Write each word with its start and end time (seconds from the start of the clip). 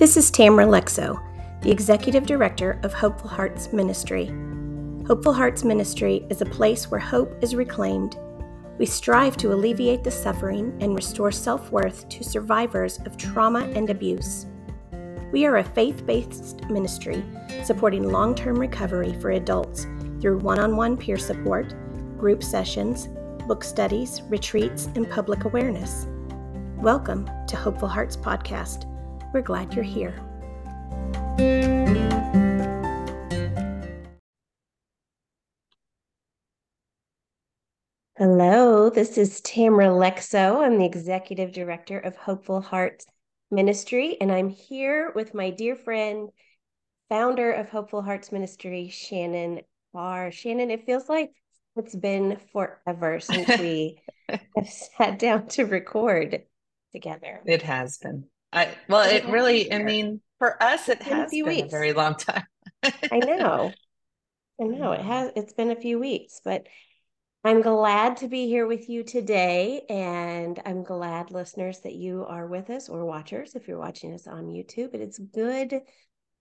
This 0.00 0.16
is 0.16 0.30
Tamara 0.30 0.64
Lexo, 0.64 1.20
the 1.60 1.70
Executive 1.70 2.24
Director 2.24 2.80
of 2.84 2.94
Hopeful 2.94 3.28
Hearts 3.28 3.70
Ministry. 3.70 4.28
Hopeful 5.06 5.34
Hearts 5.34 5.62
Ministry 5.62 6.24
is 6.30 6.40
a 6.40 6.46
place 6.46 6.90
where 6.90 6.98
hope 6.98 7.34
is 7.42 7.54
reclaimed. 7.54 8.16
We 8.78 8.86
strive 8.86 9.36
to 9.36 9.52
alleviate 9.52 10.02
the 10.02 10.10
suffering 10.10 10.74
and 10.80 10.94
restore 10.94 11.30
self 11.30 11.70
worth 11.70 12.08
to 12.08 12.24
survivors 12.24 12.98
of 13.04 13.18
trauma 13.18 13.70
and 13.74 13.90
abuse. 13.90 14.46
We 15.32 15.44
are 15.44 15.58
a 15.58 15.64
faith 15.64 16.06
based 16.06 16.64
ministry 16.70 17.22
supporting 17.62 18.10
long 18.10 18.34
term 18.34 18.58
recovery 18.58 19.12
for 19.20 19.32
adults 19.32 19.86
through 20.18 20.38
one 20.38 20.60
on 20.60 20.78
one 20.78 20.96
peer 20.96 21.18
support, 21.18 21.74
group 22.16 22.42
sessions, 22.42 23.10
book 23.46 23.62
studies, 23.62 24.22
retreats, 24.30 24.88
and 24.94 25.10
public 25.10 25.44
awareness. 25.44 26.06
Welcome 26.78 27.28
to 27.48 27.56
Hopeful 27.56 27.88
Hearts 27.88 28.16
Podcast. 28.16 28.89
We're 29.32 29.42
glad 29.42 29.74
you're 29.74 29.84
here. 29.84 30.12
Hello, 38.16 38.90
this 38.90 39.16
is 39.16 39.40
Tamara 39.42 39.86
Lexo. 39.86 40.64
I'm 40.64 40.78
the 40.78 40.84
Executive 40.84 41.52
Director 41.52 42.00
of 42.00 42.16
Hopeful 42.16 42.60
Hearts 42.60 43.06
Ministry, 43.52 44.16
and 44.20 44.32
I'm 44.32 44.48
here 44.48 45.12
with 45.14 45.32
my 45.32 45.50
dear 45.50 45.76
friend, 45.76 46.30
founder 47.08 47.52
of 47.52 47.70
Hopeful 47.70 48.02
Hearts 48.02 48.32
Ministry, 48.32 48.88
Shannon 48.88 49.60
Barr. 49.92 50.32
Shannon, 50.32 50.72
it 50.72 50.86
feels 50.86 51.08
like 51.08 51.30
it's 51.76 51.94
been 51.94 52.36
forever 52.52 53.20
since 53.20 53.60
we 53.60 54.02
have 54.28 54.68
sat 54.68 55.20
down 55.20 55.46
to 55.48 55.66
record 55.66 56.42
together. 56.92 57.42
It 57.46 57.62
has 57.62 57.98
been. 57.98 58.24
I 58.52 58.74
well, 58.88 59.08
it 59.08 59.26
really. 59.26 59.72
I 59.72 59.78
mean, 59.78 60.20
for 60.38 60.60
us, 60.62 60.88
it 60.88 61.02
has 61.02 61.32
a 61.32 61.36
been 61.36 61.46
weeks. 61.46 61.68
a 61.68 61.70
very 61.70 61.92
long 61.92 62.14
time. 62.16 62.44
I 62.82 63.18
know. 63.18 63.72
I 64.60 64.64
know 64.64 64.92
it 64.92 65.00
has. 65.00 65.30
It's 65.36 65.52
been 65.52 65.70
a 65.70 65.76
few 65.76 65.98
weeks, 65.98 66.40
but 66.44 66.66
I'm 67.44 67.62
glad 67.62 68.18
to 68.18 68.28
be 68.28 68.46
here 68.46 68.66
with 68.66 68.88
you 68.90 69.02
today, 69.02 69.82
and 69.88 70.60
I'm 70.66 70.82
glad, 70.82 71.30
listeners, 71.30 71.80
that 71.80 71.94
you 71.94 72.26
are 72.28 72.46
with 72.46 72.68
us 72.68 72.88
or 72.88 73.04
watchers 73.06 73.54
if 73.54 73.66
you're 73.66 73.78
watching 73.78 74.12
us 74.12 74.26
on 74.26 74.48
YouTube. 74.48 74.92
But 74.92 75.00
it's 75.00 75.18
good 75.18 75.80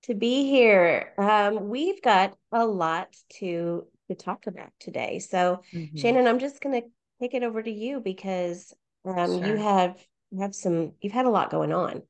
to 0.03 0.13
be 0.15 0.49
here. 0.49 1.13
Um, 1.17 1.69
we've 1.69 2.01
got 2.01 2.35
a 2.51 2.65
lot 2.65 3.15
to 3.39 3.85
to 4.09 4.15
talk 4.15 4.47
about 4.47 4.71
today. 4.79 5.19
So, 5.19 5.61
mm-hmm. 5.73 5.95
Shannon, 5.95 6.27
I'm 6.27 6.39
just 6.39 6.61
going 6.61 6.81
to 6.81 6.87
take 7.21 7.33
it 7.33 7.43
over 7.43 7.61
to 7.61 7.71
you 7.71 7.99
because 7.99 8.73
um, 9.05 9.39
sure. 9.39 9.45
you 9.45 9.55
have 9.57 9.95
you 10.31 10.41
have 10.41 10.55
some 10.55 10.93
you've 11.01 11.13
had 11.13 11.25
a 11.25 11.29
lot 11.29 11.51
going 11.51 11.73
on. 11.73 12.03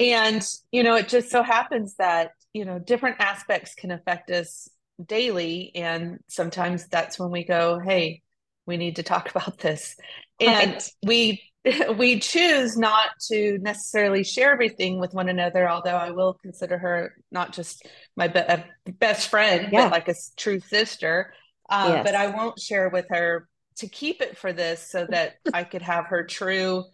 and, 0.00 0.44
you 0.72 0.82
know, 0.82 0.96
it 0.96 1.08
just 1.08 1.30
so 1.30 1.44
happens 1.44 1.94
that, 1.96 2.32
you 2.52 2.64
know, 2.64 2.80
different 2.80 3.20
aspects 3.20 3.76
can 3.76 3.92
affect 3.92 4.28
us 4.32 4.68
daily 5.06 5.70
and 5.76 6.18
sometimes 6.28 6.86
that's 6.86 7.18
when 7.18 7.30
we 7.30 7.44
go 7.44 7.80
hey 7.80 8.22
we 8.64 8.76
need 8.76 8.94
to 8.94 9.02
talk 9.02 9.28
about 9.34 9.58
this 9.58 9.96
and 10.40 10.72
right. 10.72 10.90
we 11.04 11.42
we 11.96 12.18
choose 12.18 12.76
not 12.76 13.10
to 13.28 13.58
necessarily 13.58 14.22
share 14.22 14.52
everything 14.52 14.98
with 14.98 15.14
one 15.14 15.28
another 15.28 15.68
although 15.68 15.96
i 15.96 16.10
will 16.10 16.34
consider 16.34 16.78
her 16.78 17.14
not 17.30 17.52
just 17.52 17.86
my 18.16 18.28
be- 18.28 18.92
best 18.92 19.28
friend 19.28 19.68
yeah. 19.72 19.84
but 19.84 19.92
like 19.92 20.08
a 20.08 20.14
true 20.36 20.60
sister 20.60 21.32
um, 21.70 21.92
yes. 21.92 22.04
but 22.04 22.14
i 22.14 22.26
won't 22.26 22.60
share 22.60 22.88
with 22.88 23.06
her 23.08 23.48
to 23.76 23.88
keep 23.88 24.20
it 24.20 24.36
for 24.36 24.52
this 24.52 24.90
so 24.90 25.06
that 25.10 25.34
i 25.52 25.64
could 25.64 25.82
have 25.82 26.06
her 26.06 26.24
true 26.24 26.84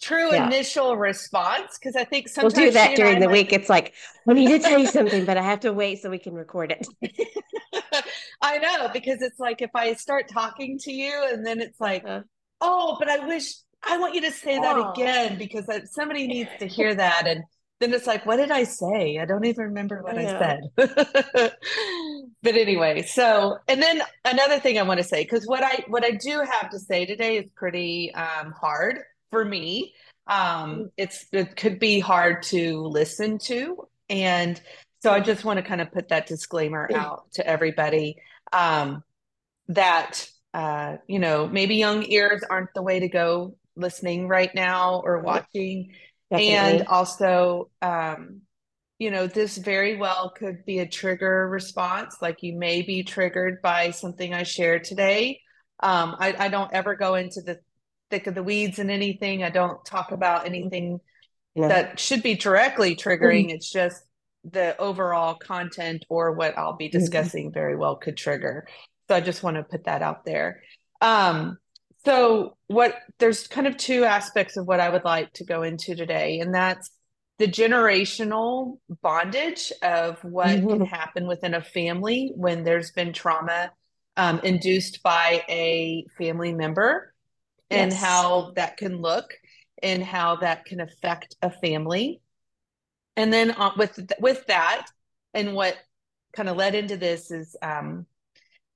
true 0.00 0.32
yeah. 0.32 0.46
initial 0.46 0.96
response 0.96 1.78
because 1.78 1.96
I 1.96 2.04
think 2.04 2.28
sometimes 2.28 2.54
we'll 2.54 2.66
do 2.66 2.72
that 2.72 2.96
during 2.96 3.18
the 3.18 3.26
might... 3.26 3.32
week. 3.32 3.52
It's 3.52 3.68
like 3.68 3.94
I 4.28 4.32
need 4.32 4.48
to 4.48 4.58
tell 4.58 4.78
you 4.78 4.86
something, 4.86 5.24
but 5.24 5.36
I 5.36 5.42
have 5.42 5.60
to 5.60 5.72
wait 5.72 6.00
so 6.00 6.10
we 6.10 6.18
can 6.18 6.34
record 6.34 6.72
it. 6.72 6.86
I 8.40 8.58
know 8.58 8.88
because 8.92 9.22
it's 9.22 9.40
like 9.40 9.60
if 9.62 9.70
I 9.74 9.94
start 9.94 10.28
talking 10.28 10.78
to 10.80 10.92
you 10.92 11.28
and 11.32 11.44
then 11.44 11.60
it's 11.60 11.80
like, 11.80 12.04
uh-huh. 12.04 12.22
oh, 12.60 12.96
but 12.98 13.08
I 13.08 13.26
wish 13.26 13.54
I 13.82 13.98
want 13.98 14.14
you 14.14 14.22
to 14.22 14.30
say 14.30 14.58
oh. 14.58 14.62
that 14.62 14.90
again 14.90 15.38
because 15.38 15.66
somebody 15.92 16.26
needs 16.26 16.50
to 16.58 16.66
hear 16.66 16.94
that 16.94 17.26
and. 17.26 17.44
Then 17.80 17.94
it's 17.94 18.08
like, 18.08 18.26
what 18.26 18.38
did 18.38 18.50
I 18.50 18.64
say? 18.64 19.20
I 19.20 19.24
don't 19.24 19.44
even 19.44 19.66
remember 19.66 20.02
what 20.02 20.18
I, 20.18 20.22
I 20.22 20.58
said. 20.76 21.52
but 22.42 22.56
anyway, 22.56 23.02
so 23.02 23.58
and 23.68 23.80
then 23.80 24.02
another 24.24 24.58
thing 24.58 24.80
I 24.80 24.82
want 24.82 24.98
to 24.98 25.04
say 25.04 25.22
because 25.22 25.46
what 25.46 25.62
I 25.62 25.84
what 25.86 26.04
I 26.04 26.10
do 26.10 26.40
have 26.40 26.70
to 26.70 26.78
say 26.80 27.06
today 27.06 27.36
is 27.36 27.48
pretty 27.54 28.12
um, 28.14 28.50
hard 28.50 28.98
for 29.30 29.44
me. 29.44 29.94
Um, 30.26 30.40
mm. 30.76 30.90
it's 30.96 31.26
it 31.32 31.54
could 31.54 31.78
be 31.78 32.00
hard 32.00 32.42
to 32.44 32.82
listen 32.82 33.38
to, 33.44 33.86
and 34.10 34.60
so 35.00 35.12
I 35.12 35.20
just 35.20 35.44
want 35.44 35.58
to 35.58 35.62
kind 35.62 35.80
of 35.80 35.92
put 35.92 36.08
that 36.08 36.26
disclaimer 36.26 36.88
out 36.94 37.30
to 37.34 37.46
everybody 37.46 38.16
um, 38.52 39.04
that 39.68 40.28
uh, 40.54 40.96
you 41.06 41.18
know 41.18 41.46
maybe 41.46 41.76
young 41.76 42.04
ears 42.10 42.42
aren't 42.48 42.74
the 42.74 42.82
way 42.82 43.00
to 43.00 43.08
go 43.08 43.54
listening 43.78 44.28
right 44.28 44.54
now 44.54 45.00
or 45.04 45.20
watching, 45.20 45.92
Definitely. 46.30 46.54
and 46.54 46.86
also 46.88 47.70
um, 47.80 48.42
you 48.98 49.10
know 49.10 49.26
this 49.26 49.56
very 49.56 49.96
well 49.96 50.30
could 50.30 50.64
be 50.64 50.80
a 50.80 50.86
trigger 50.86 51.48
response. 51.48 52.16
Like 52.20 52.42
you 52.42 52.56
may 52.56 52.82
be 52.82 53.02
triggered 53.02 53.62
by 53.62 53.92
something 53.92 54.34
I 54.34 54.42
shared 54.42 54.84
today. 54.84 55.40
Um, 55.80 56.16
I, 56.18 56.34
I 56.38 56.48
don't 56.48 56.72
ever 56.72 56.96
go 56.96 57.14
into 57.14 57.40
the 57.40 57.60
thick 58.10 58.26
of 58.26 58.34
the 58.34 58.42
weeds 58.42 58.78
and 58.78 58.90
anything. 58.90 59.44
I 59.44 59.50
don't 59.50 59.84
talk 59.84 60.12
about 60.12 60.46
anything 60.46 61.00
yeah. 61.54 61.68
that 61.68 62.00
should 62.00 62.22
be 62.22 62.34
directly 62.34 62.96
triggering. 62.96 63.46
Mm-hmm. 63.46 63.56
It's 63.56 63.70
just 63.70 64.02
the 64.44 64.76
overall 64.78 65.34
content 65.34 66.04
or 66.08 66.32
what 66.32 66.56
I'll 66.56 66.76
be 66.76 66.88
mm-hmm. 66.88 66.98
discussing 66.98 67.46
mm-hmm. 67.46 67.54
very 67.54 67.76
well 67.76 67.96
could 67.96 68.16
trigger. 68.16 68.66
So 69.08 69.14
I 69.14 69.20
just 69.20 69.42
want 69.42 69.56
to 69.56 69.62
put 69.62 69.84
that 69.84 70.02
out 70.02 70.24
there. 70.24 70.62
Um, 71.00 71.58
so 72.04 72.56
what 72.66 72.94
there's 73.18 73.46
kind 73.46 73.66
of 73.66 73.76
two 73.76 74.04
aspects 74.04 74.56
of 74.56 74.66
what 74.66 74.80
I 74.80 74.88
would 74.88 75.04
like 75.04 75.32
to 75.34 75.44
go 75.44 75.62
into 75.62 75.94
today, 75.94 76.40
and 76.40 76.54
that's 76.54 76.90
the 77.38 77.46
generational 77.46 78.78
bondage 79.02 79.72
of 79.82 80.22
what 80.24 80.48
mm-hmm. 80.48 80.68
can 80.68 80.84
happen 80.86 81.26
within 81.26 81.54
a 81.54 81.62
family 81.62 82.32
when 82.34 82.64
there's 82.64 82.90
been 82.90 83.12
trauma 83.12 83.70
um, 84.16 84.40
induced 84.42 85.02
by 85.02 85.44
a 85.48 86.04
family 86.18 86.52
member 86.52 87.14
and 87.70 87.92
how 87.92 88.52
that 88.56 88.76
can 88.76 89.00
look 89.00 89.34
and 89.82 90.02
how 90.02 90.36
that 90.36 90.64
can 90.64 90.80
affect 90.80 91.36
a 91.42 91.50
family. 91.50 92.20
And 93.16 93.32
then 93.32 93.52
uh, 93.52 93.70
with 93.76 94.10
with 94.20 94.46
that, 94.46 94.86
and 95.34 95.54
what 95.54 95.76
kind 96.32 96.48
of 96.48 96.56
led 96.56 96.74
into 96.74 96.96
this 96.96 97.30
is 97.30 97.56
um, 97.62 98.06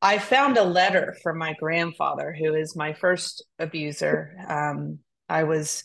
I 0.03 0.19
found 0.19 0.59
a 0.59 0.65
letter 0.65 1.17
from 1.23 1.39
my 1.39 1.55
grandfather, 1.59 2.35
who 2.37 2.55
is 2.55 2.75
my 2.75 2.93
first 2.93 3.45
abuser. 3.61 4.37
Um, 4.49 4.99
I 5.29 5.45
was 5.45 5.85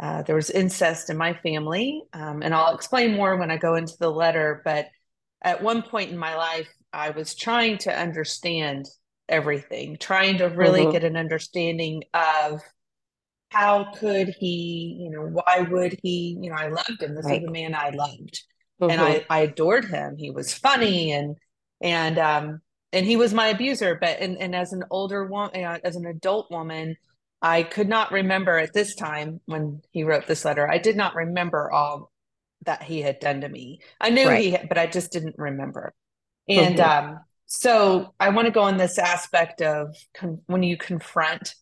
uh, 0.00 0.22
there 0.22 0.34
was 0.34 0.50
incest 0.50 1.08
in 1.08 1.16
my 1.16 1.34
family, 1.34 2.02
um, 2.12 2.42
and 2.42 2.52
I'll 2.52 2.74
explain 2.74 3.14
more 3.14 3.36
when 3.36 3.52
I 3.52 3.56
go 3.56 3.76
into 3.76 3.94
the 4.00 4.10
letter. 4.10 4.60
But 4.64 4.88
at 5.40 5.62
one 5.62 5.82
point 5.82 6.10
in 6.10 6.18
my 6.18 6.34
life, 6.34 6.68
I 6.92 7.10
was 7.10 7.36
trying 7.36 7.78
to 7.78 7.96
understand 7.96 8.86
everything, 9.28 9.98
trying 10.00 10.38
to 10.38 10.46
really 10.46 10.82
mm-hmm. 10.82 10.90
get 10.90 11.04
an 11.04 11.16
understanding 11.16 12.02
of 12.12 12.60
how 13.50 13.92
could 13.92 14.34
he, 14.36 14.98
you 15.00 15.10
know, 15.10 15.26
why 15.26 15.60
would 15.70 15.96
he, 16.02 16.36
you 16.40 16.50
know, 16.50 16.56
I 16.56 16.68
loved 16.68 17.00
him. 17.00 17.14
This 17.14 17.26
right. 17.26 17.40
is 17.40 17.48
a 17.48 17.52
man 17.52 17.72
I 17.72 17.90
loved. 17.90 18.42
Mm-hmm. 18.82 18.90
And 18.90 19.00
I, 19.00 19.24
I 19.30 19.40
adored 19.40 19.84
him. 19.84 20.16
He 20.18 20.32
was 20.32 20.52
funny 20.52 21.12
and 21.12 21.36
and 21.80 22.18
um 22.18 22.60
and 22.94 23.04
he 23.04 23.16
was 23.16 23.34
my 23.34 23.48
abuser. 23.48 23.98
But 24.00 24.20
and, 24.20 24.38
and 24.38 24.54
as 24.54 24.72
an 24.72 24.84
older 24.90 25.26
woman, 25.26 25.64
uh, 25.64 25.78
as 25.84 25.96
an 25.96 26.06
adult 26.06 26.50
woman, 26.50 26.96
I 27.42 27.62
could 27.62 27.88
not 27.88 28.12
remember 28.12 28.58
at 28.58 28.72
this 28.72 28.94
time 28.94 29.40
when 29.46 29.82
he 29.90 30.04
wrote 30.04 30.26
this 30.26 30.44
letter. 30.44 30.70
I 30.70 30.78
did 30.78 30.96
not 30.96 31.14
remember 31.14 31.70
all 31.70 32.10
that 32.64 32.82
he 32.82 33.02
had 33.02 33.20
done 33.20 33.42
to 33.42 33.48
me. 33.48 33.80
I 34.00 34.10
knew 34.10 34.28
right. 34.28 34.42
he, 34.42 34.50
had, 34.52 34.68
but 34.68 34.78
I 34.78 34.86
just 34.86 35.12
didn't 35.12 35.34
remember. 35.36 35.92
And 36.48 36.78
mm-hmm. 36.78 37.10
um, 37.10 37.20
so 37.46 38.14
I 38.18 38.30
want 38.30 38.46
to 38.46 38.52
go 38.52 38.62
on 38.62 38.78
this 38.78 38.98
aspect 38.98 39.60
of 39.60 39.94
con- 40.14 40.40
when 40.46 40.62
you 40.62 40.76
confront 40.76 41.54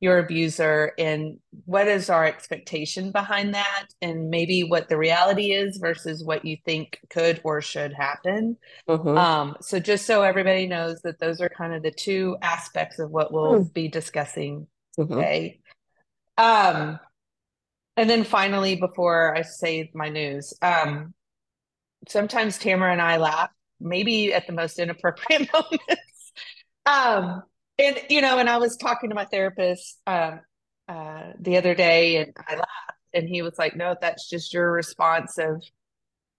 your 0.00 0.18
abuser 0.18 0.92
and 0.96 1.38
what 1.64 1.88
is 1.88 2.08
our 2.08 2.24
expectation 2.24 3.10
behind 3.10 3.54
that 3.54 3.86
and 4.00 4.30
maybe 4.30 4.62
what 4.62 4.88
the 4.88 4.96
reality 4.96 5.52
is 5.52 5.78
versus 5.78 6.22
what 6.22 6.44
you 6.44 6.56
think 6.64 7.00
could 7.10 7.40
or 7.42 7.60
should 7.60 7.92
happen 7.92 8.56
mm-hmm. 8.88 9.18
um, 9.18 9.56
so 9.60 9.80
just 9.80 10.06
so 10.06 10.22
everybody 10.22 10.66
knows 10.66 11.00
that 11.02 11.18
those 11.18 11.40
are 11.40 11.48
kind 11.48 11.74
of 11.74 11.82
the 11.82 11.90
two 11.90 12.36
aspects 12.42 12.98
of 12.98 13.10
what 13.10 13.32
we'll 13.32 13.64
mm. 13.64 13.72
be 13.72 13.88
discussing 13.88 14.66
mm-hmm. 14.98 15.12
today 15.12 15.60
um, 16.36 17.00
and 17.96 18.08
then 18.08 18.22
finally 18.22 18.76
before 18.76 19.36
i 19.36 19.42
say 19.42 19.90
my 19.94 20.08
news 20.08 20.54
um, 20.62 21.12
sometimes 22.08 22.56
tamara 22.56 22.92
and 22.92 23.02
i 23.02 23.16
laugh 23.16 23.50
maybe 23.80 24.32
at 24.32 24.46
the 24.46 24.52
most 24.52 24.78
inappropriate 24.78 25.48
moments 25.52 26.32
um, 26.86 27.42
and 27.78 28.00
you 28.08 28.20
know, 28.20 28.38
and 28.38 28.48
I 28.48 28.58
was 28.58 28.76
talking 28.76 29.10
to 29.10 29.14
my 29.14 29.24
therapist 29.24 30.00
um, 30.06 30.40
uh, 30.88 31.32
the 31.38 31.56
other 31.56 31.74
day, 31.74 32.16
and 32.16 32.32
I 32.46 32.54
laughed, 32.54 32.98
and 33.14 33.28
he 33.28 33.42
was 33.42 33.54
like, 33.58 33.76
"No, 33.76 33.96
that's 34.00 34.28
just 34.28 34.52
your 34.52 34.72
response 34.72 35.38
of 35.38 35.62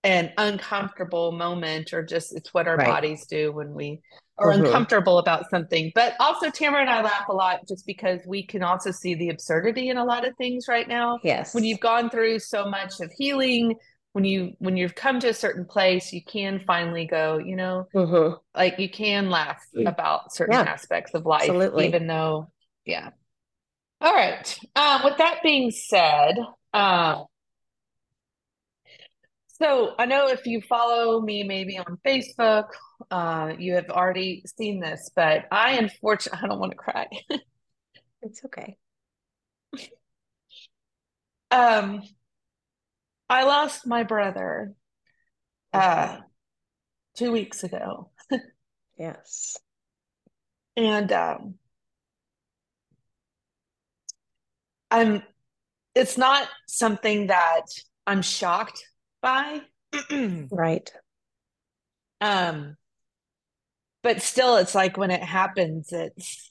an 0.02 0.32
uncomfortable 0.38 1.32
moment, 1.32 1.92
or 1.92 2.02
just 2.02 2.34
it's 2.34 2.52
what 2.52 2.68
our 2.68 2.76
right. 2.76 2.86
bodies 2.86 3.26
do 3.26 3.52
when 3.52 3.74
we 3.74 4.00
are 4.38 4.52
mm-hmm. 4.52 4.66
uncomfortable 4.66 5.18
about 5.18 5.48
something." 5.50 5.92
But 5.94 6.14
also, 6.20 6.50
Tamara 6.50 6.82
and 6.82 6.90
I 6.90 7.02
laugh 7.02 7.28
a 7.28 7.34
lot 7.34 7.66
just 7.66 7.86
because 7.86 8.20
we 8.26 8.44
can 8.46 8.62
also 8.62 8.90
see 8.90 9.14
the 9.14 9.30
absurdity 9.30 9.88
in 9.88 9.96
a 9.96 10.04
lot 10.04 10.26
of 10.26 10.36
things 10.36 10.66
right 10.68 10.88
now. 10.88 11.18
Yes, 11.22 11.54
when 11.54 11.64
you've 11.64 11.80
gone 11.80 12.10
through 12.10 12.40
so 12.40 12.66
much 12.66 13.00
of 13.00 13.10
healing 13.16 13.76
when 14.12 14.24
you 14.24 14.54
when 14.58 14.76
you've 14.76 14.94
come 14.94 15.20
to 15.20 15.28
a 15.28 15.34
certain 15.34 15.64
place 15.64 16.12
you 16.12 16.22
can 16.24 16.60
finally 16.66 17.04
go 17.04 17.38
you 17.38 17.56
know 17.56 17.86
mm-hmm. 17.94 18.34
like 18.54 18.78
you 18.78 18.88
can 18.88 19.30
laugh 19.30 19.62
mm. 19.74 19.88
about 19.88 20.32
certain 20.32 20.54
yeah. 20.54 20.62
aspects 20.62 21.14
of 21.14 21.26
life 21.26 21.42
Absolutely. 21.42 21.86
even 21.86 22.06
though 22.06 22.50
yeah 22.84 23.10
all 24.00 24.14
right 24.14 24.58
um, 24.76 25.02
with 25.04 25.18
that 25.18 25.40
being 25.42 25.70
said 25.70 26.34
um, 26.74 27.24
so 29.46 29.94
i 29.98 30.06
know 30.06 30.28
if 30.28 30.46
you 30.46 30.60
follow 30.62 31.20
me 31.20 31.44
maybe 31.44 31.78
on 31.78 31.98
facebook 32.04 32.68
uh, 33.10 33.52
you 33.58 33.74
have 33.74 33.90
already 33.90 34.42
seen 34.56 34.80
this 34.80 35.10
but 35.14 35.46
i 35.52 35.72
unfortunately 35.72 36.40
i 36.44 36.48
don't 36.48 36.60
want 36.60 36.72
to 36.72 36.76
cry 36.76 37.06
it's 38.22 38.44
okay 38.44 38.76
um 41.52 42.02
I 43.30 43.44
lost 43.44 43.86
my 43.86 44.02
brother 44.02 44.74
uh 45.72 46.18
two 47.16 47.30
weeks 47.30 47.62
ago. 47.62 48.10
yes. 48.98 49.56
And 50.76 51.12
um 51.12 51.54
I'm 54.90 55.22
it's 55.94 56.18
not 56.18 56.48
something 56.66 57.28
that 57.28 57.66
I'm 58.04 58.22
shocked 58.22 58.84
by. 59.22 59.60
right. 60.50 60.90
Um 62.20 62.76
but 64.02 64.22
still 64.22 64.56
it's 64.56 64.74
like 64.74 64.96
when 64.96 65.12
it 65.12 65.22
happens 65.22 65.92
it's 65.92 66.50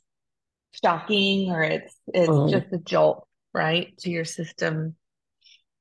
shocking 0.71 1.51
or 1.51 1.61
it's 1.61 1.93
it's 2.13 2.29
mm. 2.29 2.49
just 2.49 2.71
a 2.71 2.77
jolt, 2.77 3.27
right, 3.53 3.97
to 3.97 4.09
your 4.09 4.23
system 4.23 4.95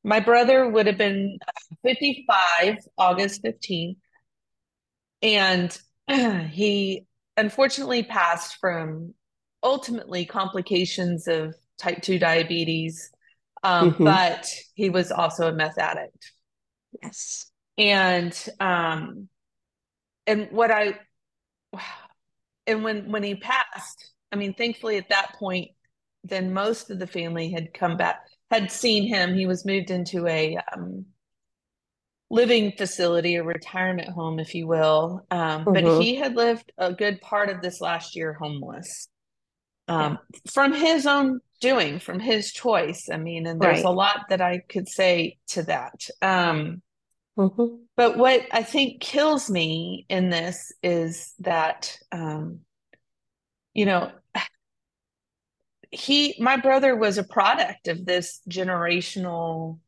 my 0.04 0.20
brother 0.20 0.68
would 0.68 0.86
have 0.86 0.98
been 0.98 1.38
55 1.82 2.78
August 2.96 3.42
15th. 3.42 3.96
And 5.22 5.78
he 6.50 7.06
unfortunately 7.36 8.02
passed 8.02 8.56
from 8.60 9.14
ultimately 9.62 10.24
complications 10.24 11.26
of 11.28 11.54
type 11.78 12.02
2 12.02 12.18
diabetes. 12.18 13.10
Um, 13.62 13.92
mm-hmm. 13.92 14.04
But 14.04 14.48
he 14.74 14.90
was 14.90 15.10
also 15.10 15.48
a 15.48 15.52
meth 15.52 15.78
addict. 15.78 16.32
Yes. 17.02 17.50
And 17.76 18.36
um, 18.60 19.28
and 20.26 20.48
what 20.50 20.70
I 20.70 20.98
and 22.66 22.84
when 22.84 23.10
when 23.10 23.22
he 23.22 23.34
passed, 23.34 24.12
I 24.30 24.36
mean, 24.36 24.54
thankfully 24.54 24.96
at 24.96 25.08
that 25.08 25.34
point, 25.38 25.70
then 26.24 26.52
most 26.52 26.90
of 26.90 26.98
the 26.98 27.06
family 27.06 27.50
had 27.50 27.74
come 27.74 27.96
back 27.96 28.20
had 28.50 28.70
seen 28.70 29.06
him. 29.06 29.34
He 29.34 29.46
was 29.46 29.66
moved 29.66 29.90
into 29.90 30.26
a 30.26 30.58
um, 30.72 31.06
living 32.30 32.72
facility, 32.76 33.36
a 33.36 33.42
retirement 33.42 34.08
home, 34.10 34.38
if 34.38 34.54
you 34.54 34.66
will. 34.66 35.26
Um, 35.30 35.64
mm-hmm. 35.64 35.72
But 35.72 36.02
he 36.02 36.16
had 36.16 36.36
lived 36.36 36.72
a 36.78 36.92
good 36.92 37.20
part 37.20 37.48
of 37.48 37.62
this 37.62 37.80
last 37.80 38.16
year 38.16 38.32
homeless 38.32 39.08
um, 39.86 40.18
yeah. 40.32 40.40
from 40.50 40.72
his 40.72 41.06
own 41.06 41.40
doing, 41.60 41.98
from 41.98 42.20
his 42.20 42.52
choice. 42.52 43.08
I 43.12 43.16
mean, 43.16 43.46
and 43.46 43.60
there's 43.60 43.78
right. 43.78 43.84
a 43.84 43.90
lot 43.90 44.26
that 44.28 44.40
I 44.40 44.58
could 44.68 44.88
say 44.88 45.38
to 45.48 45.62
that. 45.64 46.08
Um, 46.22 46.82
mm-hmm. 47.36 47.76
But 47.96 48.16
what 48.16 48.46
I 48.52 48.62
think 48.62 49.00
kills 49.00 49.50
me 49.50 50.06
in 50.08 50.30
this 50.30 50.72
is 50.82 51.34
that, 51.40 51.96
um, 52.12 52.60
you 53.74 53.86
know, 53.86 54.10
he 55.90 56.36
my 56.38 56.56
brother 56.56 56.96
was 56.96 57.18
a 57.18 57.24
product 57.24 57.88
of 57.88 58.04
this 58.04 58.40
generational 58.48 59.78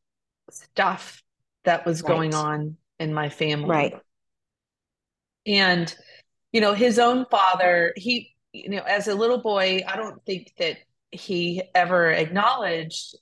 stuff 0.49 1.21
that 1.63 1.85
was 1.85 2.01
right. 2.01 2.07
going 2.09 2.33
on 2.33 2.77
in 2.99 3.13
my 3.13 3.29
family 3.29 3.69
right 3.69 3.93
and 5.45 5.95
you 6.51 6.61
know 6.61 6.73
his 6.73 6.99
own 6.99 7.25
father 7.29 7.93
he 7.95 8.35
you 8.51 8.69
know 8.69 8.81
as 8.81 9.07
a 9.07 9.15
little 9.15 9.41
boy 9.41 9.81
i 9.87 9.95
don't 9.95 10.23
think 10.25 10.51
that 10.57 10.77
he 11.11 11.61
ever 11.75 12.09
acknowledged 12.09 13.15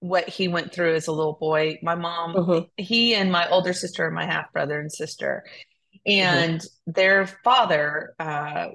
what 0.00 0.28
he 0.28 0.48
went 0.48 0.72
through 0.72 0.94
as 0.94 1.06
a 1.06 1.12
little 1.12 1.38
boy 1.40 1.78
my 1.82 1.94
mom 1.94 2.34
mm-hmm. 2.34 2.64
he 2.76 3.14
and 3.14 3.30
my 3.32 3.48
older 3.48 3.72
sister 3.72 4.06
and 4.06 4.14
my 4.14 4.26
half 4.26 4.52
brother 4.52 4.80
and 4.80 4.92
sister 4.92 5.44
and 6.06 6.60
mm-hmm. 6.60 6.92
their 6.92 7.26
father 7.42 8.14
uh, 8.18 8.68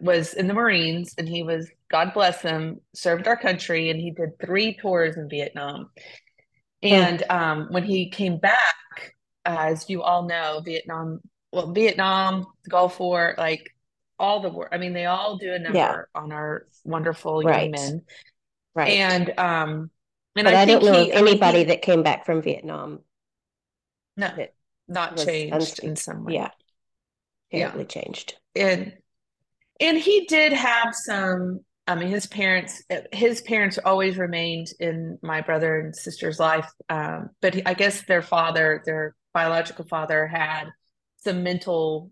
was 0.00 0.34
in 0.34 0.46
the 0.46 0.54
marines 0.54 1.14
and 1.18 1.28
he 1.28 1.42
was 1.42 1.70
God 1.90 2.12
bless 2.12 2.40
him, 2.40 2.80
served 2.94 3.28
our 3.28 3.36
country, 3.36 3.90
and 3.90 4.00
he 4.00 4.10
did 4.10 4.38
three 4.44 4.76
tours 4.76 5.16
in 5.16 5.28
Vietnam. 5.28 5.90
And 6.82 7.22
um, 7.30 7.68
when 7.70 7.84
he 7.84 8.10
came 8.10 8.38
back, 8.38 9.14
as 9.44 9.88
you 9.88 10.02
all 10.02 10.26
know, 10.26 10.60
Vietnam, 10.64 11.20
well, 11.52 11.72
Vietnam, 11.72 12.46
the 12.64 12.70
Gulf 12.70 12.98
War, 12.98 13.34
like 13.38 13.74
all 14.18 14.40
the 14.40 14.50
war. 14.50 14.68
I 14.72 14.78
mean, 14.78 14.92
they 14.92 15.06
all 15.06 15.38
do 15.38 15.52
a 15.52 15.58
number 15.58 15.78
yeah. 15.78 16.20
on 16.20 16.32
our 16.32 16.66
wonderful 16.84 17.42
young 17.42 17.52
right. 17.52 17.70
men. 17.70 18.02
Right. 18.74 18.92
And 18.92 19.38
um, 19.38 19.90
and 20.36 20.44
but 20.44 20.54
I, 20.54 20.62
I 20.62 20.64
don't 20.64 20.84
know 20.84 21.04
he, 21.04 21.10
of 21.10 21.16
anybody 21.16 21.58
he, 21.58 21.64
that 21.64 21.82
came 21.82 22.02
back 22.02 22.26
from 22.26 22.42
Vietnam. 22.42 23.00
No, 24.16 24.30
not 24.88 25.16
changed 25.16 25.78
in 25.78 25.96
some 25.96 26.24
way. 26.24 26.34
Yeah. 26.34 26.50
Terribly 27.52 27.82
yeah. 27.82 27.86
changed. 27.86 28.34
And 28.56 28.94
and 29.80 29.98
he 29.98 30.26
did 30.26 30.52
have 30.52 30.94
some 30.94 31.60
I 31.86 31.94
mean, 31.96 32.08
his 32.08 32.26
parents, 32.26 32.82
his 33.12 33.42
parents 33.42 33.78
always 33.84 34.16
remained 34.16 34.68
in 34.80 35.18
my 35.22 35.42
brother 35.42 35.78
and 35.80 35.94
sister's 35.94 36.38
life. 36.38 36.66
Um, 36.88 37.30
but 37.42 37.60
I 37.66 37.74
guess 37.74 38.02
their 38.06 38.22
father, 38.22 38.82
their 38.86 39.14
biological 39.34 39.84
father, 39.84 40.26
had 40.26 40.68
some 41.18 41.42
mental 41.42 42.08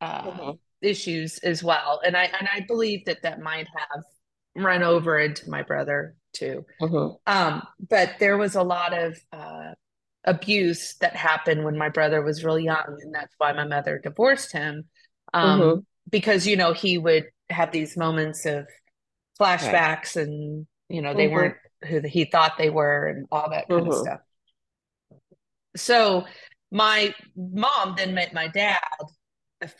uh, 0.00 0.22
mm-hmm. 0.22 0.50
issues 0.82 1.38
as 1.38 1.62
well, 1.64 2.00
and 2.04 2.16
I 2.16 2.24
and 2.24 2.48
I 2.52 2.60
believe 2.66 3.06
that 3.06 3.22
that 3.22 3.40
might 3.40 3.68
have 3.74 4.02
run 4.54 4.82
over 4.82 5.18
into 5.18 5.48
my 5.48 5.62
brother 5.62 6.14
too. 6.34 6.64
Mm-hmm. 6.80 7.16
Um, 7.26 7.62
but 7.88 8.16
there 8.18 8.36
was 8.36 8.54
a 8.54 8.62
lot 8.62 8.92
of 8.92 9.18
uh, 9.32 9.72
abuse 10.24 10.96
that 11.00 11.16
happened 11.16 11.64
when 11.64 11.78
my 11.78 11.88
brother 11.88 12.22
was 12.22 12.44
really 12.44 12.64
young, 12.64 12.98
and 13.00 13.14
that's 13.14 13.34
why 13.38 13.52
my 13.52 13.64
mother 13.64 13.98
divorced 13.98 14.52
him. 14.52 14.84
Um, 15.32 15.60
mm-hmm. 15.60 15.80
Because 16.10 16.46
you 16.46 16.56
know 16.56 16.72
he 16.72 16.98
would 16.98 17.26
have 17.50 17.72
these 17.72 17.96
moments 17.96 18.46
of 18.46 18.66
flashbacks 19.38 20.16
right. 20.16 20.26
and 20.26 20.66
you 20.88 21.02
know 21.02 21.14
they 21.14 21.26
mm-hmm. 21.26 21.34
weren't 21.34 21.56
who 21.86 22.00
he 22.00 22.24
thought 22.24 22.58
they 22.58 22.70
were 22.70 23.06
and 23.06 23.26
all 23.30 23.50
that 23.50 23.68
kind 23.68 23.82
mm-hmm. 23.82 23.90
of 23.90 23.98
stuff 23.98 24.20
so 25.76 26.24
my 26.70 27.14
mom 27.36 27.94
then 27.96 28.14
met 28.14 28.32
my 28.32 28.48
dad 28.48 28.80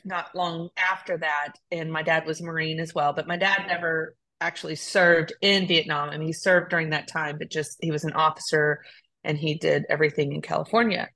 not 0.04 0.34
long 0.34 0.68
after 0.76 1.18
that 1.18 1.52
and 1.70 1.90
my 1.90 2.02
dad 2.02 2.26
was 2.26 2.42
marine 2.42 2.80
as 2.80 2.94
well 2.94 3.12
but 3.12 3.26
my 3.26 3.36
dad 3.36 3.64
never 3.66 4.14
actually 4.40 4.76
served 4.76 5.32
in 5.40 5.66
vietnam 5.66 6.10
I 6.10 6.14
and 6.14 6.22
he 6.22 6.32
served 6.32 6.70
during 6.70 6.90
that 6.90 7.08
time 7.08 7.36
but 7.38 7.50
just 7.50 7.78
he 7.80 7.90
was 7.90 8.04
an 8.04 8.12
officer 8.12 8.82
and 9.24 9.38
he 9.38 9.54
did 9.54 9.84
everything 9.88 10.32
in 10.32 10.42
california 10.42 11.08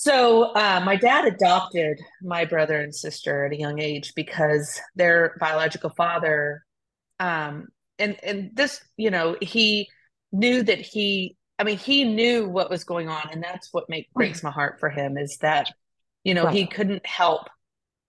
so 0.00 0.54
uh, 0.54 0.80
my 0.84 0.94
dad 0.94 1.24
adopted 1.24 2.00
my 2.22 2.44
brother 2.44 2.80
and 2.80 2.94
sister 2.94 3.44
at 3.44 3.52
a 3.52 3.58
young 3.58 3.80
age 3.80 4.12
because 4.14 4.80
their 4.94 5.34
biological 5.40 5.90
father 5.90 6.64
um, 7.18 7.66
and 7.98 8.16
and 8.22 8.50
this 8.54 8.80
you 8.96 9.10
know 9.10 9.36
he 9.42 9.88
knew 10.30 10.62
that 10.62 10.80
he 10.80 11.36
I 11.58 11.64
mean, 11.64 11.78
he 11.78 12.04
knew 12.04 12.48
what 12.48 12.70
was 12.70 12.84
going 12.84 13.08
on, 13.08 13.30
and 13.32 13.42
that's 13.42 13.72
what 13.72 13.88
make, 13.88 14.12
breaks 14.12 14.44
my 14.44 14.50
heart 14.50 14.78
for 14.78 14.88
him 14.88 15.18
is 15.18 15.38
that, 15.38 15.72
you 16.22 16.32
know, 16.32 16.46
he 16.46 16.66
couldn't 16.66 17.04
help, 17.04 17.48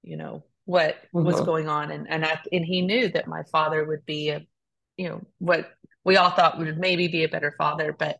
you 0.03 0.17
know, 0.17 0.43
what 0.65 0.97
mm-hmm. 1.15 1.25
was 1.25 1.41
going 1.41 1.67
on, 1.67 1.89
and 1.89 2.07
and 2.07 2.23
I 2.23 2.39
and 2.51 2.63
he 2.63 2.81
knew 2.83 3.09
that 3.09 3.27
my 3.27 3.41
father 3.51 3.83
would 3.83 4.05
be 4.05 4.29
a, 4.29 4.45
you 4.97 5.09
know, 5.09 5.21
what 5.39 5.67
we 6.05 6.17
all 6.17 6.29
thought 6.29 6.59
would 6.59 6.77
maybe 6.77 7.07
be 7.07 7.23
a 7.23 7.29
better 7.29 7.55
father, 7.57 7.91
but 7.91 8.19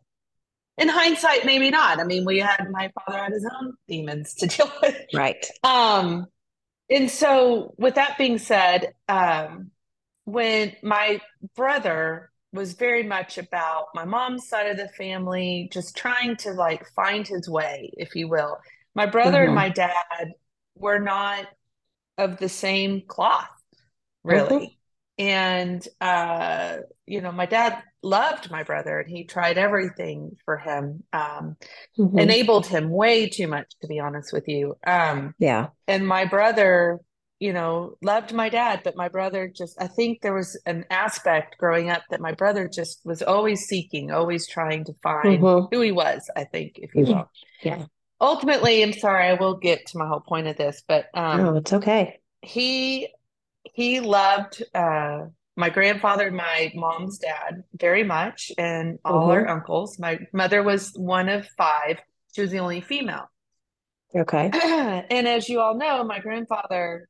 in 0.80 0.88
hindsight, 0.88 1.44
maybe 1.44 1.70
not. 1.70 2.00
I 2.00 2.04
mean, 2.04 2.24
we 2.24 2.38
had 2.38 2.66
my 2.70 2.90
father 2.94 3.18
had 3.18 3.32
his 3.32 3.46
own 3.60 3.74
demons 3.86 4.34
to 4.36 4.46
deal 4.48 4.72
with, 4.82 4.96
right? 5.14 5.46
Um, 5.62 6.26
and 6.88 7.10
so 7.10 7.74
with 7.78 7.94
that 7.94 8.18
being 8.18 8.38
said, 8.38 8.94
um, 9.08 9.70
when 10.24 10.74
my 10.82 11.20
brother 11.54 12.30
was 12.52 12.72
very 12.72 13.04
much 13.04 13.38
about 13.38 13.88
my 13.94 14.04
mom's 14.04 14.48
side 14.48 14.66
of 14.66 14.76
the 14.76 14.88
family, 14.88 15.68
just 15.72 15.96
trying 15.96 16.36
to 16.36 16.52
like 16.52 16.84
find 16.96 17.28
his 17.28 17.48
way, 17.48 17.90
if 17.92 18.16
you 18.16 18.28
will. 18.28 18.58
My 18.94 19.06
brother 19.06 19.38
mm-hmm. 19.38 19.46
and 19.46 19.54
my 19.54 19.68
dad 19.68 20.32
were 20.74 20.98
not 20.98 21.46
of 22.18 22.38
the 22.38 22.48
same 22.48 23.02
cloth, 23.06 23.48
really. 24.24 24.79
Mm-hmm. 25.20 25.28
And, 25.28 25.88
uh, 26.00 26.78
you 27.06 27.20
know, 27.20 27.32
my 27.32 27.46
dad 27.46 27.82
loved 28.02 28.50
my 28.50 28.62
brother 28.62 28.98
and 28.98 29.10
he 29.10 29.24
tried 29.24 29.58
everything 29.58 30.36
for 30.44 30.56
him, 30.56 31.04
um, 31.12 31.56
mm-hmm. 31.98 32.18
enabled 32.18 32.66
him 32.66 32.90
way 32.90 33.28
too 33.28 33.46
much, 33.46 33.70
to 33.82 33.88
be 33.88 34.00
honest 34.00 34.32
with 34.32 34.48
you. 34.48 34.76
Um, 34.86 35.34
yeah. 35.38 35.68
And 35.86 36.06
my 36.06 36.24
brother 36.24 37.00
you 37.40 37.54
know, 37.54 37.96
loved 38.02 38.34
my 38.34 38.50
dad, 38.50 38.82
but 38.84 38.96
my 38.96 39.08
brother 39.08 39.48
just, 39.48 39.80
I 39.80 39.86
think 39.86 40.20
there 40.20 40.34
was 40.34 40.60
an 40.66 40.84
aspect 40.90 41.56
growing 41.56 41.88
up 41.88 42.02
that 42.10 42.20
my 42.20 42.32
brother 42.32 42.68
just 42.68 43.00
was 43.02 43.22
always 43.22 43.62
seeking, 43.62 44.10
always 44.12 44.46
trying 44.46 44.84
to 44.84 44.92
find 45.02 45.40
mm-hmm. 45.40 45.74
who 45.74 45.80
he 45.80 45.90
was, 45.90 46.30
I 46.36 46.44
think, 46.44 46.74
if 46.76 46.94
you 46.94 47.06
will. 47.06 47.30
Yeah. 47.62 47.86
Ultimately, 48.20 48.82
I'm 48.82 48.92
sorry, 48.92 49.26
I 49.26 49.34
will 49.34 49.56
get 49.56 49.86
to 49.86 49.98
my 49.98 50.06
whole 50.06 50.20
point 50.20 50.48
of 50.48 50.58
this, 50.58 50.82
but 50.86 51.06
um, 51.14 51.42
no, 51.42 51.56
it's 51.56 51.72
okay. 51.72 52.20
He, 52.42 53.08
he 53.80 54.00
loved, 54.00 54.62
uh, 54.74 55.22
my 55.56 55.70
grandfather 55.70 56.26
and 56.26 56.36
my 56.36 56.70
mom's 56.74 57.16
dad 57.16 57.64
very 57.74 58.04
much, 58.04 58.52
and 58.58 58.98
all 59.06 59.22
mm-hmm. 59.22 59.30
our 59.30 59.48
uncles. 59.48 59.98
My 59.98 60.18
mother 60.34 60.62
was 60.62 60.92
one 60.94 61.30
of 61.30 61.48
five. 61.56 61.98
She 62.34 62.42
was 62.42 62.50
the 62.50 62.58
only 62.58 62.82
female. 62.82 63.30
Okay. 64.14 64.50
and 65.10 65.26
as 65.26 65.48
you 65.48 65.60
all 65.60 65.76
know, 65.76 66.04
my 66.04 66.18
grandfather 66.18 67.08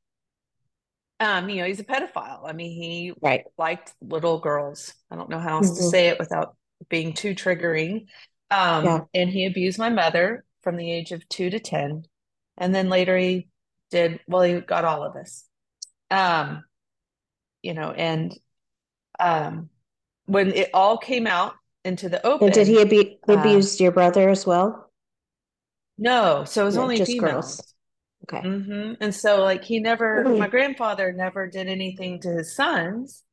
um, 1.19 1.49
you 1.49 1.57
know, 1.57 1.67
he's 1.67 1.79
a 1.79 1.83
pedophile. 1.83 2.49
I 2.49 2.53
mean, 2.53 2.71
he 2.71 3.13
right. 3.21 3.43
liked 3.55 3.93
little 4.01 4.39
girls. 4.39 4.91
I 5.11 5.15
don't 5.15 5.29
know 5.29 5.39
how 5.39 5.57
else 5.57 5.67
mm-hmm. 5.67 5.75
to 5.75 5.83
say 5.83 6.07
it 6.07 6.17
without 6.17 6.55
being 6.89 7.13
too 7.13 7.35
triggering. 7.35 8.05
Um, 8.49 8.85
yeah. 8.85 8.99
and 9.13 9.29
he 9.29 9.45
abused 9.45 9.77
my 9.77 9.89
mother 9.89 10.43
from 10.63 10.77
the 10.77 10.91
age 10.91 11.11
of 11.11 11.27
two 11.29 11.51
to 11.51 11.59
10. 11.59 12.05
And 12.57 12.73
then 12.73 12.89
later 12.89 13.15
he 13.15 13.49
did, 13.91 14.19
well, 14.27 14.41
he 14.41 14.61
got 14.61 14.83
all 14.83 15.03
of 15.03 15.15
us. 15.15 15.45
Um, 16.11 16.63
you 17.63 17.73
know, 17.73 17.91
and 17.91 18.37
um, 19.19 19.69
when 20.25 20.51
it 20.51 20.69
all 20.73 20.97
came 20.97 21.25
out 21.25 21.53
into 21.83 22.09
the 22.09 22.25
open. 22.25 22.47
And 22.47 22.53
did 22.53 22.67
he 22.67 22.81
abu- 22.81 23.15
uh, 23.27 23.33
abuse 23.33 23.79
your 23.79 23.91
brother 23.91 24.29
as 24.29 24.45
well? 24.45 24.91
No. 25.97 26.43
So 26.45 26.61
it 26.61 26.65
was 26.65 26.77
only 26.77 26.97
just 26.97 27.11
females. 27.11 27.31
girls. 27.31 27.73
Okay. 28.23 28.47
Mm-hmm. 28.47 28.93
And 29.01 29.13
so, 29.13 29.41
like, 29.41 29.63
he 29.63 29.79
never, 29.79 30.23
mm-hmm. 30.23 30.39
my 30.39 30.47
grandfather 30.47 31.11
never 31.11 31.47
did 31.47 31.67
anything 31.67 32.19
to 32.21 32.29
his 32.29 32.55
sons 32.55 33.23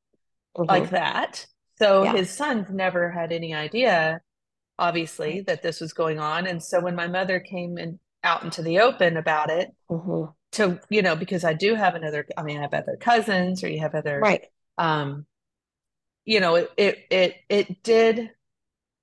mm-hmm. 0.57 0.69
like 0.69 0.91
that. 0.91 1.47
So 1.79 2.05
yeah. 2.05 2.13
his 2.13 2.31
sons 2.31 2.71
never 2.71 3.11
had 3.11 3.31
any 3.31 3.55
idea, 3.55 4.21
obviously, 4.79 5.43
that 5.43 5.63
this 5.63 5.81
was 5.81 5.93
going 5.93 6.19
on. 6.19 6.47
And 6.47 6.63
so 6.63 6.81
when 6.81 6.97
my 6.97 7.07
mother 7.07 7.39
came 7.39 7.79
in, 7.79 8.01
out 8.25 8.43
into 8.43 8.63
the 8.63 8.81
open 8.81 9.17
about 9.17 9.51
it, 9.51 9.71
mm-hmm. 9.91 10.31
To, 10.53 10.81
you 10.89 11.03
know, 11.03 11.17
because 11.17 11.45
I 11.45 11.53
do 11.53 11.75
have 11.75 11.95
another, 11.95 12.27
I 12.37 12.43
mean, 12.43 12.59
I 12.59 12.63
have 12.63 12.75
other 12.75 12.97
cousins 12.97 13.63
or 13.63 13.69
you 13.69 13.81
have 13.81 13.95
other, 13.95 14.19
right. 14.21 14.45
Um, 14.77 15.27
you 16.25 16.41
know, 16.41 16.57
it, 16.57 16.71
it, 16.77 16.99
it, 17.11 17.35
it 17.49 17.83
did, 17.83 18.31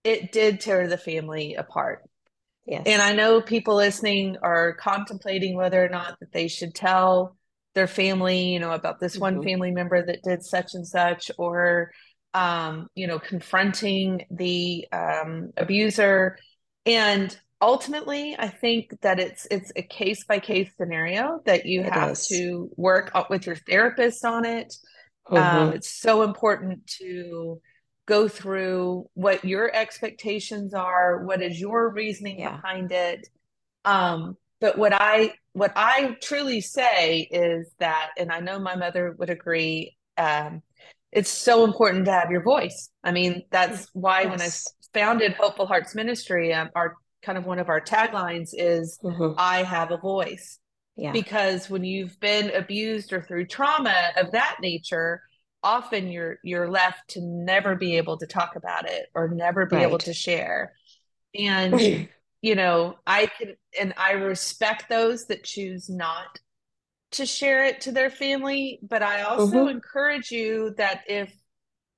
it 0.04 0.32
did 0.32 0.62
tear 0.62 0.88
the 0.88 0.98
family 0.98 1.56
apart 1.56 2.08
Yes. 2.66 2.84
And 2.88 3.02
I 3.02 3.14
know 3.14 3.42
people 3.42 3.76
listening 3.76 4.38
are 4.42 4.74
contemplating 4.74 5.56
whether 5.56 5.84
or 5.84 5.90
not 5.90 6.20
that 6.20 6.32
they 6.32 6.48
should 6.48 6.74
tell 6.74 7.38
their 7.76 7.88
family, 7.88 8.46
you 8.46 8.60
know, 8.60 8.72
about 8.72 9.00
this 9.00 9.14
mm-hmm. 9.14 9.22
one 9.22 9.44
family 9.44 9.72
member 9.72 10.04
that 10.04 10.24
did 10.24 10.44
such 10.44 10.74
and 10.74 10.88
such, 10.88 11.30
or, 11.38 11.92
um, 12.34 12.88
you 12.96 13.06
know, 13.06 13.20
confronting 13.20 14.26
the 14.32 14.88
um, 14.92 15.52
abuser. 15.58 16.38
And 16.88 17.38
ultimately, 17.66 18.36
I 18.38 18.48
think 18.48 19.02
that 19.02 19.20
it's 19.20 19.48
it's 19.50 19.72
a 19.76 19.82
case 19.82 20.24
by 20.24 20.40
case 20.40 20.70
scenario 20.78 21.42
that 21.46 21.66
you 21.66 21.82
it 21.82 21.92
have 21.92 22.12
is. 22.12 22.28
to 22.28 22.70
work 22.78 23.12
with 23.30 23.46
your 23.48 23.56
therapist 23.56 24.24
on 24.24 24.46
it. 24.46 24.74
Um, 25.30 25.38
mm-hmm. 25.38 25.58
Um, 25.58 25.74
it's 25.74 25.90
so 25.90 26.22
important 26.22 26.86
to 27.00 27.60
go 28.06 28.28
through 28.28 29.10
what 29.16 29.44
your 29.44 29.74
expectations 29.76 30.74
are 30.74 31.26
what 31.26 31.42
is 31.42 31.60
your 31.60 31.90
reasoning 31.90 32.40
yeah. 32.40 32.56
behind 32.56 32.92
it 32.92 33.28
um 33.84 34.38
but 34.62 34.78
what 34.78 34.94
i 34.94 35.34
what 35.54 35.72
i 35.76 36.16
truly 36.22 36.62
say 36.62 37.22
is 37.32 37.72
that 37.80 38.12
and 38.18 38.32
i 38.32 38.40
know 38.40 38.60
my 38.60 38.76
mother 38.76 39.16
would 39.18 39.30
agree 39.30 39.96
um 40.18 40.62
it's 41.12 41.32
so 41.32 41.64
important 41.64 42.06
to 42.06 42.12
have 42.12 42.30
your 42.30 42.44
voice 42.44 42.90
i 43.04 43.12
mean 43.12 43.44
that's 43.50 43.88
why 43.94 44.22
yes. 44.22 44.30
when 44.30 44.42
i 44.42 44.50
founded 44.94 45.34
hopeful 45.34 45.66
hearts 45.66 45.96
ministry 45.96 46.54
um, 46.54 46.70
our 46.76 46.96
kind 47.26 47.38
of 47.38 47.46
one 47.46 47.60
of 47.60 47.70
our 47.70 47.82
taglines 47.82 48.50
is 48.54 49.00
mm-hmm. 49.04 49.34
i 49.38 49.64
have 49.64 49.92
a 49.92 49.98
voice 49.98 50.60
yeah. 50.96 51.12
because 51.12 51.70
when 51.70 51.84
you've 51.84 52.20
been 52.20 52.52
abused 52.52 53.12
or 53.12 53.22
through 53.22 53.46
trauma 53.48 54.12
of 54.18 54.32
that 54.32 54.58
nature 54.62 55.22
often 55.64 56.08
you're 56.10 56.38
you're 56.44 56.70
left 56.70 57.10
to 57.10 57.22
never 57.22 57.76
be 57.76 57.98
able 57.98 58.18
to 58.18 58.28
talk 58.28 58.56
about 58.56 58.88
it 58.88 59.08
or 59.16 59.28
never 59.28 59.66
be 59.66 59.76
right. 59.76 59.88
able 59.88 59.98
to 59.98 60.14
share 60.14 60.74
and 61.34 62.08
you 62.42 62.56
know 62.56 62.96
i 63.08 63.26
can 63.26 63.56
and 63.80 63.94
i 63.98 64.12
respect 64.12 64.88
those 64.88 65.26
that 65.26 65.44
choose 65.44 65.90
not 65.90 66.40
to 67.12 67.26
share 67.26 67.66
it 67.66 67.82
to 67.82 67.92
their 67.92 68.12
family 68.12 68.80
but 68.88 69.02
i 69.02 69.24
also 69.24 69.56
mm-hmm. 69.56 69.70
encourage 69.70 70.30
you 70.30 70.74
that 70.78 71.02
if 71.08 71.34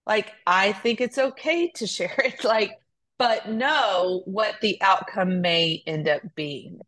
like 0.06 0.32
i 0.46 0.72
think 0.72 1.02
it's 1.02 1.18
okay 1.18 1.70
to 1.76 1.86
share 1.86 2.16
it 2.24 2.44
like 2.46 2.72
but 3.18 3.50
know 3.50 4.22
what 4.26 4.56
the 4.62 4.80
outcome 4.82 5.42
may 5.42 5.82
end 5.88 6.08
up 6.08 6.22
being 6.36 6.80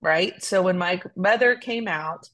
right 0.00 0.42
so 0.42 0.62
when 0.62 0.78
my 0.78 1.00
mother 1.16 1.56
came 1.56 1.86
out 1.86 2.28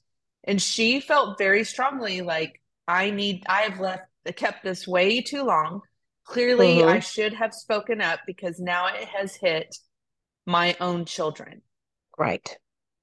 and 0.45 0.63
she 0.63 1.01
felt 1.01 1.39
very 1.39 1.65
strongly 1.65 2.23
like 2.23 2.61
I 2.89 3.11
need, 3.11 3.45
I 3.49 3.63
have 3.63 3.81
left, 3.81 4.05
kept 4.37 4.65
this 4.65 4.87
way 4.87 5.21
too 5.21 5.43
long. 5.43 5.81
Clearly, 6.25 6.77
mm-hmm. 6.77 6.89
I 6.89 7.01
should 7.01 7.35
have 7.35 7.55
spoken 7.55 8.01
up 8.01 8.21
because 8.27 8.59
now 8.59 8.89
it 8.89 9.09
has 9.09 9.35
hit 9.37 9.77
my 10.45 10.77
own 10.81 11.05
children. 11.05 11.63
Right. 12.19 12.57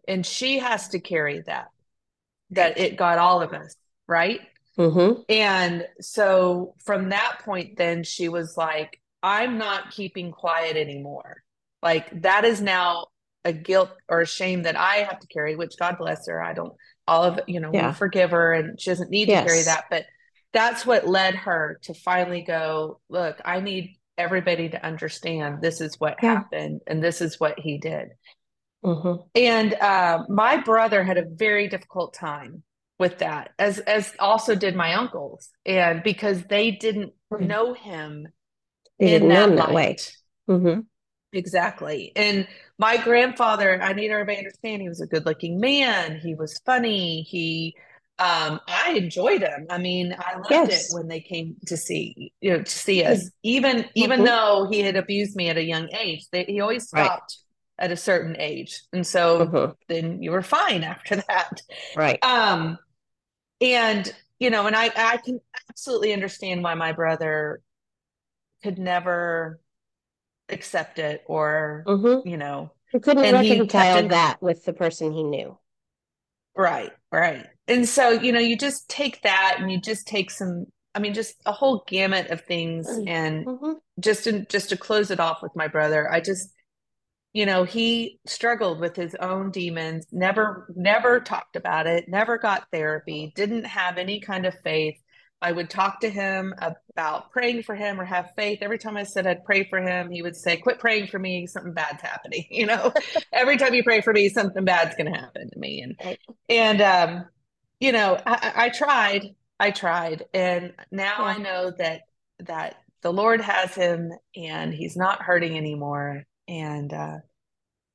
And 0.08 0.25
she 0.25 0.60
has 0.60 0.90
to 0.90 1.00
carry 1.00 1.42
that, 1.42 1.70
that 2.52 2.78
it 2.78 2.98
got 2.98 3.20
all 3.20 3.42
of 3.42 3.54
us. 3.54 3.75
Right. 4.08 4.42
Mm-hmm. 4.78 5.22
And 5.30 5.88
so 6.02 6.75
from 6.84 7.10
that 7.10 7.40
point, 7.46 7.78
then 7.78 8.04
she 8.04 8.28
was 8.28 8.58
like, 8.58 9.00
I'm 9.24 9.58
not 9.58 9.92
keeping 9.92 10.32
quiet 10.32 10.77
anymore. 10.77 11.42
Like 11.82 12.22
that 12.22 12.46
is 12.46 12.62
now 12.62 13.08
a 13.46 13.53
guilt 13.53 13.89
or 14.08 14.22
a 14.22 14.27
shame 14.27 14.63
that 14.63 14.77
I 14.77 14.98
have 14.98 15.20
to 15.20 15.27
carry, 15.27 15.56
which 15.56 15.77
God 15.80 15.98
bless 15.98 16.27
her. 16.27 16.42
I 16.42 16.53
don't 16.53 16.74
all 17.08 17.24
of 17.24 17.39
you 17.48 17.60
know 17.60 17.72
yeah. 17.74 17.89
we 17.89 17.94
forgive 17.94 18.32
her 18.32 18.53
and 18.53 18.80
she 18.80 18.89
doesn't 18.89 19.10
need 19.10 19.27
yes. 19.27 19.44
to 19.44 19.48
carry 19.50 19.63
that 19.63 19.86
but 19.89 20.06
that's 20.51 20.86
what 20.86 21.08
led 21.08 21.36
her 21.36 21.80
to 21.84 21.94
finally 21.94 22.42
go 22.42 23.00
look 23.10 23.39
i 23.46 23.60
need 23.60 23.98
everybody 24.18 24.70
to 24.70 24.86
understand 24.86 25.62
this 25.62 25.82
is 25.82 26.00
what 26.00 26.18
yeah. 26.22 26.36
happened 26.36 26.82
and 26.88 27.03
this 27.03 27.22
is 27.22 27.39
what 27.39 27.60
he 27.60 27.77
did 27.77 28.10
mm-hmm. 28.86 29.22
and 29.36 29.74
uh, 29.75 30.24
my 30.30 30.58
brother 30.58 31.03
had 31.03 31.18
a 31.18 31.25
very 31.25 31.68
difficult 31.68 32.13
time 32.13 32.63
with 33.00 33.18
that 33.20 33.50
as 33.58 33.80
as 33.80 34.13
also 34.20 34.56
did 34.56 34.75
my 34.75 34.94
uncles 34.94 35.50
and 35.65 36.03
because 36.03 36.44
they 36.44 36.72
didn't 36.72 37.12
mm-hmm. 37.32 37.48
know 37.48 37.74
him 37.74 38.27
they 39.00 39.16
in 39.16 39.28
that, 39.30 39.56
that 39.56 39.74
way 39.74 39.98
mm-hmm. 40.50 40.82
Exactly. 41.34 42.12
And 42.16 42.48
my 42.78 42.98
grandfather, 42.98 43.82
I 43.82 43.94
need 43.94 44.12
everybody 44.12 44.38
to 44.38 44.42
understand 44.42 44.82
he 44.82 44.90
was 44.90 45.02
a 45.02 45.08
good 45.08 45.26
looking 45.26 45.60
man. 45.60 46.20
He 46.20 46.36
was 46.36 46.60
funny. 46.60 47.24
He 47.24 47.76
um 48.20 48.60
I 48.68 48.94
enjoyed 48.96 49.42
him. 49.42 49.66
I 49.70 49.80
mean, 49.80 50.16
I 50.18 50.36
loved 50.36 50.52
yes. 50.52 50.92
it 50.92 50.96
when 50.96 51.08
they 51.08 51.20
came 51.20 51.56
to 51.66 51.76
see 51.76 52.32
you 52.40 52.52
know 52.52 52.64
to 52.64 52.72
see 52.72 53.04
us. 53.04 53.30
Even 53.42 53.86
even 53.96 54.20
mm-hmm. 54.20 54.28
though 54.28 54.68
he 54.72 54.82
had 54.82 54.96
abused 54.96 55.36
me 55.36 55.50
at 55.50 55.58
a 55.58 55.64
young 55.64 55.90
age, 55.94 56.28
they, 56.32 56.44
he 56.44 56.62
always 56.62 56.88
stopped 56.88 57.38
right. 57.80 57.86
at 57.86 57.92
a 57.92 57.98
certain 57.98 58.36
age. 58.40 58.84
And 58.94 59.06
so 59.06 59.48
mm-hmm. 59.48 59.72
then 59.90 60.22
you 60.22 60.32
were 60.32 60.44
fine 60.44 60.84
after 60.84 61.16
that. 61.16 61.62
Right. 61.96 62.24
Um 62.24 62.78
and 63.60 64.14
you 64.40 64.52
know, 64.52 64.68
and 64.68 64.76
I 64.76 64.92
I 64.96 65.18
can 65.18 65.40
absolutely 65.70 66.14
understand 66.14 66.64
why 66.64 66.76
my 66.76 66.92
brother 66.92 67.62
could 68.63 68.79
never 68.79 69.60
accept 70.50 71.00
it 71.00 71.24
or 71.27 71.84
mm-hmm. 71.86 72.27
you 72.27 72.38
know 72.38 72.72
he 72.91 73.00
couldn't 73.00 73.25
and 73.25 73.36
reconcile 73.36 74.08
that 74.08 74.41
with 74.41 74.63
the 74.65 74.74
person 74.74 75.12
he 75.12 75.24
knew 75.24 75.58
right 76.55 76.91
right 77.12 77.48
and 77.67 77.88
so 77.88 78.10
you 78.10 78.32
know 78.32 78.39
you 78.39 78.58
just 78.58 78.89
take 78.89 79.22
that 79.24 79.58
and 79.60 79.72
you 79.72 79.79
just 79.79 80.08
take 80.08 80.29
some 80.32 80.65
i 80.96 81.00
mean 81.00 81.13
just 81.13 81.36
a 81.46 81.51
whole 81.51 81.84
gamut 81.88 82.29
of 82.29 82.41
things 82.41 82.88
mm-hmm. 82.88 83.08
and 83.08 83.46
mm-hmm. 83.46 83.74
just 84.00 84.25
to 84.25 84.46
just 84.46 84.70
to 84.70 84.77
close 84.77 85.12
it 85.12 85.20
off 85.20 85.41
with 85.41 85.55
my 85.55 85.67
brother 85.67 86.12
i 86.12 86.20
just 86.20 86.50
you 87.32 87.46
know 87.46 87.63
he 87.63 88.20
struggled 88.27 88.79
with 88.79 88.96
his 88.96 89.15
own 89.15 89.50
demons 89.50 90.05
never 90.12 90.67
never 90.75 91.20
talked 91.20 91.55
about 91.55 91.88
it 91.88 92.08
never 92.08 92.38
got 92.38 92.67
therapy 92.72 93.32
didn't 93.36 93.65
have 93.65 93.98
any 93.98 94.20
kind 94.20 94.46
of 94.46 94.53
faith 94.63 95.03
I 95.44 95.52
would 95.52 95.70
talk 95.70 96.00
to 96.00 96.10
him 96.10 96.56
about 96.58 97.32
praying 97.32 97.64
for 97.64 97.76
him 97.76 98.00
or 98.00 98.06
have 98.06 98.32
faith. 98.38 98.60
Every 98.62 98.78
time 98.78 98.96
I 98.96 99.04
said 99.04 99.28
I'd 99.28 99.44
pray 99.44 99.66
for 99.66 99.82
him, 99.82 100.10
he 100.10 100.22
would 100.22 100.38
say, 100.38 100.56
Quit 100.56 100.80
praying 100.80 101.08
for 101.08 101.20
me, 101.20 101.48
something 101.48 101.74
bad's 101.74 102.02
happening. 102.02 102.46
You 102.54 102.68
know, 102.68 102.94
every 103.34 103.58
time 103.58 103.74
you 103.74 103.84
pray 103.84 104.00
for 104.00 104.14
me, 104.14 104.30
something 104.30 104.64
bad's 104.64 104.96
gonna 104.96 105.20
happen 105.20 105.50
to 105.50 105.60
me. 105.60 105.82
And 105.82 106.18
and 106.48 106.82
um, 106.82 107.26
you 107.80 107.92
know, 107.92 108.18
I, 108.26 108.54
I 108.56 108.70
tried, 108.70 109.36
I 109.60 109.72
tried, 109.72 110.24
and 110.34 110.74
now 110.92 111.18
yeah. 111.20 111.26
I 111.26 111.38
know 111.40 111.74
that 111.78 112.02
that 112.40 112.76
the 113.02 113.12
Lord 113.12 113.42
has 113.42 113.76
him 113.76 114.12
and 114.36 114.74
he's 114.74 114.96
not 114.96 115.22
hurting 115.22 115.58
anymore. 115.58 116.24
And 116.48 116.94
uh 116.94 117.18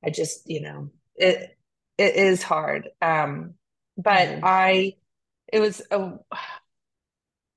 I 0.05 0.11
just, 0.11 0.49
you 0.49 0.61
know, 0.61 0.91
it 1.15 1.57
it 1.97 2.15
is 2.15 2.43
hard. 2.43 2.89
Um, 3.01 3.55
but 3.97 4.27
mm-hmm. 4.27 4.45
I 4.45 4.95
it 5.51 5.59
was 5.59 5.81
a 5.89 6.13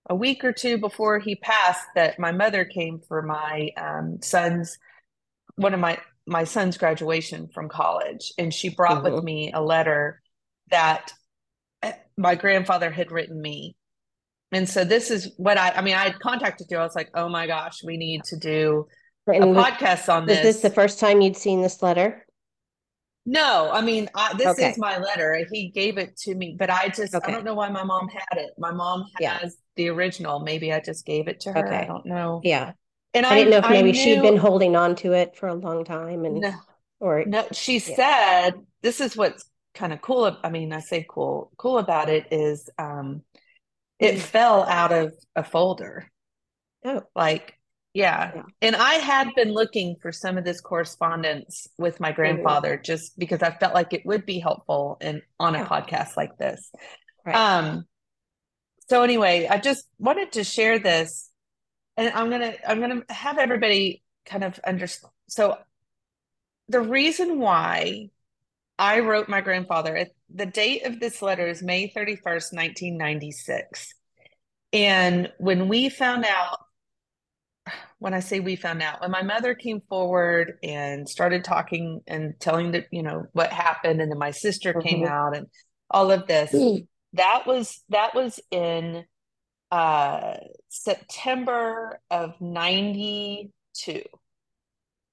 a 0.07 0.15
week 0.15 0.45
or 0.45 0.53
two 0.53 0.79
before 0.79 1.19
he 1.19 1.37
passed 1.37 1.87
that 1.95 2.19
my 2.19 2.33
mother 2.33 2.65
came 2.65 3.01
for 3.07 3.23
my 3.23 3.71
um, 3.77 4.19
son's 4.23 4.79
one 5.57 5.75
of 5.75 5.81
my 5.81 5.99
my 6.27 6.45
son's 6.45 6.79
graduation 6.79 7.49
from 7.49 7.69
college. 7.69 8.33
And 8.39 8.53
she 8.53 8.69
brought 8.69 9.03
mm-hmm. 9.03 9.15
with 9.15 9.25
me 9.25 9.53
a 9.53 9.61
letter 9.61 10.21
that 10.71 11.13
eh, 11.83 11.93
my 12.17 12.35
grandfather 12.35 12.91
had 12.91 13.11
written 13.11 13.41
me. 13.41 13.77
And 14.53 14.69
so 14.69 14.85
this 14.85 15.11
is 15.11 15.33
what 15.37 15.57
i 15.57 15.71
i 15.71 15.83
mean 15.83 15.95
i 15.95 16.11
contacted 16.11 16.67
you. 16.71 16.77
I 16.77 16.83
was 16.83 16.95
like 16.95 17.11
oh 17.15 17.29
my 17.29 17.47
gosh 17.47 17.83
we 17.83 17.97
need 17.97 18.25
to 18.25 18.37
do 18.37 18.87
and 19.27 19.45
a 19.45 19.47
podcast 19.47 20.13
on 20.13 20.27
this 20.27 20.39
is 20.39 20.45
this. 20.45 20.61
the 20.63 20.71
first 20.71 20.99
time 20.99 21.21
you'd 21.21 21.37
seen 21.37 21.63
this 21.63 21.81
letter 21.83 22.27
no, 23.25 23.71
I 23.73 23.81
mean, 23.81 24.09
I, 24.14 24.35
this 24.35 24.49
okay. 24.49 24.71
is 24.71 24.79
my 24.79 24.99
letter. 24.99 25.47
He 25.52 25.69
gave 25.69 25.99
it 25.99 26.17
to 26.19 26.35
me, 26.35 26.57
but 26.59 26.71
I 26.71 26.88
just, 26.88 27.14
okay. 27.14 27.31
I 27.31 27.35
don't 27.35 27.45
know 27.45 27.55
why 27.55 27.69
my 27.69 27.85
mom 27.85 28.09
had 28.09 28.38
it. 28.38 28.50
My 28.59 28.73
mom 28.73 29.02
has 29.02 29.11
yeah. 29.21 29.49
the 29.76 29.88
original. 29.91 30.41
Maybe 30.41 30.73
I 30.73 30.81
just 30.81 31.07
gave 31.07 31.29
it 31.29 31.41
to 31.41 31.52
her. 31.52 31.67
Okay. 31.67 31.76
I 31.76 31.85
don't 31.85 32.07
know. 32.07 32.41
Yeah. 32.43 32.73
And 33.14 33.25
I, 33.25 33.31
I 33.31 33.35
didn't 33.37 33.50
know 33.50 33.59
if 33.59 33.71
maybe 33.71 33.93
knew, 33.93 33.99
she'd 33.99 34.23
been 34.23 34.37
holding 34.37 34.75
on 34.75 34.97
to 34.97 35.12
it 35.12 35.37
for 35.37 35.49
a 35.49 35.55
long 35.55 35.85
time 35.85 36.25
and, 36.25 36.41
no, 36.41 36.52
or, 36.99 37.25
no, 37.25 37.47
she 37.52 37.75
yeah. 37.75 37.97
said, 37.97 38.55
this 38.81 39.00
is 39.00 39.17
what's 39.17 39.45
kind 39.75 39.93
of 39.93 40.00
cool. 40.00 40.37
I 40.43 40.50
mean, 40.50 40.73
I 40.73 40.81
say 40.81 41.07
cool, 41.09 41.53
cool 41.57 41.79
about 41.79 42.09
it 42.09 42.27
is, 42.31 42.70
um, 42.79 43.23
it 43.99 44.16
mm. 44.16 44.18
fell 44.18 44.64
out 44.64 44.92
of 44.92 45.14
a 45.37 45.44
folder. 45.44 46.11
Oh, 46.85 47.03
like 47.14 47.55
yeah. 47.94 48.33
yeah. 48.35 48.42
And 48.61 48.76
I 48.76 48.94
had 48.94 49.35
been 49.35 49.52
looking 49.52 49.96
for 50.00 50.12
some 50.12 50.38
of 50.38 50.44
this 50.44 50.61
correspondence 50.61 51.66
with 51.78 52.00
my 52.00 52.12
grandfather 52.12 52.74
mm-hmm. 52.74 52.85
just 52.85 53.18
because 53.18 53.42
I 53.42 53.50
felt 53.50 53.74
like 53.74 53.92
it 53.92 54.07
would 54.07 54.24
be 54.24 54.38
helpful 54.38 54.96
in 55.00 55.22
on 55.38 55.55
yeah. 55.55 55.64
a 55.64 55.66
podcast 55.66 56.16
like 56.16 56.37
this. 56.38 56.70
Right. 57.24 57.37
Um 57.37 57.85
so 58.88 59.02
anyway, 59.02 59.46
I 59.48 59.59
just 59.59 59.87
wanted 59.98 60.33
to 60.33 60.44
share 60.44 60.78
this 60.78 61.31
and 61.96 62.12
I'm 62.14 62.31
going 62.31 62.40
to 62.42 62.70
I'm 62.70 62.78
going 62.78 63.02
to 63.02 63.14
have 63.14 63.38
everybody 63.38 64.02
kind 64.26 64.44
of 64.44 64.59
understand. 64.66 65.12
So 65.28 65.59
the 66.68 66.81
reason 66.81 67.38
why 67.38 68.09
I 68.78 69.00
wrote 69.00 69.28
my 69.28 69.40
grandfather 69.40 70.07
the 70.35 70.46
date 70.46 70.87
of 70.87 70.98
this 70.98 71.20
letter 71.20 71.46
is 71.46 71.62
May 71.62 71.88
31st, 71.88 72.55
1996. 72.55 73.94
And 74.72 75.31
when 75.38 75.68
we 75.68 75.90
found 75.90 76.24
out 76.24 76.59
when 78.03 78.15
I 78.15 78.21
say 78.21 78.41
we 78.41 78.57
found 78.57 78.83
out, 78.83 79.01
when 79.01 79.12
my 79.12 79.23
mother 79.23 79.55
came 79.55 79.81
forward 79.88 80.59
and 80.65 81.09
started 81.09 81.45
talking 81.45 82.01
and 82.09 82.35
telling 82.41 82.73
that, 82.73 82.87
you 82.91 83.05
know, 83.05 83.27
what 83.33 83.53
happened, 83.53 84.01
and 84.03 84.11
then 84.11 84.19
my 84.19 84.33
sister 84.33 84.73
mm-hmm. 84.73 84.88
came 84.88 85.07
out 85.07 85.37
and 85.37 85.47
all 85.88 86.11
of 86.11 86.27
this, 86.27 86.51
mm. 86.51 86.85
that 87.12 87.45
was 87.47 87.81
that 87.91 88.12
was 88.12 88.41
in 88.51 89.05
uh 89.71 90.35
September 90.69 92.01
of 92.11 92.41
92. 92.41 94.03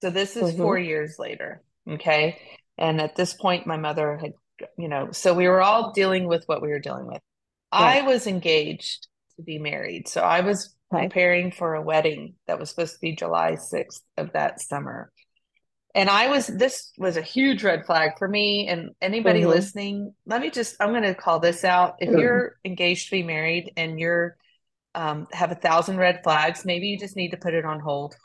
So 0.02 0.10
this 0.10 0.36
is 0.36 0.54
mm-hmm. 0.54 0.62
four 0.62 0.80
years 0.80 1.18
later. 1.20 1.62
Okay. 1.88 2.40
And 2.80 3.00
at 3.00 3.16
this 3.16 3.36
point, 3.36 3.68
my 3.68 3.78
mother 3.78 4.18
had, 4.18 4.32
you 4.80 4.90
know, 4.90 5.12
so 5.12 5.36
we 5.36 5.48
were 5.48 5.62
all 5.62 5.92
dealing 5.92 6.28
with 6.28 6.44
what 6.48 6.64
we 6.64 6.70
were 6.70 6.80
dealing 6.80 7.06
with. 7.06 7.22
Yeah. 7.72 7.80
I 7.80 8.02
was 8.02 8.26
engaged 8.26 9.08
to 9.36 9.44
be 9.44 9.60
married. 9.60 10.08
So 10.08 10.22
I 10.22 10.42
was 10.42 10.76
preparing 10.90 11.52
for 11.52 11.76
a 11.76 11.82
wedding 11.82 12.36
that 12.48 12.60
was 12.60 12.70
supposed 12.70 12.96
to 12.96 13.00
be 13.00 13.16
July 13.16 13.54
6th 13.54 14.02
of 14.18 14.34
that 14.34 14.62
summer. 14.62 15.12
And 15.96 16.10
I 16.10 16.28
was, 16.28 16.48
this 16.48 16.92
was 16.98 17.18
a 17.18 17.22
huge 17.22 17.64
red 17.64 17.86
flag 17.86 18.12
for 18.18 18.28
me. 18.28 18.68
And 18.68 18.92
anybody 19.02 19.42
mm-hmm. 19.42 19.50
listening, 19.50 20.14
let 20.26 20.42
me 20.42 20.50
just, 20.50 20.76
I'm 20.80 20.92
going 20.92 21.04
to 21.04 21.16
call 21.16 21.40
this 21.40 21.64
out. 21.64 21.96
If 22.00 22.10
mm-hmm. 22.10 22.20
you're 22.20 22.56
engaged 22.64 23.06
to 23.06 23.12
be 23.12 23.24
married 23.24 23.74
and 23.76 24.00
you're, 24.00 24.38
um, 24.96 25.28
have 25.32 25.52
a 25.52 25.56
thousand 25.56 25.98
red 25.98 26.22
flags, 26.24 26.66
maybe 26.66 26.88
you 26.88 26.98
just 26.98 27.16
need 27.16 27.32
to 27.32 27.38
put 27.38 27.54
it 27.54 27.66
on 27.66 27.80
hold. 27.80 28.16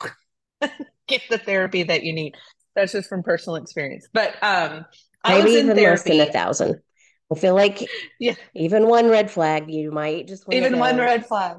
Get 1.07 1.21
the 1.29 1.37
therapy 1.37 1.83
that 1.83 2.03
you 2.03 2.13
need. 2.13 2.35
That's 2.75 2.91
just 2.91 3.09
from 3.09 3.23
personal 3.23 3.55
experience. 3.57 4.07
But 4.11 4.35
um, 4.43 4.85
maybe 5.27 5.51
even 5.51 5.77
less 5.77 6.03
than 6.03 6.19
a 6.19 6.31
thousand. 6.31 6.81
I 7.31 7.35
feel 7.35 7.55
like 7.55 7.87
yeah. 8.19 8.35
even 8.53 8.87
one 8.87 9.09
red 9.09 9.31
flag, 9.31 9.69
you 9.69 9.91
might 9.91 10.27
just 10.27 10.45
even 10.51 10.77
one 10.77 10.97
red 10.97 11.25
flag. 11.25 11.57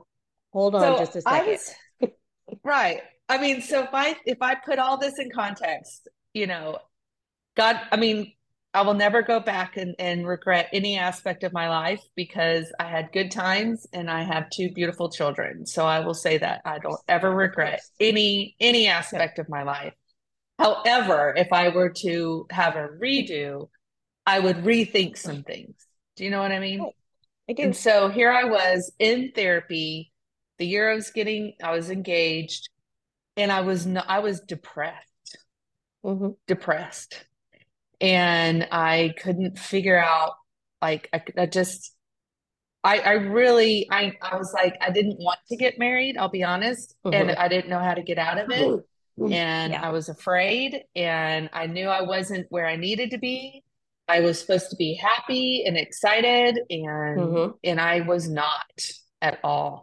Hold 0.56 0.74
on 0.74 0.80
so 0.80 0.98
just 0.98 1.16
a 1.16 1.20
second. 1.20 1.58
Was, 2.00 2.10
right. 2.64 3.02
I 3.28 3.36
mean, 3.36 3.60
so 3.60 3.82
if 3.82 3.90
I 3.92 4.16
if 4.24 4.38
I 4.40 4.54
put 4.54 4.78
all 4.78 4.96
this 4.96 5.18
in 5.18 5.30
context, 5.30 6.08
you 6.32 6.46
know, 6.46 6.78
God, 7.58 7.78
I 7.92 7.96
mean, 7.96 8.32
I 8.72 8.80
will 8.80 8.94
never 8.94 9.20
go 9.20 9.38
back 9.38 9.76
and, 9.76 9.94
and 9.98 10.26
regret 10.26 10.70
any 10.72 10.96
aspect 10.96 11.44
of 11.44 11.52
my 11.52 11.68
life 11.68 12.00
because 12.14 12.72
I 12.80 12.84
had 12.84 13.12
good 13.12 13.30
times 13.30 13.86
and 13.92 14.10
I 14.10 14.22
have 14.22 14.48
two 14.48 14.70
beautiful 14.70 15.10
children. 15.10 15.66
So 15.66 15.84
I 15.84 16.00
will 16.00 16.14
say 16.14 16.38
that 16.38 16.62
I 16.64 16.78
don't 16.78 17.00
ever 17.06 17.30
regret 17.30 17.82
any 18.00 18.56
any 18.58 18.88
aspect 18.88 19.38
of 19.38 19.50
my 19.50 19.62
life. 19.62 19.92
However, 20.58 21.34
if 21.36 21.52
I 21.52 21.68
were 21.68 21.90
to 21.98 22.46
have 22.48 22.76
a 22.76 22.88
redo, 22.98 23.68
I 24.24 24.38
would 24.40 24.64
rethink 24.64 25.18
some 25.18 25.42
things. 25.42 25.74
Do 26.16 26.24
you 26.24 26.30
know 26.30 26.40
what 26.40 26.52
I 26.52 26.60
mean? 26.60 26.80
I 27.46 27.52
do. 27.52 27.62
And 27.64 27.76
so 27.76 28.08
here 28.08 28.32
I 28.32 28.44
was 28.44 28.90
in 28.98 29.32
therapy 29.34 30.12
the 30.58 30.66
year 30.66 30.90
I 30.90 30.94
was 30.94 31.10
getting, 31.10 31.54
I 31.62 31.72
was 31.72 31.90
engaged, 31.90 32.68
and 33.36 33.52
I 33.52 33.60
was 33.60 33.86
I 33.86 34.20
was 34.20 34.40
depressed, 34.40 35.38
mm-hmm. 36.04 36.30
depressed, 36.46 37.26
and 38.00 38.66
I 38.72 39.14
couldn't 39.18 39.58
figure 39.58 39.98
out, 39.98 40.32
like, 40.80 41.08
I, 41.12 41.22
I 41.36 41.46
just, 41.46 41.94
I, 42.84 42.98
I 42.98 43.12
really, 43.12 43.88
I, 43.90 44.12
I 44.22 44.36
was 44.36 44.52
like, 44.54 44.76
I 44.80 44.90
didn't 44.90 45.18
want 45.18 45.38
to 45.48 45.56
get 45.56 45.78
married. 45.78 46.16
I'll 46.16 46.28
be 46.28 46.44
honest, 46.44 46.94
mm-hmm. 47.04 47.14
and 47.14 47.30
I 47.38 47.48
didn't 47.48 47.70
know 47.70 47.80
how 47.80 47.94
to 47.94 48.02
get 48.02 48.18
out 48.18 48.38
of 48.38 48.50
it, 48.50 48.66
mm-hmm. 48.66 49.32
and 49.32 49.72
yeah. 49.72 49.82
I 49.82 49.90
was 49.90 50.08
afraid, 50.08 50.84
and 50.94 51.50
I 51.52 51.66
knew 51.66 51.88
I 51.88 52.02
wasn't 52.02 52.46
where 52.50 52.66
I 52.66 52.76
needed 52.76 53.10
to 53.10 53.18
be. 53.18 53.62
I 54.08 54.20
was 54.20 54.40
supposed 54.40 54.70
to 54.70 54.76
be 54.76 54.94
happy 54.94 55.64
and 55.66 55.76
excited, 55.76 56.60
and 56.70 57.18
mm-hmm. 57.18 57.50
and 57.64 57.80
I 57.80 58.02
was 58.02 58.30
not 58.30 58.70
at 59.20 59.40
all. 59.42 59.82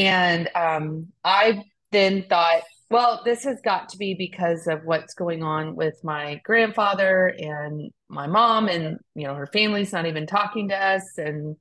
And 0.00 0.48
um, 0.54 1.08
I 1.22 1.62
then 1.92 2.24
thought, 2.28 2.62
well, 2.90 3.20
this 3.24 3.44
has 3.44 3.60
got 3.62 3.90
to 3.90 3.98
be 3.98 4.14
because 4.14 4.66
of 4.66 4.80
what's 4.84 5.14
going 5.14 5.42
on 5.42 5.76
with 5.76 5.94
my 6.02 6.40
grandfather 6.44 7.26
and 7.38 7.90
my 8.08 8.26
mom, 8.26 8.68
and 8.68 8.98
you 9.14 9.26
know, 9.26 9.34
her 9.34 9.46
family's 9.46 9.92
not 9.92 10.06
even 10.06 10.26
talking 10.26 10.68
to 10.70 10.76
us, 10.76 11.18
and 11.18 11.56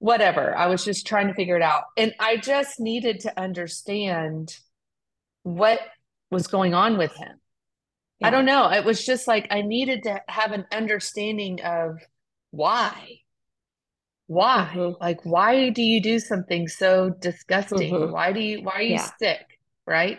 whatever. 0.00 0.54
I 0.56 0.66
was 0.66 0.84
just 0.84 1.06
trying 1.06 1.28
to 1.28 1.34
figure 1.34 1.56
it 1.56 1.62
out. 1.62 1.84
And 1.96 2.12
I 2.18 2.36
just 2.36 2.80
needed 2.80 3.20
to 3.20 3.40
understand 3.40 4.52
what 5.44 5.78
was 6.32 6.48
going 6.48 6.74
on 6.74 6.98
with 6.98 7.14
him. 7.16 7.40
yeah. 8.18 8.26
I 8.26 8.30
don't 8.30 8.44
know. 8.44 8.70
It 8.72 8.84
was 8.84 9.06
just 9.06 9.28
like 9.28 9.46
I 9.52 9.62
needed 9.62 10.02
to 10.02 10.20
have 10.26 10.50
an 10.50 10.66
understanding 10.72 11.60
of 11.62 11.98
why. 12.50 13.21
Why? 14.26 14.70
Mm-hmm. 14.74 15.02
Like, 15.02 15.24
why 15.24 15.70
do 15.70 15.82
you 15.82 16.00
do 16.00 16.18
something 16.18 16.68
so 16.68 17.10
disgusting? 17.10 17.92
Mm-hmm. 17.92 18.12
Why 18.12 18.32
do 18.32 18.40
you, 18.40 18.62
why 18.62 18.72
are 18.74 18.82
you 18.82 18.94
yeah. 18.94 19.10
sick? 19.18 19.46
Right. 19.86 20.18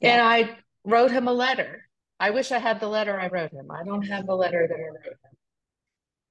Yeah. 0.00 0.12
And 0.12 0.22
I 0.22 0.58
wrote 0.84 1.10
him 1.10 1.28
a 1.28 1.32
letter. 1.32 1.88
I 2.18 2.30
wish 2.30 2.52
I 2.52 2.58
had 2.58 2.80
the 2.80 2.88
letter 2.88 3.18
I 3.18 3.28
wrote 3.28 3.52
him. 3.52 3.70
I 3.70 3.84
don't 3.84 4.02
have 4.02 4.26
the 4.26 4.34
letter 4.34 4.68
that 4.68 4.74
I 4.74 4.88
wrote 4.88 5.16
him. 5.24 5.32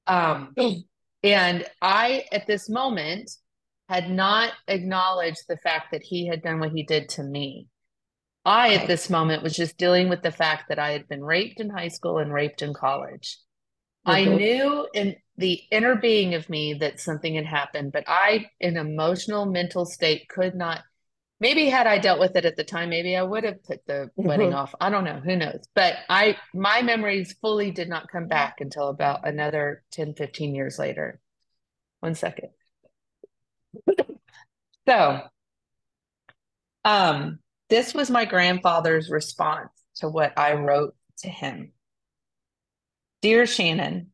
Um, 0.08 0.84
and 1.24 1.66
I, 1.82 2.26
at 2.32 2.48
this 2.48 2.70
moment, 2.70 3.32
had 3.90 4.10
not 4.10 4.54
acknowledged 4.68 5.44
the 5.48 5.58
fact 5.58 5.92
that 5.92 6.02
he 6.02 6.28
had 6.28 6.42
done 6.42 6.60
what 6.60 6.72
he 6.72 6.84
did 6.84 7.10
to 7.10 7.24
me. 7.24 7.68
I, 8.46 8.74
okay. 8.74 8.82
at 8.82 8.88
this 8.88 9.10
moment, 9.10 9.44
was 9.44 9.56
just 9.56 9.78
dealing 9.78 10.10
with 10.10 10.22
the 10.22 10.32
fact 10.32 10.70
that 10.70 10.80
I 10.80 10.92
had 10.92 11.08
been 11.08 11.24
raped 11.24 11.60
in 11.60 11.70
high 11.70 11.90
school 11.90 12.18
and 12.18 12.34
raped 12.34 12.62
in 12.62 12.74
college. 12.74 13.38
Mm-hmm. 14.08 14.12
I 14.12 14.36
knew 14.36 14.88
in 14.94 15.16
the 15.42 15.62
inner 15.72 15.96
being 15.96 16.36
of 16.36 16.50
me 16.50 16.76
that 16.76 17.00
something 17.00 17.36
had 17.36 17.46
happened, 17.46 17.92
but 17.92 18.06
I, 18.08 18.50
in 18.60 18.78
emotional, 18.78 19.46
mental 19.46 19.86
state, 19.86 20.30
could 20.30 20.56
not. 20.56 20.82
Maybe 21.40 21.68
had 21.68 21.88
I 21.88 21.98
dealt 21.98 22.20
with 22.20 22.36
it 22.36 22.46
at 22.46 22.56
the 22.56 22.64
time, 22.64 22.90
maybe 22.90 23.18
I 23.18 23.24
would 23.24 23.44
have 23.44 23.64
put 23.64 23.86
the 23.88 24.12
mm-hmm. 24.18 24.28
wedding 24.28 24.54
off. 24.54 24.76
I 24.80 24.92
don't 24.92 25.04
know. 25.04 25.20
Who 25.20 25.36
knows? 25.36 25.68
But 25.74 25.96
I, 26.08 26.38
my 26.54 26.84
memories 26.84 27.36
fully 27.42 27.72
did 27.72 27.90
not 27.90 28.12
come 28.12 28.28
back 28.28 28.62
until 28.62 28.90
about 28.90 29.28
another 29.28 29.84
10, 29.92 30.14
15 30.14 30.56
years 30.56 30.78
later. 30.78 31.20
One 32.00 32.16
second. 32.16 32.50
So, 34.88 35.22
um, 36.84 37.40
this 37.70 37.94
was 37.94 38.10
my 38.10 38.26
grandfather's 38.26 39.10
response 39.10 39.70
to 39.98 40.10
what 40.10 40.38
I 40.38 40.54
wrote 40.54 40.96
to 41.20 41.30
him. 41.30 41.74
Dear 43.22 43.46
Shannon, 43.46 44.12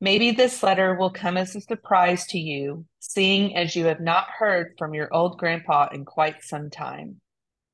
maybe 0.00 0.30
this 0.30 0.62
letter 0.62 0.94
will 0.94 1.10
come 1.10 1.36
as 1.36 1.54
a 1.56 1.60
surprise 1.60 2.26
to 2.28 2.38
you, 2.38 2.84
seeing 3.00 3.56
as 3.56 3.74
you 3.74 3.86
have 3.86 4.00
not 4.00 4.28
heard 4.30 4.74
from 4.78 4.94
your 4.94 5.12
old 5.12 5.38
grandpa 5.38 5.88
in 5.92 6.04
quite 6.04 6.42
some 6.42 6.70
time. 6.70 7.20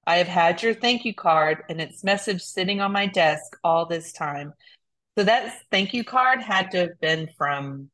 I 0.07 0.17
have 0.17 0.29
had 0.29 0.63
your 0.63 0.75
thank 0.75 1.05
you 1.05 1.15
card 1.15 1.63
and 1.69 1.81
its 1.81 2.03
message 2.03 2.43
sitting 2.43 2.81
on 2.81 2.93
my 2.93 3.07
desk 3.07 3.57
all 3.63 3.87
this 3.87 4.13
time. 4.13 4.53
So 5.17 5.25
that 5.25 5.55
thank 5.71 5.95
you 5.95 6.05
card 6.05 6.43
had 6.43 6.71
to 6.73 6.79
have 6.79 7.01
been 7.01 7.29
from 7.37 7.91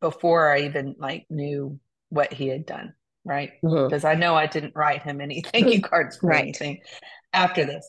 before 0.00 0.52
I 0.52 0.62
even 0.62 0.94
like 0.98 1.26
knew 1.30 1.80
what 2.10 2.32
he 2.32 2.46
had 2.46 2.66
done, 2.66 2.94
right? 3.24 3.52
Because 3.62 4.02
mm-hmm. 4.02 4.06
I 4.06 4.14
know 4.14 4.36
I 4.36 4.46
didn't 4.46 4.76
write 4.76 5.02
him 5.02 5.20
any 5.20 5.40
thank 5.40 5.72
you 5.72 5.80
cards 5.82 6.18
for 6.18 6.28
right. 6.28 6.42
anything 6.42 6.80
after 7.32 7.64
this. 7.64 7.88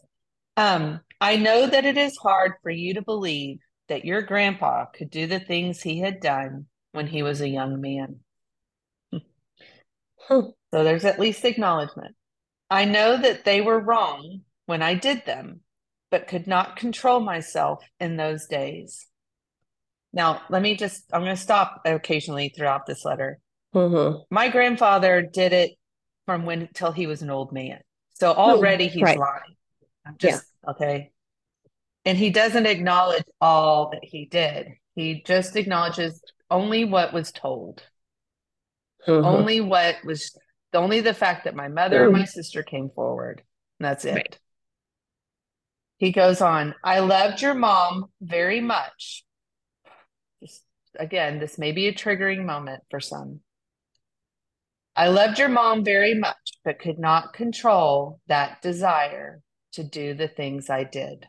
Um, 0.56 1.02
I 1.20 1.36
know 1.36 1.68
that 1.68 1.86
it 1.86 1.98
is 1.98 2.18
hard 2.18 2.54
for 2.64 2.72
you 2.72 2.96
to 2.96 3.02
believe 3.02 3.60
that 3.94 4.06
your 4.06 4.24
grandpa 4.24 4.86
could 4.86 5.12
do 5.12 5.28
the 5.28 5.40
things 5.40 5.80
he 5.80 6.00
had 6.00 6.20
done 6.20 6.66
when 6.94 7.06
he 7.06 7.22
was 7.22 7.42
a 7.42 7.48
young 7.48 7.80
man. 7.80 8.22
so 10.28 10.56
there's 10.72 11.06
at 11.06 11.20
least 11.20 11.46
acknowledgement. 11.46 12.16
I 12.72 12.86
know 12.86 13.16
that 13.16 13.46
they 13.46 13.62
were 13.62 13.80
wrong 13.80 14.42
when 14.66 14.82
I 14.82 14.96
did 14.96 15.28
them, 15.28 15.60
but 16.10 16.28
could 16.28 16.48
not 16.48 16.76
control 16.76 17.20
myself 17.20 17.84
in 18.00 18.18
those 18.18 18.48
days. 18.48 19.06
Now, 20.12 20.42
let 20.50 20.64
me 20.64 20.76
just, 20.76 21.04
I'm 21.14 21.22
going 21.22 21.36
to 21.36 21.42
stop 21.42 21.84
occasionally 21.86 22.50
throughout 22.50 22.88
this 22.88 23.06
letter. 23.06 23.38
Mm-hmm. 23.76 24.24
My 24.32 24.50
grandfather 24.50 25.22
did 25.22 25.54
it 25.54 25.74
from 26.26 26.48
when 26.48 26.68
till 26.74 26.92
he 26.92 27.06
was 27.06 27.22
an 27.22 27.30
old 27.30 27.54
man. 27.54 27.80
So 28.16 28.32
already 28.32 28.88
he's 28.88 29.04
right. 29.04 29.20
lying. 29.20 29.56
I'm 30.04 30.16
just, 30.18 30.46
yeah. 30.64 30.72
okay 30.72 31.13
and 32.06 32.18
he 32.18 32.30
doesn't 32.30 32.66
acknowledge 32.66 33.26
all 33.40 33.92
that 33.92 34.04
he 34.04 34.26
did. 34.26 34.68
He 34.96 35.24
just 35.26 35.56
acknowledges 35.56 36.22
only 36.50 36.86
what 36.86 37.14
was 37.14 37.32
told, 37.32 37.84
mm-hmm. 39.08 39.26
only 39.26 39.62
what 39.62 39.96
was, 40.06 40.38
only 40.74 41.02
the 41.02 41.14
fact 41.14 41.46
that 41.46 41.56
my 41.56 41.68
mother 41.68 42.00
mm-hmm. 42.00 42.16
and 42.16 42.20
my 42.20 42.26
sister 42.26 42.64
came 42.64 42.90
forward. 42.90 43.42
And 43.80 43.86
that's 43.86 44.06
it. 44.06 44.16
Right. 44.16 44.40
He 45.98 46.12
goes 46.12 46.42
on, 46.42 46.76
I 46.84 47.00
loved 47.00 47.42
your 47.42 47.54
mom 47.54 48.08
very 48.22 48.60
much. 48.60 49.24
Just, 50.42 50.64
again, 51.00 51.40
this 51.40 51.58
may 51.58 51.72
be 51.72 51.88
a 51.88 51.94
triggering 51.94 52.46
moment 52.46 52.84
for 52.90 53.00
some. 53.00 53.40
I 54.96 55.08
loved 55.08 55.40
your 55.40 55.50
mom 55.50 55.84
very 55.84 56.14
much, 56.14 56.52
but 56.64 56.80
could 56.80 57.00
not 57.00 57.34
control 57.34 58.20
that 58.28 58.62
desire 58.62 59.42
to 59.74 59.84
do 59.84 60.14
the 60.14 60.28
things 60.28 60.70
I 60.70 60.84
did. 60.84 61.28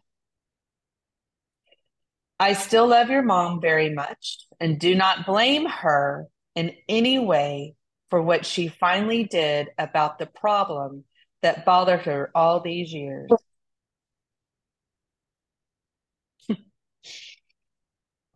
I 2.38 2.54
still 2.54 2.88
love 2.88 3.10
your 3.10 3.22
mom 3.22 3.60
very 3.60 3.90
much 3.90 4.38
and 4.60 4.78
do 4.78 4.94
not 4.94 5.26
blame 5.26 5.66
her 5.66 6.26
in 6.54 6.74
any 6.88 7.18
way 7.18 7.74
for 8.10 8.20
what 8.20 8.44
she 8.44 8.68
finally 8.68 9.24
did 9.24 9.68
about 9.78 10.18
the 10.18 10.26
problem 10.26 11.04
that 11.42 11.64
bothered 11.64 12.02
her 12.02 12.30
all 12.34 12.60
these 12.60 12.92
years. 12.92 13.30
well, 16.48 16.58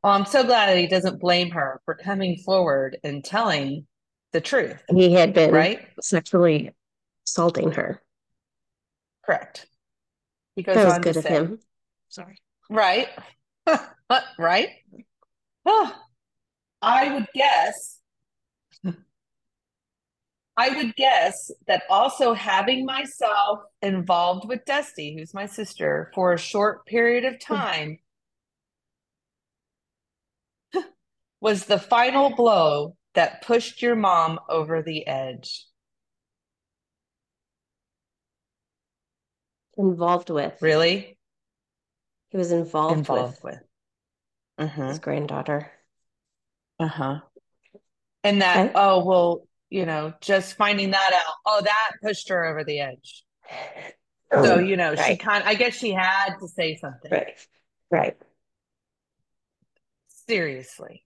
I'm 0.04 0.26
so 0.26 0.44
glad 0.44 0.68
that 0.68 0.78
he 0.78 0.86
doesn't 0.86 1.20
blame 1.20 1.50
her 1.50 1.80
for 1.84 1.94
coming 1.94 2.38
forward 2.38 2.98
and 3.02 3.24
telling 3.24 3.86
the 4.32 4.40
truth. 4.40 4.82
He 4.90 5.12
had 5.12 5.34
been 5.34 5.52
right 5.52 5.86
sexually 6.00 6.72
assaulting 7.26 7.72
her. 7.72 8.02
Correct. 9.24 9.66
He 10.56 10.62
goes 10.62 10.76
that 10.76 10.86
was 10.86 10.98
good 10.98 11.16
of 11.16 11.24
say, 11.24 11.30
him. 11.30 11.58
Sorry. 12.08 12.38
Right. 12.70 13.08
right? 14.38 14.68
Oh, 15.66 15.94
I 16.82 17.12
would 17.14 17.26
guess. 17.34 17.98
I 20.58 20.70
would 20.70 20.96
guess 20.96 21.52
that 21.68 21.84
also 21.88 22.34
having 22.34 22.84
myself 22.84 23.60
involved 23.80 24.48
with 24.48 24.64
Dusty, 24.64 25.16
who's 25.16 25.32
my 25.32 25.46
sister, 25.46 26.10
for 26.16 26.32
a 26.32 26.38
short 26.38 26.84
period 26.84 27.24
of 27.24 27.34
hmm. 27.34 27.54
time 27.54 27.98
was 31.40 31.66
the 31.66 31.78
final 31.78 32.34
blow 32.34 32.96
that 33.14 33.42
pushed 33.42 33.82
your 33.82 33.94
mom 33.94 34.40
over 34.48 34.82
the 34.82 35.06
edge. 35.06 35.64
Involved 39.76 40.30
with. 40.30 40.60
Really? 40.60 41.17
He 42.30 42.36
was 42.36 42.52
involved, 42.52 42.98
involved 42.98 43.38
with, 43.42 43.54
with. 43.54 43.62
Uh-huh. 44.58 44.88
his 44.88 44.98
granddaughter. 44.98 45.70
Uh 46.78 46.88
huh. 46.88 47.20
And 48.24 48.42
that, 48.42 48.72
oh, 48.74 49.04
well, 49.04 49.46
you 49.70 49.86
know, 49.86 50.12
just 50.20 50.56
finding 50.56 50.90
that 50.90 51.12
out, 51.14 51.34
oh, 51.46 51.60
that 51.62 51.92
pushed 52.02 52.28
her 52.28 52.44
over 52.44 52.64
the 52.64 52.80
edge. 52.80 53.24
So, 54.30 54.58
you 54.58 54.76
know, 54.76 54.92
right. 54.92 55.12
she 55.12 55.16
kind 55.16 55.42
of, 55.42 55.48
I 55.48 55.54
guess 55.54 55.74
she 55.74 55.90
had 55.90 56.34
to 56.40 56.48
say 56.48 56.76
something. 56.76 57.10
Right. 57.10 57.46
Right. 57.90 58.16
Seriously. 60.28 61.02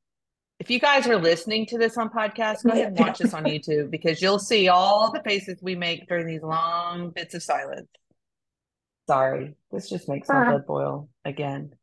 If 0.59 0.71
you 0.71 0.81
guys 0.81 1.07
are 1.07 1.17
listening 1.17 1.67
to 1.67 1.79
this 1.79 1.97
on 1.97 2.11
podcast, 2.11 2.65
go 2.65 2.73
ahead 2.73 2.89
and 2.89 2.99
watch 2.99 3.19
this 3.19 3.33
on 3.33 3.45
YouTube 3.45 3.91
because 3.91 4.21
you'll 4.21 4.41
see 4.41 4.67
all 4.67 5.13
the 5.13 5.23
faces 5.23 5.59
we 5.63 5.77
make 5.77 6.09
during 6.09 6.27
these 6.27 6.43
long 6.43 7.11
bits 7.11 7.35
of 7.35 7.45
silence. 7.45 7.87
Sorry, 9.09 9.57
this 9.71 9.89
just 9.89 10.09
makes 10.09 10.29
my 10.29 10.45
blood 10.45 10.67
boil 10.67 11.09
again. 11.25 11.75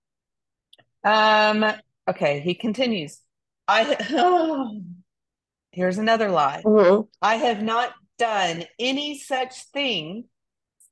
Um, 1.03 1.65
okay, 2.08 2.39
he 2.39 2.55
continues. 2.55 3.19
I 3.67 3.97
oh, 4.12 4.82
here's 5.71 5.97
another 5.97 6.29
lie. 6.29 6.63
Mm-hmm. 6.65 7.01
I 7.21 7.36
have 7.36 7.62
not 7.62 7.93
done 8.17 8.63
any 8.77 9.17
such 9.19 9.63
thing 9.73 10.25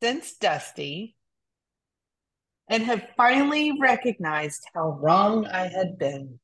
since 0.02 0.36
Dusty 0.36 1.16
and 2.70 2.84
have 2.84 3.08
finally 3.16 3.74
recognized 3.80 4.68
how 4.74 4.98
wrong 5.02 5.46
I 5.46 5.68
had 5.68 5.98
been. 5.98 6.40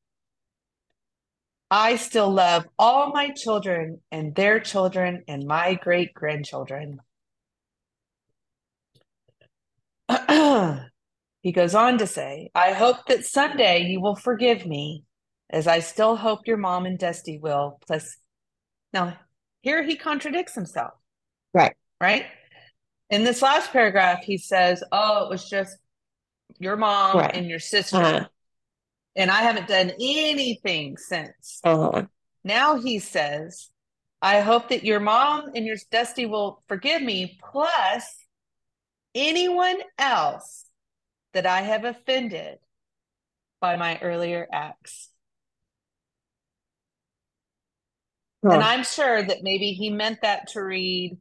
I 1.70 1.96
still 1.96 2.30
love 2.30 2.66
all 2.78 3.12
my 3.12 3.30
children 3.30 4.00
and 4.10 4.34
their 4.34 4.60
children 4.60 5.24
and 5.26 5.44
my 5.46 5.74
great 5.74 6.14
grandchildren. 6.14 7.00
he 11.42 11.52
goes 11.52 11.74
on 11.74 11.98
to 11.98 12.06
say, 12.06 12.50
I 12.54 12.72
hope 12.72 13.06
that 13.06 13.24
someday 13.24 13.84
you 13.84 14.00
will 14.00 14.16
forgive 14.16 14.66
me, 14.66 15.04
as 15.50 15.66
I 15.66 15.80
still 15.80 16.16
hope 16.16 16.46
your 16.46 16.56
mom 16.56 16.86
and 16.86 16.98
Dusty 16.98 17.38
will. 17.38 17.78
Plus, 17.86 18.16
now 18.92 19.16
here 19.62 19.82
he 19.82 19.96
contradicts 19.96 20.54
himself. 20.54 20.92
Right. 21.52 21.74
Right. 22.00 22.26
In 23.10 23.24
this 23.24 23.42
last 23.42 23.70
paragraph, 23.70 24.24
he 24.24 24.38
says, 24.38 24.82
Oh, 24.92 25.24
it 25.24 25.30
was 25.30 25.48
just 25.48 25.76
your 26.58 26.76
mom 26.76 27.18
right. 27.18 27.34
and 27.34 27.46
your 27.46 27.58
sister. 27.58 27.96
Uh-huh. 27.96 28.26
And 29.16 29.30
I 29.30 29.42
haven't 29.42 29.68
done 29.68 29.92
anything 30.00 30.96
since. 30.96 31.60
Uh-huh. 31.62 32.04
Now 32.42 32.76
he 32.76 32.98
says, 32.98 33.70
I 34.20 34.40
hope 34.40 34.70
that 34.70 34.84
your 34.84 35.00
mom 35.00 35.50
and 35.54 35.64
your 35.64 35.76
Dusty 35.90 36.26
will 36.26 36.62
forgive 36.66 37.02
me. 37.02 37.38
Plus, 37.52 38.23
anyone 39.14 39.76
else 39.98 40.64
that 41.32 41.46
I 41.46 41.62
have 41.62 41.84
offended 41.84 42.58
by 43.60 43.76
my 43.76 43.98
earlier 44.00 44.46
acts. 44.52 45.10
Oh. 48.44 48.50
And 48.50 48.62
I'm 48.62 48.84
sure 48.84 49.22
that 49.22 49.42
maybe 49.42 49.72
he 49.72 49.90
meant 49.90 50.20
that 50.22 50.48
to 50.48 50.62
read, 50.62 51.16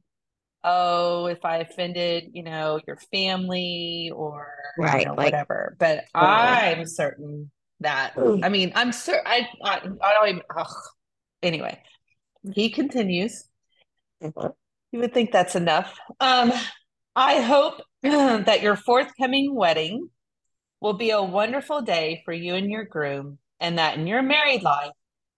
oh, 0.64 1.28
if 1.28 1.46
I 1.46 1.58
offended, 1.58 2.32
you 2.34 2.44
know, 2.44 2.80
your 2.86 2.98
family 3.12 4.12
or 4.14 4.54
right, 4.78 5.02
you 5.02 5.06
know, 5.08 5.14
like, 5.14 5.26
whatever. 5.32 5.76
But 5.80 6.04
I'm 6.14 6.86
certain 6.86 7.50
that, 7.80 8.14
I 8.18 8.50
mean, 8.50 8.74
I'm 8.76 8.92
certain, 8.92 9.26
I, 9.26 9.48
I, 9.64 9.82
I 10.02 10.14
don't 10.14 10.30
even, 10.30 10.42
ugh. 10.56 10.68
anyway, 11.42 11.82
he 12.54 12.70
continues. 12.70 13.46
Mm-hmm. 14.22 14.48
You 14.92 15.00
would 15.00 15.14
think 15.14 15.32
that's 15.32 15.56
enough. 15.56 15.98
Um, 16.20 16.52
I 17.16 17.42
hope 17.42 17.82
that 18.02 18.62
your 18.62 18.76
forthcoming 18.76 19.54
wedding 19.54 20.10
will 20.82 20.94
be 20.94 21.12
a 21.12 21.22
wonderful 21.22 21.82
day 21.82 22.22
for 22.26 22.34
you 22.34 22.56
and 22.56 22.70
your 22.70 22.86
groom, 22.86 23.38
and 23.60 23.78
that 23.78 23.98
in 23.98 24.08
your 24.08 24.22
married 24.22 24.64
life, 24.64 24.92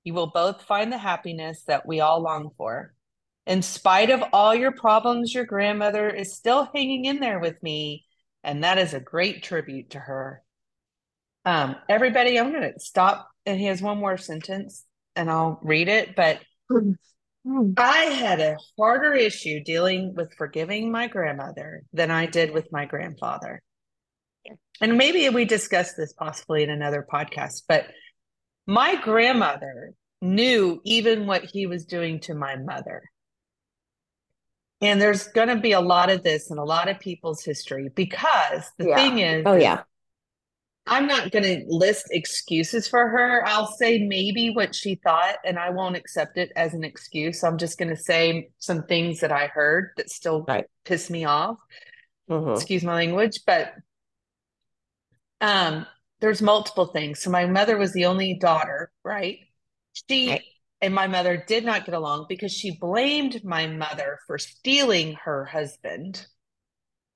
you 0.04 0.14
will 0.14 0.28
both 0.28 0.64
find 0.64 0.92
the 0.92 0.98
happiness 0.98 1.64
that 1.68 1.86
we 1.86 2.00
all 2.00 2.22
long 2.22 2.52
for. 2.58 2.94
In 3.46 3.62
spite 3.62 4.10
of 4.10 4.24
all 4.34 4.56
your 4.56 4.72
problems, 4.72 5.34
your 5.34 5.46
grandmother 5.46 6.10
is 6.10 6.34
still 6.34 6.70
hanging 6.74 7.06
in 7.06 7.20
there 7.20 7.40
with 7.40 7.62
me, 7.62 8.06
and 8.44 8.64
that 8.64 8.78
is 8.78 8.94
a 8.94 9.00
great 9.00 9.44
tribute 9.44 9.92
to 9.92 10.00
her. 10.00 10.42
Um, 11.44 11.76
everybody, 11.90 12.40
I'm 12.40 12.52
going 12.52 12.74
to 12.74 12.80
stop. 12.80 13.30
And 13.46 13.60
he 13.60 13.68
has 13.68 13.80
one 13.80 14.00
more 14.00 14.18
sentence, 14.18 14.84
and 15.16 15.30
I'll 15.30 15.60
read 15.62 15.90
it. 15.90 16.16
But. 16.16 16.40
Hmm. 17.46 17.74
I 17.78 18.06
had 18.06 18.40
a 18.40 18.58
harder 18.78 19.14
issue 19.14 19.64
dealing 19.64 20.16
with 20.16 20.34
forgiving 20.36 20.92
my 20.92 21.08
grandmother 21.08 21.84
than 21.94 22.10
I 22.10 22.26
did 22.26 22.52
with 22.52 22.72
my 22.72 22.86
grandfather. 22.86 23.62
And 24.82 24.98
maybe 24.98 25.30
we 25.30 25.46
discussed 25.46 25.96
this 25.96 26.14
possibly 26.14 26.64
in 26.64 26.70
another 26.70 27.06
podcast, 27.10 27.64
but 27.68 27.88
my 28.68 28.96
grandmother 29.02 29.94
knew 30.22 30.82
even 30.84 31.28
what 31.28 31.46
he 31.46 31.68
was 31.68 31.86
doing 31.86 32.20
to 32.22 32.34
my 32.34 32.56
mother. 32.56 33.04
And 34.82 35.02
there's 35.02 35.28
going 35.28 35.48
to 35.48 35.56
be 35.56 35.72
a 35.72 35.80
lot 35.80 36.10
of 36.10 36.24
this 36.24 36.52
in 36.52 36.58
a 36.58 36.64
lot 36.64 36.90
of 36.90 37.00
people's 37.00 37.44
history 37.44 37.90
because 37.94 38.70
the 38.78 38.90
yeah. 38.90 38.96
thing 38.96 39.20
is, 39.20 39.44
oh, 39.46 39.56
yeah. 39.56 39.84
I'm 40.88 41.08
not 41.08 41.32
going 41.32 41.44
to 41.44 41.66
list 41.68 42.08
excuses 42.12 42.88
for 42.88 43.08
her. 43.08 43.44
I'll 43.46 43.68
say 43.68 44.00
maybe 44.00 44.52
what 44.52 44.76
she 44.76 44.96
thought, 44.96 45.38
and 45.44 45.58
I 45.58 45.72
won't 45.72 45.96
accept 45.96 46.38
it 46.38 46.52
as 46.56 46.76
an 46.76 46.84
excuse. 46.84 47.44
I'm 47.44 47.58
just 47.58 47.80
going 47.80 47.90
to 47.90 47.98
say 47.98 48.50
some 48.60 48.84
things 48.84 49.20
that 49.22 49.32
I 49.32 49.48
heard 49.48 49.92
that 49.98 50.12
still 50.12 50.44
right. 50.48 50.66
piss 50.84 51.10
me 51.10 51.26
off. 51.26 51.58
Mm-hmm. 52.30 52.54
Excuse 52.54 52.84
my 52.84 52.94
language, 52.94 53.40
but 53.48 53.74
um, 55.42 55.88
there's 56.20 56.42
multiple 56.42 56.88
things. 56.88 57.20
So 57.20 57.32
my 57.32 57.46
mother 57.46 57.78
was 57.78 57.94
the 57.94 58.06
only 58.06 58.36
daughter, 58.36 58.92
right? 59.04 59.40
She 60.08 60.30
right. 60.30 60.42
and 60.82 60.94
my 60.94 61.08
mother 61.08 61.44
did 61.48 61.66
not 61.66 61.86
get 61.86 61.96
along 61.96 62.26
because 62.30 62.52
she 62.52 62.78
blamed 62.78 63.44
my 63.44 63.68
mother 63.68 64.20
for 64.28 64.38
stealing 64.38 65.16
her 65.24 65.46
husband, 65.46 66.26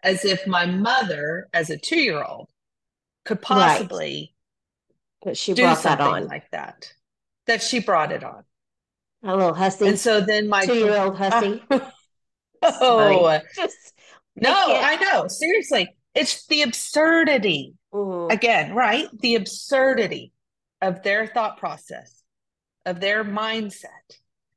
as 0.04 0.26
if 0.26 0.48
my 0.48 0.66
mother, 0.66 1.50
as 1.54 1.70
a 1.70 1.78
two 1.78 2.00
year 2.00 2.24
old, 2.24 2.50
could 3.26 3.42
possibly 3.42 4.34
right. 5.26 5.38
she 5.38 5.54
brought 5.54 5.84
that 5.84 6.02
on. 6.02 6.28
like 6.28 6.50
that 6.52 6.92
that 7.48 7.62
she 7.62 7.80
brought 7.80 8.12
it 8.12 8.24
on. 8.24 8.44
A 9.24 9.36
little 9.36 9.54
hussy. 9.54 9.88
And 9.88 10.00
so 10.00 10.22
then 10.22 10.48
my 10.48 10.66
two-year-old 10.66 11.18
hussy. 11.18 11.64
Oh. 12.62 13.40
Just, 13.56 13.94
no 14.36 14.52
I, 14.52 14.82
I, 14.84 14.96
know. 14.98 15.30
Seriously. 15.30 15.96
It's 16.14 16.46
the 16.48 16.64
absurdity. 16.64 17.76
Mm-hmm. 17.94 18.32
again 18.32 18.76
right? 18.76 19.08
The 19.18 19.36
absurdity 19.36 20.34
of 20.82 21.02
their 21.04 21.26
thought 21.26 21.58
process 21.58 22.22
of 22.86 23.00
their 23.00 23.24
mindset. 23.24 23.88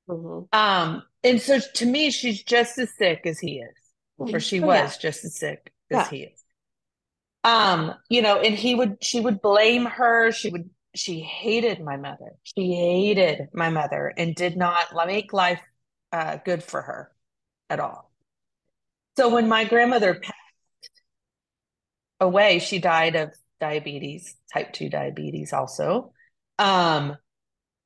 Mm-hmm. 0.09 0.59
um 0.59 1.05
and 1.23 1.41
so 1.41 1.61
to 1.61 1.87
me 1.87 2.11
she's 2.11 2.43
just 2.43 2.77
as 2.79 2.91
sick 2.99 3.21
as 3.25 3.39
he 3.39 3.61
is. 3.61 3.77
Or 4.19 4.41
she 4.41 4.61
oh, 4.61 4.67
was 4.67 4.97
yeah. 4.97 5.01
just 5.01 5.25
as 5.25 5.37
sick 5.37 5.73
as 5.93 5.97
yeah. 5.97 6.11
he 6.11 6.23
is 6.25 6.42
um 7.45 7.93
you 8.09 8.23
know 8.23 8.41
and 8.41 8.55
he 8.55 8.75
would 8.75 9.03
she 9.03 9.21
would 9.21 9.41
blame 9.43 9.85
her. 9.87 10.33
She 10.33 10.51
would 10.51 10.71
she 10.95 11.21
hated 11.21 11.81
my 11.81 11.97
mother. 11.97 12.35
She 12.43 12.75
hated 12.75 13.49
my 13.53 13.71
mother 13.71 14.13
and 14.17 14.35
did 14.35 14.57
not 14.57 14.87
make 15.07 15.33
life 15.33 15.61
uh, 16.13 16.37
good 16.45 16.63
for 16.63 16.83
her 16.83 17.11
at 17.71 17.81
all. 17.81 18.11
So 19.17 19.31
when 19.31 19.49
my 19.49 19.65
grandmother 19.65 20.15
passed 20.15 20.37
away 22.21 22.59
she 22.59 22.79
died 22.79 23.17
of 23.17 23.33
diabetes 23.61 24.37
type 24.53 24.73
2 24.73 24.89
diabetes 24.89 25.53
also. 25.53 26.13
Um 26.59 27.17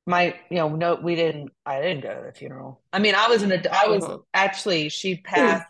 my 0.05 0.35
you 0.49 0.57
know 0.57 0.69
no 0.69 0.95
we 0.95 1.15
didn't 1.15 1.49
i 1.65 1.81
didn't 1.81 2.01
go 2.01 2.13
to 2.13 2.25
the 2.25 2.31
funeral. 2.33 2.81
I 2.93 2.99
mean 2.99 3.15
i 3.15 3.27
was 3.27 3.43
in 3.43 3.51
a 3.51 3.61
i 3.71 3.87
was 3.87 4.03
mm-hmm. 4.03 4.21
actually 4.33 4.89
she 4.89 5.17
passed 5.17 5.65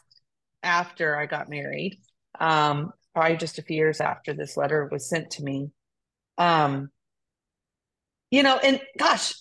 after 0.63 1.15
i 1.17 1.25
got 1.25 1.49
married. 1.49 1.99
Um 2.39 2.91
probably 3.17 3.35
just 3.35 3.57
a 3.57 3.63
few 3.63 3.77
years 3.77 3.99
after 3.99 4.31
this 4.31 4.55
letter 4.55 4.87
was 4.91 5.09
sent 5.09 5.31
to 5.31 5.43
me. 5.43 5.71
Um, 6.37 6.91
you 8.29 8.43
know, 8.43 8.57
and 8.57 8.79
gosh, 8.99 9.33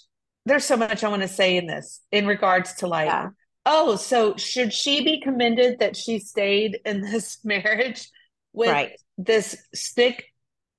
there's 0.46 0.64
so 0.64 0.78
much 0.78 1.04
I 1.04 1.08
want 1.08 1.20
to 1.20 1.28
say 1.28 1.58
in 1.58 1.66
this 1.66 2.00
in 2.10 2.26
regards 2.26 2.76
to 2.76 2.86
like, 2.86 3.08
yeah. 3.08 3.28
oh, 3.66 3.96
so 3.96 4.34
should 4.36 4.72
she 4.72 5.04
be 5.04 5.20
commended 5.20 5.80
that 5.80 5.94
she 5.94 6.20
stayed 6.20 6.78
in 6.86 7.02
this 7.02 7.38
marriage 7.44 8.08
with 8.54 8.70
right. 8.70 8.92
this 9.18 9.58
stick 9.74 10.24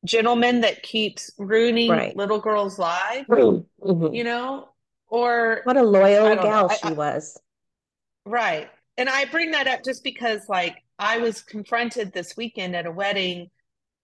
gentleman 0.03 0.61
that 0.61 0.81
keeps 0.81 1.29
ruining 1.37 1.91
right. 1.91 2.17
little 2.17 2.39
girls' 2.39 2.79
lives? 2.79 3.27
Mm-hmm. 3.29 4.11
You 4.11 4.23
know, 4.23 4.69
or 5.07 5.61
what 5.65 5.77
a 5.77 5.83
loyal 5.83 6.35
gal 6.35 6.69
she 6.69 6.87
I, 6.87 6.91
was. 6.93 7.39
Right. 8.25 8.69
And 8.97 9.07
I 9.07 9.25
bring 9.25 9.51
that 9.51 9.67
up 9.67 9.83
just 9.83 10.03
because, 10.03 10.49
like, 10.49 10.77
I 10.99 11.19
was 11.19 11.41
confronted 11.41 12.13
this 12.13 12.35
weekend 12.35 12.75
at 12.75 12.85
a 12.85 12.91
wedding 12.91 13.49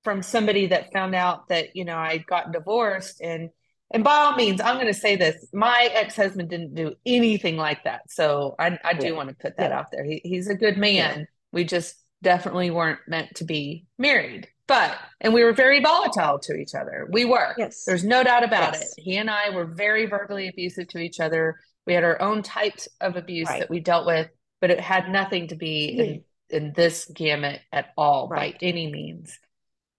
from 0.03 0.21
somebody 0.21 0.67
that 0.67 0.91
found 0.91 1.15
out 1.15 1.47
that 1.47 1.75
you 1.75 1.85
know 1.85 1.97
I'd 1.97 2.25
gotten 2.25 2.51
divorced. 2.51 3.21
And 3.21 3.49
and 3.91 4.03
by 4.03 4.15
all 4.15 4.35
means 4.35 4.61
I'm 4.61 4.75
going 4.75 4.87
to 4.87 4.93
say 4.93 5.15
this 5.15 5.47
my 5.53 5.89
ex-husband 5.93 6.49
didn't 6.49 6.75
do 6.75 6.95
anything 7.05 7.57
like 7.57 7.83
that. 7.83 8.01
So 8.09 8.55
I, 8.59 8.77
I 8.83 8.93
do 8.93 9.07
yeah. 9.07 9.13
want 9.13 9.29
to 9.29 9.35
put 9.35 9.57
that 9.57 9.71
yeah. 9.71 9.79
out 9.79 9.91
there. 9.91 10.03
He, 10.03 10.21
he's 10.23 10.47
a 10.47 10.55
good 10.55 10.77
man. 10.77 11.19
Yeah. 11.19 11.25
we 11.51 11.63
just 11.63 11.95
definitely 12.21 12.71
weren't 12.71 12.99
meant 13.07 13.35
to 13.35 13.43
be 13.43 13.85
married. 13.97 14.47
But 14.67 14.97
and 15.19 15.33
we 15.33 15.43
were 15.43 15.53
very 15.53 15.81
volatile 15.81 16.39
to 16.39 16.55
each 16.55 16.73
other. 16.73 17.07
We 17.11 17.25
were. 17.25 17.53
Yes. 17.57 17.83
There's 17.85 18.05
no 18.05 18.23
doubt 18.23 18.43
about 18.43 18.73
yes. 18.73 18.93
it. 18.97 19.01
He 19.01 19.17
and 19.17 19.29
I 19.29 19.49
were 19.49 19.65
very 19.65 20.05
verbally 20.05 20.47
abusive 20.47 20.87
to 20.89 20.99
each 20.99 21.19
other. 21.19 21.59
We 21.85 21.93
had 21.93 22.05
our 22.05 22.21
own 22.21 22.43
types 22.43 22.87
of 23.01 23.17
abuse 23.17 23.49
right. 23.49 23.59
that 23.59 23.69
we 23.69 23.81
dealt 23.81 24.05
with 24.05 24.29
but 24.63 24.71
it 24.71 24.79
had 24.79 25.09
nothing 25.09 25.49
to 25.49 25.55
be 25.55 25.89
in 25.99 26.23
in 26.53 26.73
this 26.73 27.05
gamut 27.05 27.61
at 27.71 27.87
all 27.97 28.27
right. 28.27 28.53
by 28.53 28.65
any 28.65 28.91
means. 28.91 29.37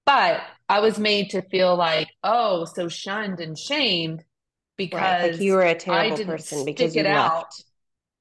But 0.06 0.42
I 0.68 0.80
was 0.80 0.98
made 0.98 1.30
to 1.30 1.42
feel 1.42 1.76
like, 1.76 2.08
oh, 2.22 2.66
so 2.66 2.88
shunned 2.88 3.40
and 3.40 3.58
shamed 3.58 4.22
because 4.76 5.00
right. 5.00 5.32
like 5.32 5.40
you 5.40 5.54
were 5.54 5.62
a 5.62 5.74
terrible 5.74 6.24
person 6.24 6.64
because 6.64 6.94
you 6.94 7.02
left. 7.02 7.64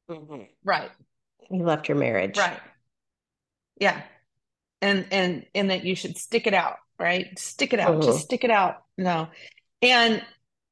Mm-hmm. 0.09 0.43
Right. 0.63 0.91
You 1.49 1.63
left 1.63 1.89
your 1.89 1.97
marriage. 1.97 2.37
Right. 2.37 2.59
Yeah. 3.79 4.01
And 4.81 5.05
and 5.11 5.45
and 5.53 5.69
that 5.71 5.83
you 5.83 5.95
should 5.95 6.17
stick 6.17 6.47
it 6.47 6.53
out, 6.53 6.77
right? 6.99 7.37
Stick 7.37 7.73
it 7.73 7.79
out. 7.79 7.93
Mm-hmm. 7.93 8.05
Just 8.05 8.21
stick 8.21 8.43
it 8.43 8.51
out. 8.51 8.83
No. 8.97 9.29
And 9.81 10.23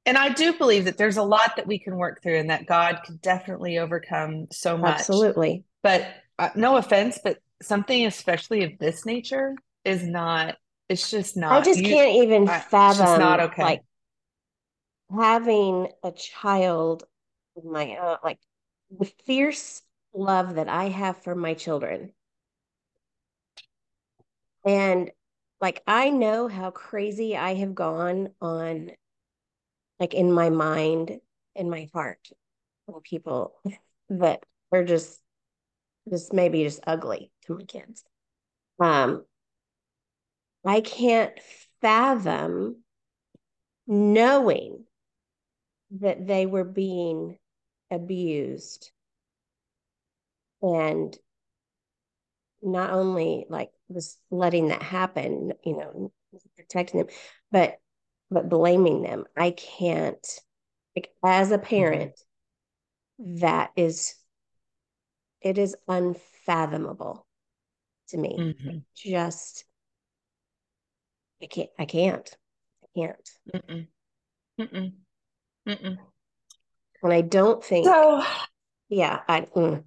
and 0.06 0.18
I 0.18 0.30
do 0.30 0.54
believe 0.54 0.86
that 0.86 0.98
there's 0.98 1.18
a 1.18 1.24
lot 1.24 1.58
that 1.58 1.68
we 1.68 1.78
can 1.78 1.96
work 1.98 2.24
through 2.24 2.40
and 2.40 2.50
that 2.50 2.66
God 2.66 3.02
can 3.06 3.18
definitely 3.22 3.78
overcome 3.78 4.48
so 4.52 4.78
much. 4.78 5.00
Absolutely. 5.00 5.64
But 5.84 6.08
uh, 6.40 6.50
no 6.56 6.78
offense, 6.78 7.20
but 7.24 7.38
something 7.62 8.06
especially 8.06 8.64
of 8.64 8.78
this 8.80 9.06
nature 9.06 9.56
is 9.86 10.04
not 10.04 10.56
it's 10.90 11.10
just 11.10 11.38
not 11.38 11.52
i 11.54 11.62
just 11.62 11.80
you, 11.80 11.88
can't 11.88 12.24
even 12.24 12.48
I, 12.48 12.60
fathom 12.60 13.20
not 13.20 13.40
okay. 13.40 13.64
like 13.64 13.82
having 15.16 15.88
a 16.04 16.12
child 16.12 17.04
my 17.64 17.92
uh, 17.94 18.18
like 18.24 18.40
the 18.98 19.12
fierce 19.26 19.82
love 20.14 20.56
that 20.56 20.68
i 20.68 20.90
have 20.90 21.24
for 21.24 21.36
my 21.36 21.54
children. 21.54 22.12
And 24.66 25.12
like 25.60 25.82
i 25.88 26.10
know 26.10 26.48
how 26.48 26.72
crazy 26.72 27.38
i 27.38 27.54
have 27.56 27.74
gone 27.74 28.30
on 28.42 28.92
like 30.00 30.14
in 30.14 30.32
my 30.32 30.50
mind 30.50 31.20
in 31.56 31.70
my 31.70 31.90
heart 31.94 32.30
people 33.04 33.60
that 34.10 34.44
are 34.72 34.84
just 34.84 35.20
just 36.10 36.34
maybe 36.34 36.64
just 36.64 36.82
ugly 36.86 37.31
to 37.44 37.56
my 37.56 37.64
kids. 37.64 38.04
Um, 38.80 39.26
I 40.66 40.82
can't 40.82 41.34
fathom 41.82 42.84
knowing 43.88 44.86
that 46.00 46.26
they 46.26 46.46
were 46.46 46.64
being 46.64 47.38
abused 47.90 48.92
and 50.62 51.18
not 52.62 52.92
only 52.92 53.46
like 53.50 53.72
was 53.90 54.18
letting 54.30 54.68
that 54.68 54.84
happen, 54.84 55.54
you 55.66 55.78
know, 55.78 56.12
protecting 56.56 57.00
them, 57.00 57.10
but 57.52 57.80
but 58.30 58.48
blaming 58.48 59.02
them. 59.02 59.26
I 59.36 59.52
can't 59.52 60.26
like 60.96 61.10
as 61.24 61.52
a 61.52 61.58
parent, 61.58 62.14
that 63.20 63.72
is 63.76 64.16
it 65.42 65.58
is 65.58 65.76
unfathomable 65.88 67.26
to 68.12 68.18
me. 68.18 68.36
Mm-hmm. 68.40 68.78
Just 68.96 69.66
I 71.42 71.48
can't 71.48 71.70
I 71.80 71.86
can't. 71.86 72.38
I 72.84 73.00
can't. 73.00 73.30
Mm-mm. 73.54 73.88
Mm-mm. 74.60 74.94
Mm-mm. 75.68 75.98
And 77.04 77.14
I 77.14 77.22
don't 77.22 77.64
think 77.64 77.86
so. 77.86 78.24
Yeah, 78.90 79.20
I. 79.28 79.42
Mm, 79.56 79.84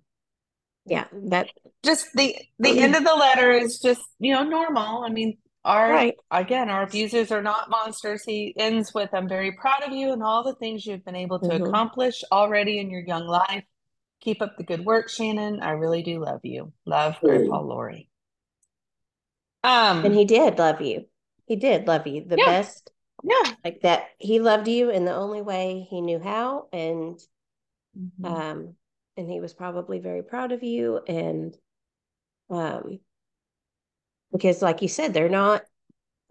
yeah, 0.86 1.04
that 1.30 1.48
just 1.82 2.06
the 2.14 2.36
the 2.58 2.70
mm. 2.70 2.78
end 2.78 2.96
of 2.96 3.04
the 3.04 3.14
letter 3.14 3.50
is 3.52 3.78
just 3.82 4.02
you 4.18 4.32
know 4.32 4.42
normal. 4.42 5.04
I 5.04 5.10
mean, 5.10 5.38
our 5.64 5.90
right. 5.90 6.14
again, 6.30 6.68
our 6.68 6.82
abusers 6.82 7.30
are 7.30 7.42
not 7.42 7.70
monsters. 7.70 8.22
He 8.24 8.54
ends 8.56 8.92
with, 8.92 9.10
"I'm 9.12 9.28
very 9.28 9.52
proud 9.52 9.82
of 9.82 9.92
you 9.92 10.12
and 10.12 10.22
all 10.22 10.44
the 10.44 10.54
things 10.54 10.84
you've 10.84 11.04
been 11.04 11.16
able 11.16 11.38
to 11.40 11.48
mm-hmm. 11.48 11.64
accomplish 11.64 12.22
already 12.30 12.78
in 12.78 12.90
your 12.90 13.02
young 13.02 13.26
life. 13.26 13.64
Keep 14.20 14.42
up 14.42 14.56
the 14.56 14.64
good 14.64 14.84
work, 14.84 15.08
Shannon. 15.08 15.60
I 15.60 15.70
really 15.70 16.02
do 16.02 16.22
love 16.22 16.40
you. 16.42 16.72
Love. 16.84 17.16
Grandpa 17.20 17.60
Laurie." 17.60 18.08
Um, 19.64 20.04
and 20.04 20.14
he 20.14 20.24
did 20.24 20.58
love 20.58 20.80
you. 20.80 21.06
He 21.46 21.56
did 21.56 21.86
love 21.86 22.06
you 22.06 22.24
the 22.24 22.36
yeah. 22.38 22.46
best 22.46 22.92
yeah 23.24 23.54
like 23.64 23.80
that 23.80 24.08
he 24.18 24.38
loved 24.38 24.68
you 24.68 24.90
in 24.90 25.04
the 25.04 25.14
only 25.14 25.40
way 25.40 25.86
he 25.88 26.00
knew 26.00 26.20
how 26.20 26.68
and 26.72 27.18
mm-hmm. 27.98 28.24
um 28.24 28.74
and 29.16 29.30
he 29.30 29.40
was 29.40 29.54
probably 29.54 29.98
very 29.98 30.22
proud 30.22 30.52
of 30.52 30.62
you 30.62 31.00
and 31.08 31.56
um 32.50 32.98
because 34.30 34.60
like 34.60 34.82
you 34.82 34.88
said 34.88 35.14
they're 35.14 35.28
not 35.28 35.62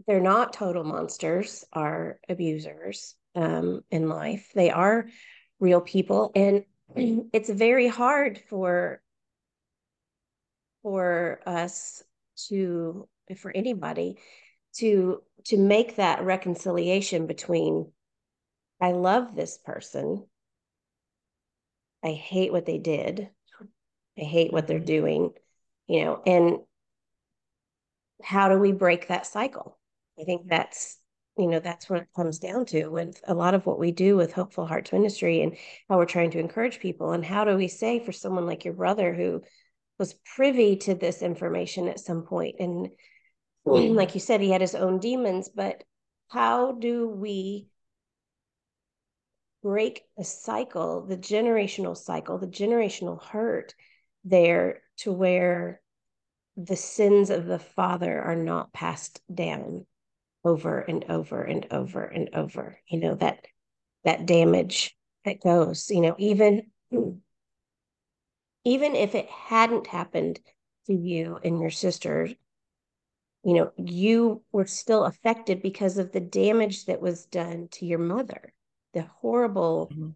they're 0.06 0.22
not 0.22 0.54
total 0.54 0.84
monsters 0.84 1.66
are 1.74 2.20
abusers 2.30 3.16
um 3.36 3.82
in 3.90 4.08
life 4.08 4.52
they 4.54 4.70
are 4.70 5.08
real 5.60 5.82
people 5.82 6.32
and 6.36 6.64
it's 7.34 7.50
very 7.50 7.88
hard 7.88 8.40
for 8.50 9.02
for 10.84 11.40
us 11.46 12.04
to 12.50 13.08
for 13.38 13.52
anybody 13.56 14.18
to 14.76 15.22
to 15.46 15.58
make 15.58 15.98
that 15.98 16.24
reconciliation 16.24 17.28
between 17.28 17.92
I 18.82 18.92
love 18.92 19.36
this 19.36 19.58
person. 19.58 20.26
I 22.04 22.12
hate 22.12 22.52
what 22.52 22.66
they 22.66 22.80
did. 22.80 23.30
I 24.20 24.22
hate 24.22 24.52
what 24.52 24.68
they're 24.68 24.78
mm-hmm. 24.78 24.86
doing, 24.86 25.34
you 25.88 26.04
know, 26.04 26.22
and 26.26 26.58
how 28.22 28.50
do 28.50 28.58
we 28.58 28.72
break 28.72 29.08
that 29.08 29.26
cycle? 29.26 29.78
I 30.20 30.24
think 30.24 30.48
that's, 30.48 30.98
you 31.38 31.48
know, 31.48 31.60
that's 31.60 31.90
what 31.90 32.02
it 32.02 32.08
comes 32.16 32.40
down 32.40 32.66
to 32.68 32.88
with 32.90 33.22
a 33.28 33.34
lot 33.34 33.54
of 33.54 33.66
what 33.66 33.80
we 33.80 33.92
do 33.92 34.16
with 34.16 34.34
Hopeful 34.34 34.66
Hearts 34.66 34.92
Ministry 34.92 35.42
and 35.42 35.58
how 35.90 35.98
we're 35.98 36.06
trying 36.06 36.32
to 36.32 36.40
encourage 36.40 36.80
people. 36.80 37.12
And 37.14 37.26
how 37.26 37.44
do 37.44 37.56
we 37.56 37.68
say 37.68 38.00
for 38.00 38.12
someone 38.12 38.46
like 38.46 38.66
your 38.66 38.76
brother 38.76 39.14
who 39.14 39.42
was 39.98 40.16
privy 40.36 40.76
to 40.78 40.94
this 40.94 41.22
information 41.22 41.88
at 41.88 42.00
some 42.00 42.24
point 42.24 42.56
and 42.60 42.90
Hmm. 43.66 43.96
like 43.96 44.14
you 44.14 44.20
said, 44.20 44.42
he 44.42 44.52
had 44.52 44.62
his 44.62 44.76
own 44.76 45.00
demons, 45.00 45.50
but 45.50 45.84
how 46.30 46.74
do 46.74 47.08
we 47.08 47.68
break 49.62 50.04
the 50.18 50.26
cycle, 50.26 51.06
the 51.06 51.18
generational 51.18 51.96
cycle, 51.96 52.38
the 52.38 52.48
generational 52.48 53.22
hurt 53.24 53.74
there 54.26 54.82
to 54.98 55.12
where 55.12 55.82
the 56.58 56.76
sins 56.76 57.30
of 57.30 57.46
the 57.46 57.60
father 57.60 58.22
are 58.22 58.36
not 58.36 58.74
passed 58.74 59.22
down 59.34 59.86
over 60.44 60.80
and 60.80 61.06
over 61.10 61.42
and 61.42 61.68
over 61.72 62.04
and 62.04 62.30
over 62.34 62.78
you 62.88 63.00
know 63.00 63.16
that 63.16 63.46
that 64.04 64.26
damage 64.26 64.96
that 65.26 65.42
goes 65.42 65.90
you 65.90 66.02
know 66.02 66.16
even 66.18 66.70
even 68.66 68.96
if 68.96 69.16
it 69.16 69.28
hadn't 69.30 69.88
happened 69.88 70.40
to 70.86 70.94
you 70.94 71.40
and 71.44 71.60
your 71.62 71.70
sister 71.70 72.30
you 73.44 73.54
know, 73.56 73.72
you 73.78 74.42
were 74.52 74.66
still 74.66 75.04
affected 75.04 75.62
because 75.62 75.98
of 75.98 76.12
the 76.12 76.22
damage 76.22 76.86
that 76.86 77.02
was 77.02 77.26
done 77.26 77.68
to 77.72 77.86
your 77.86 78.00
mother, 78.00 78.54
the 78.94 79.02
horrible 79.22 79.92
mm-hmm. 79.92 80.10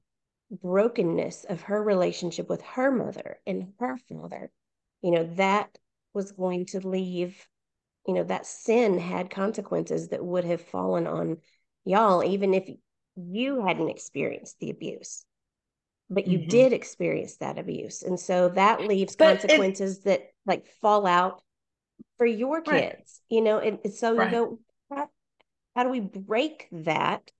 brokenness 0.61 1.45
of 1.49 1.61
her 1.63 1.83
relationship 1.83 2.47
with 2.47 2.61
her 2.61 2.89
mother 2.89 3.39
and 3.45 3.73
her 3.79 3.97
father. 4.09 4.49
You 5.01 5.11
know, 5.11 5.23
that 5.35 5.77
was 6.13 6.31
going 6.31 6.67
to 6.67 6.87
leave, 6.87 7.45
you 8.07 8.13
know, 8.13 8.23
that 8.23 8.45
sin 8.45 8.97
had 8.97 9.29
consequences 9.29 10.07
that 10.09 10.23
would 10.23 10.45
have 10.45 10.61
fallen 10.61 11.05
on 11.05 11.37
y'all, 11.83 12.23
even 12.23 12.53
if 12.53 12.69
you 13.17 13.65
hadn't 13.65 13.89
experienced 13.89 14.57
the 14.59 14.69
abuse. 14.69 15.25
But 16.09 16.27
you 16.27 16.39
mm-hmm. 16.39 16.47
did 16.47 16.71
experience 16.71 17.35
that 17.37 17.59
abuse. 17.59 18.03
And 18.03 18.17
so 18.17 18.47
that 18.49 18.87
leaves 18.87 19.17
but 19.17 19.41
consequences 19.41 19.97
it, 19.97 20.03
that 20.05 20.21
like 20.45 20.65
fall 20.81 21.05
out 21.05 21.41
for 22.17 22.25
your 22.25 22.61
kids, 22.61 22.71
right. 22.71 22.97
you 23.29 23.41
know, 23.41 23.59
and, 23.59 23.79
and 23.83 23.93
so 23.93 24.15
right. 24.15 24.31
you 24.31 24.37
go, 24.37 24.59
how, 24.95 25.09
how, 25.75 25.83
do 25.83 25.89
we 25.89 25.99
break 25.99 26.67
that? 26.71 27.31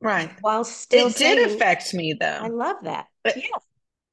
Right. 0.00 0.30
While 0.40 0.64
still, 0.64 1.08
it 1.08 1.16
saying, 1.16 1.36
did 1.36 1.50
affect 1.52 1.94
me 1.94 2.14
though. 2.18 2.40
I 2.42 2.48
love 2.48 2.76
that. 2.82 3.06
But 3.22 3.36
yeah. 3.36 3.48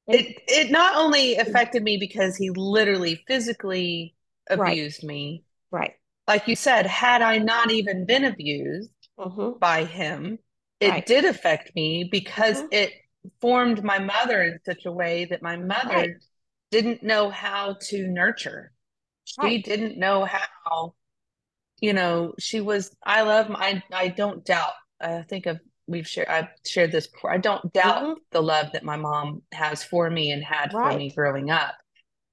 It, 0.08 0.42
it 0.48 0.70
not 0.70 0.96
only 0.96 1.36
affected 1.36 1.82
me 1.82 1.96
because 1.96 2.36
he 2.36 2.50
literally 2.50 3.22
physically 3.26 4.16
abused 4.50 5.02
right. 5.02 5.08
me. 5.08 5.44
Right. 5.70 5.92
Like 6.26 6.48
you 6.48 6.56
said, 6.56 6.86
had 6.86 7.22
I 7.22 7.38
not 7.38 7.70
even 7.70 8.04
been 8.04 8.24
abused 8.24 8.90
mm-hmm. 9.18 9.58
by 9.58 9.84
him, 9.84 10.38
it 10.80 10.90
right. 10.90 11.06
did 11.06 11.24
affect 11.24 11.74
me 11.76 12.08
because 12.10 12.58
mm-hmm. 12.58 12.72
it 12.72 12.92
formed 13.40 13.84
my 13.84 13.98
mother 13.98 14.42
in 14.42 14.58
such 14.64 14.86
a 14.86 14.92
way 14.92 15.26
that 15.26 15.42
my 15.42 15.56
mother 15.56 15.94
right. 15.94 16.10
didn't 16.70 17.02
know 17.02 17.30
how 17.30 17.76
to 17.80 18.08
nurture 18.08 18.72
she 19.24 19.40
right. 19.40 19.64
didn't 19.64 19.98
know 19.98 20.24
how 20.24 20.94
you 21.80 21.92
know 21.92 22.32
she 22.38 22.60
was 22.60 22.94
i 23.04 23.22
love 23.22 23.50
i 23.50 23.82
i 23.92 24.08
don't 24.08 24.44
doubt 24.44 24.72
i 25.00 25.22
think 25.22 25.46
of 25.46 25.58
we've 25.86 26.06
shared 26.06 26.28
i've 26.28 26.48
shared 26.64 26.92
this 26.92 27.06
before 27.06 27.32
i 27.32 27.38
don't 27.38 27.72
doubt 27.72 28.02
mm-hmm. 28.02 28.12
the 28.30 28.42
love 28.42 28.68
that 28.72 28.84
my 28.84 28.96
mom 28.96 29.42
has 29.52 29.82
for 29.82 30.08
me 30.08 30.30
and 30.30 30.44
had 30.44 30.72
right. 30.72 30.92
for 30.92 30.98
me 30.98 31.10
growing 31.10 31.50
up 31.50 31.74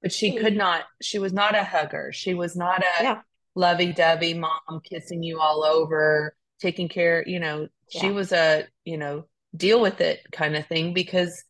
but 0.01 0.11
she 0.11 0.31
mm-hmm. 0.31 0.43
could 0.43 0.55
not 0.55 0.83
she 1.01 1.19
was 1.19 1.33
not 1.33 1.55
a 1.55 1.63
hugger 1.63 2.11
she 2.13 2.33
was 2.33 2.55
not 2.55 2.81
a 2.81 3.03
yeah. 3.03 3.21
lovey-dovey 3.55 4.33
mom 4.33 4.81
kissing 4.83 5.23
you 5.23 5.39
all 5.39 5.63
over 5.63 6.35
taking 6.61 6.87
care 6.87 7.23
you 7.27 7.39
know 7.39 7.67
yeah. 7.91 8.01
she 8.01 8.11
was 8.11 8.31
a 8.31 8.65
you 8.85 8.97
know 8.97 9.25
deal 9.55 9.81
with 9.81 9.99
it 9.99 10.19
kind 10.31 10.55
of 10.55 10.67
thing 10.67 10.93
because 10.93 11.43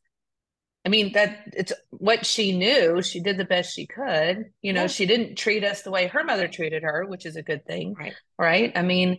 I 0.85 0.89
mean 0.89 1.11
that 1.13 1.49
it's 1.53 1.73
what 1.89 2.25
she 2.25 2.57
knew. 2.57 3.01
She 3.01 3.19
did 3.19 3.37
the 3.37 3.45
best 3.45 3.73
she 3.73 3.85
could. 3.85 4.45
You 4.61 4.73
know, 4.73 4.81
yeah. 4.81 4.87
she 4.87 5.05
didn't 5.05 5.35
treat 5.35 5.63
us 5.63 5.81
the 5.81 5.91
way 5.91 6.07
her 6.07 6.23
mother 6.23 6.47
treated 6.47 6.83
her, 6.83 7.05
which 7.05 7.25
is 7.25 7.35
a 7.35 7.43
good 7.43 7.65
thing. 7.65 7.95
Right. 7.97 8.13
Right. 8.37 8.71
I 8.75 8.81
mean, 8.81 9.17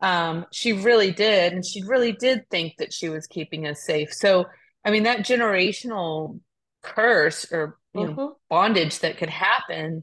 um, 0.00 0.46
she 0.52 0.72
really 0.72 1.12
did, 1.12 1.52
and 1.52 1.64
she 1.64 1.82
really 1.82 2.12
did 2.12 2.48
think 2.50 2.74
that 2.78 2.92
she 2.92 3.08
was 3.08 3.26
keeping 3.26 3.66
us 3.66 3.84
safe. 3.84 4.12
So, 4.12 4.46
I 4.84 4.90
mean, 4.90 5.04
that 5.04 5.20
generational 5.20 6.40
curse 6.82 7.50
or 7.52 7.78
you 7.94 8.00
mm-hmm. 8.00 8.16
know 8.16 8.36
bondage 8.48 8.98
that 9.00 9.18
could 9.18 9.30
happen 9.30 10.02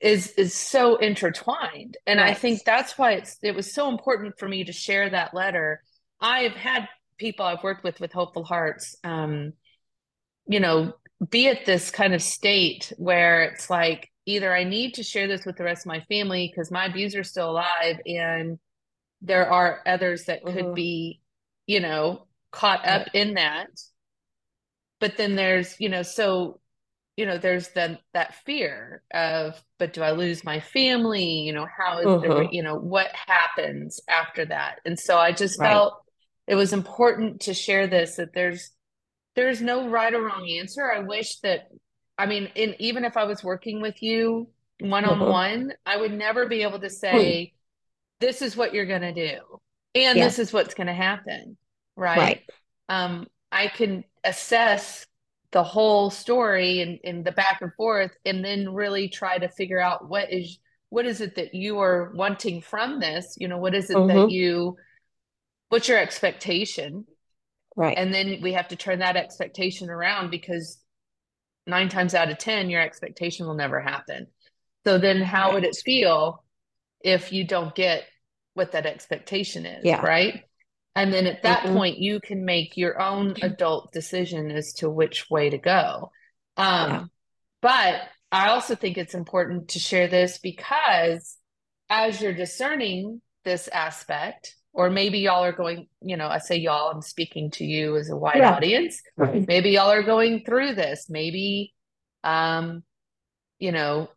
is 0.00 0.32
is 0.32 0.54
so 0.54 0.96
intertwined, 0.96 1.96
and 2.06 2.20
right. 2.20 2.30
I 2.30 2.34
think 2.34 2.62
that's 2.64 2.96
why 2.98 3.12
it's 3.12 3.38
it 3.42 3.54
was 3.54 3.72
so 3.72 3.88
important 3.88 4.38
for 4.38 4.48
me 4.48 4.64
to 4.64 4.72
share 4.72 5.08
that 5.10 5.34
letter. 5.34 5.82
I've 6.20 6.52
had 6.52 6.88
people 7.18 7.44
I've 7.46 7.62
worked 7.62 7.82
with 7.82 7.98
with 8.00 8.12
Hopeful 8.12 8.44
Hearts. 8.44 8.96
Um, 9.02 9.54
you 10.46 10.60
know, 10.60 10.94
be 11.30 11.48
at 11.48 11.64
this 11.64 11.90
kind 11.90 12.14
of 12.14 12.22
state 12.22 12.92
where 12.96 13.42
it's 13.42 13.70
like 13.70 14.10
either 14.26 14.54
I 14.54 14.64
need 14.64 14.94
to 14.94 15.02
share 15.02 15.28
this 15.28 15.44
with 15.44 15.56
the 15.56 15.64
rest 15.64 15.82
of 15.82 15.86
my 15.86 16.00
family 16.00 16.50
because 16.50 16.70
my 16.70 16.86
abuser's 16.86 17.30
still 17.30 17.50
alive 17.50 18.00
and 18.06 18.58
there 19.22 19.50
are 19.50 19.80
others 19.86 20.24
that 20.24 20.44
could 20.44 20.56
mm-hmm. 20.56 20.74
be, 20.74 21.20
you 21.66 21.80
know, 21.80 22.26
caught 22.50 22.86
up 22.86 23.06
right. 23.06 23.14
in 23.14 23.34
that. 23.34 23.68
But 25.00 25.16
then 25.16 25.34
there's, 25.36 25.76
you 25.80 25.88
know, 25.88 26.02
so 26.02 26.60
you 27.16 27.26
know, 27.26 27.38
there's 27.38 27.68
then 27.68 27.98
that 28.12 28.34
fear 28.44 29.02
of, 29.12 29.62
but 29.78 29.92
do 29.92 30.02
I 30.02 30.12
lose 30.12 30.44
my 30.44 30.60
family? 30.60 31.42
You 31.42 31.52
know, 31.52 31.66
how 31.66 31.98
is 31.98 32.06
mm-hmm. 32.06 32.28
the, 32.28 32.48
you 32.50 32.62
know, 32.62 32.76
what 32.76 33.08
happens 33.14 34.00
after 34.08 34.44
that? 34.46 34.80
And 34.84 34.98
so 34.98 35.16
I 35.16 35.30
just 35.30 35.60
right. 35.60 35.70
felt 35.70 35.94
it 36.46 36.56
was 36.56 36.72
important 36.72 37.42
to 37.42 37.54
share 37.54 37.86
this 37.86 38.16
that 38.16 38.34
there's 38.34 38.70
there's 39.36 39.60
no 39.60 39.88
right 39.88 40.12
or 40.12 40.22
wrong 40.22 40.48
answer. 40.48 40.90
I 40.90 41.00
wish 41.00 41.40
that, 41.40 41.68
I 42.18 42.26
mean, 42.26 42.50
in, 42.54 42.74
even 42.78 43.04
if 43.04 43.16
I 43.16 43.24
was 43.24 43.42
working 43.42 43.80
with 43.80 44.02
you 44.02 44.48
one 44.80 45.04
on 45.04 45.20
one, 45.20 45.72
I 45.84 45.96
would 45.96 46.12
never 46.12 46.46
be 46.46 46.62
able 46.62 46.80
to 46.80 46.90
say, 46.90 47.52
this 48.20 48.42
is 48.42 48.56
what 48.56 48.72
you're 48.72 48.86
going 48.86 49.02
to 49.02 49.12
do 49.12 49.38
and 49.94 50.18
yeah. 50.18 50.24
this 50.24 50.38
is 50.38 50.52
what's 50.52 50.74
going 50.74 50.86
to 50.86 50.94
happen. 50.94 51.56
Right? 51.96 52.18
right. 52.18 52.42
Um, 52.88 53.26
I 53.50 53.68
can 53.68 54.04
assess 54.24 55.06
the 55.52 55.62
whole 55.62 56.10
story 56.10 56.80
and, 56.80 56.98
and 57.04 57.24
the 57.24 57.32
back 57.32 57.60
and 57.62 57.72
forth 57.74 58.10
and 58.24 58.44
then 58.44 58.74
really 58.74 59.08
try 59.08 59.38
to 59.38 59.48
figure 59.48 59.78
out 59.78 60.08
what 60.08 60.32
is 60.32 60.58
what 60.88 61.06
is 61.06 61.20
it 61.20 61.36
that 61.36 61.54
you 61.54 61.78
are 61.78 62.12
wanting 62.12 62.60
from 62.60 62.98
this 62.98 63.36
you 63.38 63.46
know 63.46 63.58
what 63.58 63.72
is 63.72 63.88
it 63.88 63.96
mm-hmm. 63.96 64.16
that 64.16 64.30
you 64.32 64.76
what's 65.68 65.86
your 65.86 65.98
expectation 65.98 67.06
right 67.76 67.96
and 67.96 68.12
then 68.12 68.38
we 68.42 68.52
have 68.52 68.68
to 68.68 68.76
turn 68.76 69.00
that 69.00 69.16
expectation 69.16 69.90
around 69.90 70.30
because 70.30 70.78
nine 71.66 71.88
times 71.88 72.14
out 72.14 72.30
of 72.30 72.38
ten 72.38 72.70
your 72.70 72.80
expectation 72.80 73.46
will 73.46 73.54
never 73.54 73.80
happen 73.80 74.26
so 74.84 74.98
then 74.98 75.20
how 75.22 75.46
right. 75.46 75.54
would 75.54 75.64
it 75.64 75.76
feel 75.76 76.44
if 77.00 77.32
you 77.32 77.44
don't 77.44 77.74
get 77.74 78.04
what 78.54 78.72
that 78.72 78.86
expectation 78.86 79.66
is 79.66 79.84
yeah. 79.84 80.00
right 80.00 80.42
and 80.94 81.12
then 81.12 81.26
at 81.26 81.42
that 81.42 81.64
mm-hmm. 81.64 81.74
point 81.74 81.98
you 81.98 82.20
can 82.20 82.44
make 82.44 82.76
your 82.76 83.00
own 83.00 83.34
adult 83.42 83.92
decision 83.92 84.50
as 84.50 84.74
to 84.74 84.88
which 84.88 85.28
way 85.30 85.50
to 85.50 85.58
go 85.58 86.10
um, 86.56 86.90
yeah. 86.90 87.04
but 87.60 88.02
i 88.30 88.48
also 88.48 88.74
think 88.74 88.96
it's 88.96 89.14
important 89.14 89.68
to 89.68 89.78
share 89.78 90.08
this 90.08 90.38
because 90.38 91.36
as 91.90 92.20
you're 92.20 92.32
discerning 92.32 93.20
this 93.44 93.68
aspect 93.68 94.56
or 94.74 94.90
maybe 94.90 95.20
y'all 95.20 95.44
are 95.44 95.52
going 95.52 95.86
you 96.02 96.16
know 96.16 96.28
i 96.28 96.38
say 96.38 96.56
y'all 96.56 96.90
i'm 96.90 97.00
speaking 97.00 97.50
to 97.50 97.64
you 97.64 97.96
as 97.96 98.10
a 98.10 98.16
wide 98.16 98.36
yeah. 98.36 98.54
audience 98.54 99.00
right. 99.16 99.46
maybe 99.46 99.70
y'all 99.70 99.90
are 99.90 100.02
going 100.02 100.44
through 100.44 100.74
this 100.74 101.06
maybe 101.08 101.72
um 102.24 102.82
you 103.58 103.72
know 103.72 104.10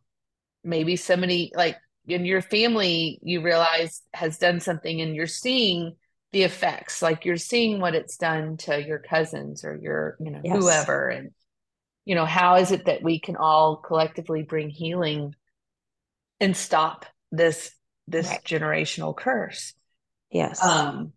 maybe 0.63 0.95
somebody 0.95 1.51
like 1.55 1.77
in 2.07 2.25
your 2.25 2.41
family 2.41 3.19
you 3.21 3.41
realize 3.41 4.01
has 4.13 4.37
done 4.37 4.59
something 4.59 4.99
and 5.01 5.15
you're 5.15 5.27
seeing 5.27 5.95
the 6.33 6.43
effects 6.43 7.01
like 7.01 7.23
you're 7.23 7.37
seeing 7.37 7.79
what 7.79 7.95
it's 7.95 8.17
done 8.17 8.57
to 8.57 8.83
your 8.85 8.99
cousins 8.99 9.63
or 9.63 9.75
your 9.75 10.17
you 10.19 10.31
know 10.31 10.41
yes. 10.43 10.57
whoever 10.57 11.07
and 11.07 11.31
you 12.05 12.15
know 12.15 12.25
how 12.25 12.55
is 12.55 12.71
it 12.71 12.85
that 12.85 13.03
we 13.03 13.19
can 13.19 13.35
all 13.35 13.77
collectively 13.77 14.41
bring 14.41 14.69
healing 14.69 15.35
and 16.39 16.55
stop 16.55 17.05
this 17.31 17.71
this 18.07 18.27
right. 18.27 18.43
generational 18.43 19.15
curse 19.15 19.73
Yes. 20.31 20.63
Um, 20.63 21.13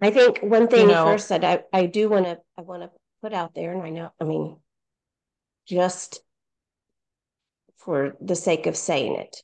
I 0.00 0.10
think 0.10 0.40
one 0.42 0.68
thing 0.68 0.88
you 0.88 0.94
know, 0.94 1.04
first 1.04 1.28
that 1.28 1.44
I, 1.44 1.62
I 1.72 1.86
do 1.86 2.08
want 2.08 2.26
to 2.26 2.38
I 2.58 2.62
want 2.62 2.82
to 2.82 2.90
put 3.22 3.32
out 3.32 3.54
there, 3.54 3.72
and 3.72 3.82
I 3.82 3.90
know 3.90 4.12
I 4.20 4.24
mean, 4.24 4.56
just 5.66 6.20
for 7.78 8.16
the 8.20 8.36
sake 8.36 8.66
of 8.66 8.76
saying 8.76 9.14
it, 9.16 9.42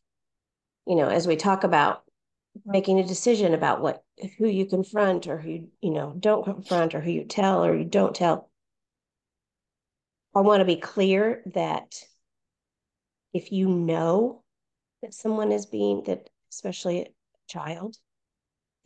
you 0.86 0.96
know, 0.96 1.08
as 1.08 1.26
we 1.26 1.36
talk 1.36 1.64
about 1.64 2.02
making 2.64 2.98
a 2.98 3.06
decision 3.06 3.54
about 3.54 3.80
what 3.80 4.02
who 4.38 4.48
you 4.48 4.66
confront 4.66 5.26
or 5.26 5.38
who 5.38 5.68
you 5.80 5.90
know 5.90 6.14
don't 6.18 6.44
confront 6.44 6.94
or 6.94 7.00
who 7.00 7.10
you 7.10 7.24
tell 7.24 7.64
or 7.64 7.76
you 7.76 7.84
don't 7.84 8.14
tell. 8.14 8.50
I 10.34 10.40
want 10.40 10.60
to 10.60 10.64
be 10.64 10.76
clear 10.76 11.42
that 11.54 11.94
if 13.32 13.52
you 13.52 13.68
know 13.68 14.42
that 15.02 15.14
someone 15.14 15.52
is 15.52 15.66
being 15.66 16.02
that 16.04 16.28
especially 16.52 17.02
a 17.02 17.06
child 17.48 17.96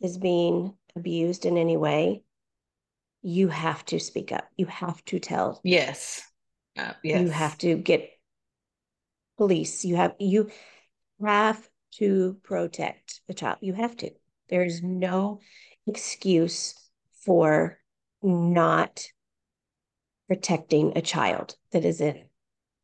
is 0.03 0.17
being 0.17 0.75
abused 0.95 1.45
in 1.45 1.57
any 1.57 1.77
way, 1.77 2.21
you 3.23 3.47
have 3.47 3.83
to 3.85 3.99
speak 3.99 4.31
up. 4.31 4.45
You 4.57 4.67
have 4.67 5.03
to 5.05 5.19
tell. 5.19 5.61
Yes. 5.63 6.21
Uh, 6.77 6.93
yes. 7.03 7.21
You 7.21 7.29
have 7.29 7.57
to 7.59 7.75
get 7.75 8.11
police. 9.37 9.85
You 9.85 9.95
have 9.95 10.13
you 10.19 10.51
have 11.25 11.67
to 11.99 12.37
protect 12.43 13.21
the 13.27 13.33
child. 13.33 13.57
You 13.61 13.73
have 13.73 13.95
to. 13.97 14.11
There 14.49 14.63
is 14.63 14.83
no 14.83 15.39
excuse 15.87 16.75
for 17.25 17.79
not 18.21 19.07
protecting 20.27 20.93
a 20.97 21.01
child 21.01 21.55
that 21.71 21.85
is 21.85 22.01
in 22.01 22.23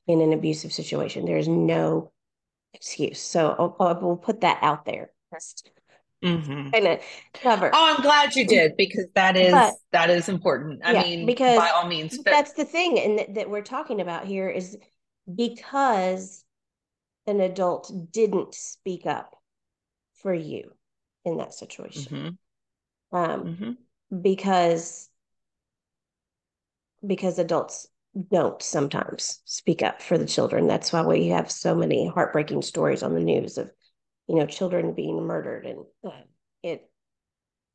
in 0.07 0.21
an 0.21 0.33
abusive 0.33 0.71
situation. 0.71 1.25
There 1.25 1.37
is 1.37 1.47
no 1.47 2.11
excuse. 2.73 3.19
So 3.19 3.55
I'll, 3.59 3.75
I 3.79 3.93
will 3.93 4.17
put 4.17 4.41
that 4.41 4.59
out 4.61 4.85
there. 4.85 5.11
Just 5.33 5.69
mm-hmm. 6.23 6.69
kind 6.69 6.87
of 6.87 6.99
cover. 7.33 7.71
Oh, 7.73 7.95
I'm 7.95 8.01
glad 8.01 8.35
you 8.35 8.45
did 8.45 8.75
because 8.77 9.05
that 9.15 9.37
is 9.37 9.51
but, 9.51 9.73
that 9.91 10.09
is 10.09 10.29
important. 10.29 10.81
I 10.83 10.93
yeah, 10.93 11.03
mean, 11.03 11.25
because 11.25 11.57
by 11.57 11.69
all 11.69 11.87
means, 11.87 12.17
but... 12.17 12.31
that's 12.31 12.53
the 12.53 12.65
thing, 12.65 12.99
and 12.99 13.17
th- 13.17 13.29
that 13.35 13.49
we're 13.49 13.61
talking 13.61 14.01
about 14.01 14.25
here 14.25 14.49
is 14.49 14.77
because 15.33 16.43
an 17.27 17.39
adult 17.39 17.91
didn't 18.11 18.55
speak 18.55 19.05
up 19.05 19.35
for 20.21 20.33
you 20.33 20.71
in 21.25 21.37
that 21.37 21.53
situation, 21.53 22.37
mm-hmm. 23.11 23.17
Um, 23.17 23.43
mm-hmm. 23.43 24.21
because 24.21 25.09
because 27.05 27.39
adults 27.39 27.87
don't 28.31 28.61
sometimes 28.61 29.39
speak 29.45 29.83
up 29.83 30.01
for 30.01 30.17
the 30.17 30.25
children. 30.25 30.67
That's 30.67 30.91
why 30.91 31.03
we 31.03 31.27
have 31.27 31.51
so 31.51 31.75
many 31.75 32.07
heartbreaking 32.07 32.61
stories 32.61 33.03
on 33.03 33.13
the 33.13 33.19
news 33.19 33.57
of 33.57 33.71
you 34.29 34.35
know 34.35 34.45
children 34.45 34.93
being 34.93 35.25
murdered 35.25 35.65
and 35.65 35.79
uh, 36.05 36.11
it 36.61 36.89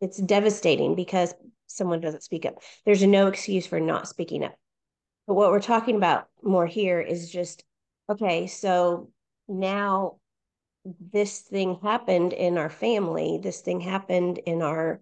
it's 0.00 0.18
devastating 0.18 0.94
because 0.94 1.34
someone 1.66 2.00
doesn't 2.00 2.22
speak 2.22 2.46
up. 2.46 2.54
There's 2.84 3.02
no 3.02 3.26
excuse 3.26 3.66
for 3.66 3.80
not 3.80 4.06
speaking 4.06 4.44
up. 4.44 4.54
But 5.26 5.34
what 5.34 5.50
we're 5.50 5.60
talking 5.60 5.96
about 5.96 6.28
more 6.42 6.66
here 6.66 7.00
is 7.00 7.30
just 7.30 7.64
okay 8.08 8.46
so 8.46 9.10
now 9.48 10.16
this 11.12 11.40
thing 11.40 11.78
happened 11.82 12.32
in 12.32 12.58
our 12.58 12.70
family. 12.70 13.40
This 13.42 13.60
thing 13.60 13.80
happened 13.80 14.38
in 14.38 14.62
our 14.62 15.00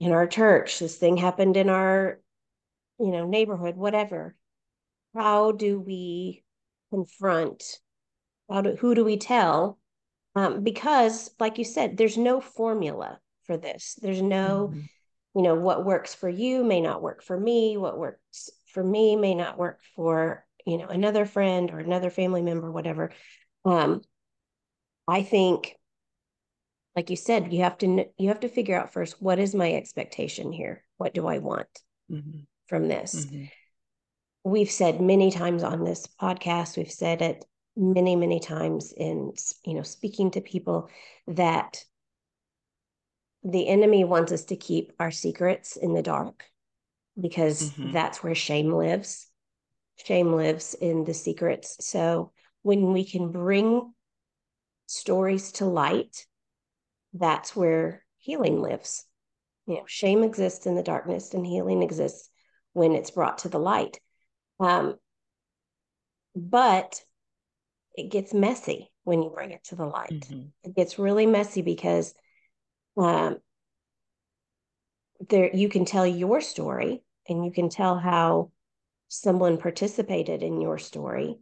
in 0.00 0.12
our 0.12 0.26
church. 0.26 0.78
This 0.78 0.96
thing 0.96 1.16
happened 1.16 1.56
in 1.56 1.68
our 1.68 2.20
you 2.98 3.10
know 3.10 3.26
neighborhood 3.26 3.76
whatever. 3.76 4.36
How 5.14 5.52
do 5.52 5.80
we 5.80 6.44
confront 6.90 7.80
how 8.48 8.62
do 8.62 8.76
who 8.76 8.94
do 8.94 9.04
we 9.04 9.16
tell 9.16 9.78
um, 10.36 10.62
because 10.62 11.30
like 11.40 11.58
you 11.58 11.64
said 11.64 11.96
there's 11.96 12.18
no 12.18 12.40
formula 12.40 13.18
for 13.44 13.56
this 13.56 13.98
there's 14.02 14.22
no 14.22 14.70
mm-hmm. 14.70 14.80
you 15.34 15.42
know 15.42 15.54
what 15.54 15.84
works 15.84 16.14
for 16.14 16.28
you 16.28 16.62
may 16.62 16.80
not 16.80 17.02
work 17.02 17.22
for 17.22 17.38
me 17.38 17.76
what 17.76 17.98
works 17.98 18.50
for 18.72 18.84
me 18.84 19.16
may 19.16 19.34
not 19.34 19.58
work 19.58 19.80
for 19.96 20.44
you 20.66 20.76
know 20.76 20.86
another 20.86 21.24
friend 21.24 21.70
or 21.70 21.78
another 21.78 22.10
family 22.10 22.42
member 22.42 22.70
whatever 22.70 23.10
um, 23.64 24.02
i 25.08 25.22
think 25.22 25.74
like 26.94 27.10
you 27.10 27.16
said 27.16 27.52
you 27.52 27.62
have 27.62 27.78
to 27.78 28.04
you 28.18 28.28
have 28.28 28.40
to 28.40 28.48
figure 28.48 28.78
out 28.78 28.92
first 28.92 29.20
what 29.20 29.38
is 29.38 29.54
my 29.54 29.72
expectation 29.72 30.52
here 30.52 30.84
what 30.98 31.14
do 31.14 31.26
i 31.26 31.38
want 31.38 31.80
mm-hmm. 32.10 32.40
from 32.66 32.88
this 32.88 33.24
mm-hmm. 33.24 33.44
we've 34.44 34.70
said 34.70 35.00
many 35.00 35.30
times 35.30 35.62
on 35.62 35.82
this 35.82 36.06
podcast 36.20 36.76
we've 36.76 36.92
said 36.92 37.22
it 37.22 37.44
many 37.76 38.16
many 38.16 38.40
times 38.40 38.92
in 38.96 39.32
you 39.64 39.74
know 39.74 39.82
speaking 39.82 40.30
to 40.30 40.40
people 40.40 40.88
that 41.26 41.84
the 43.44 43.68
enemy 43.68 44.02
wants 44.04 44.32
us 44.32 44.46
to 44.46 44.56
keep 44.56 44.92
our 44.98 45.10
secrets 45.10 45.76
in 45.76 45.92
the 45.92 46.02
dark 46.02 46.44
because 47.20 47.70
mm-hmm. 47.70 47.92
that's 47.92 48.22
where 48.22 48.34
shame 48.34 48.72
lives. 48.72 49.28
Shame 50.04 50.32
lives 50.32 50.74
in 50.74 51.04
the 51.04 51.14
secrets. 51.14 51.76
So 51.80 52.32
when 52.62 52.92
we 52.92 53.04
can 53.04 53.30
bring 53.30 53.92
stories 54.86 55.52
to 55.52 55.64
light 55.64 56.26
that's 57.18 57.54
where 57.56 58.04
healing 58.18 58.60
lives. 58.60 59.04
You 59.66 59.76
know 59.76 59.84
shame 59.86 60.22
exists 60.22 60.66
in 60.66 60.74
the 60.74 60.82
darkness 60.82 61.34
and 61.34 61.46
healing 61.46 61.82
exists 61.82 62.28
when 62.72 62.92
it's 62.92 63.10
brought 63.10 63.38
to 63.38 63.48
the 63.48 63.58
light. 63.58 64.00
Um, 64.60 64.96
but 66.34 67.02
it 67.96 68.10
gets 68.10 68.34
messy 68.34 68.92
when 69.04 69.22
you 69.22 69.30
bring 69.30 69.52
it 69.52 69.64
to 69.64 69.76
the 69.76 69.86
light. 69.86 70.10
Mm-hmm. 70.10 70.48
It 70.64 70.76
gets 70.76 70.98
really 70.98 71.26
messy 71.26 71.62
because 71.62 72.14
um, 72.96 73.38
there 75.28 75.50
you 75.54 75.68
can 75.68 75.84
tell 75.84 76.06
your 76.06 76.40
story 76.40 77.02
and 77.28 77.44
you 77.44 77.50
can 77.50 77.68
tell 77.68 77.98
how 77.98 78.50
someone 79.08 79.58
participated 79.58 80.42
in 80.42 80.60
your 80.60 80.78
story, 80.78 81.36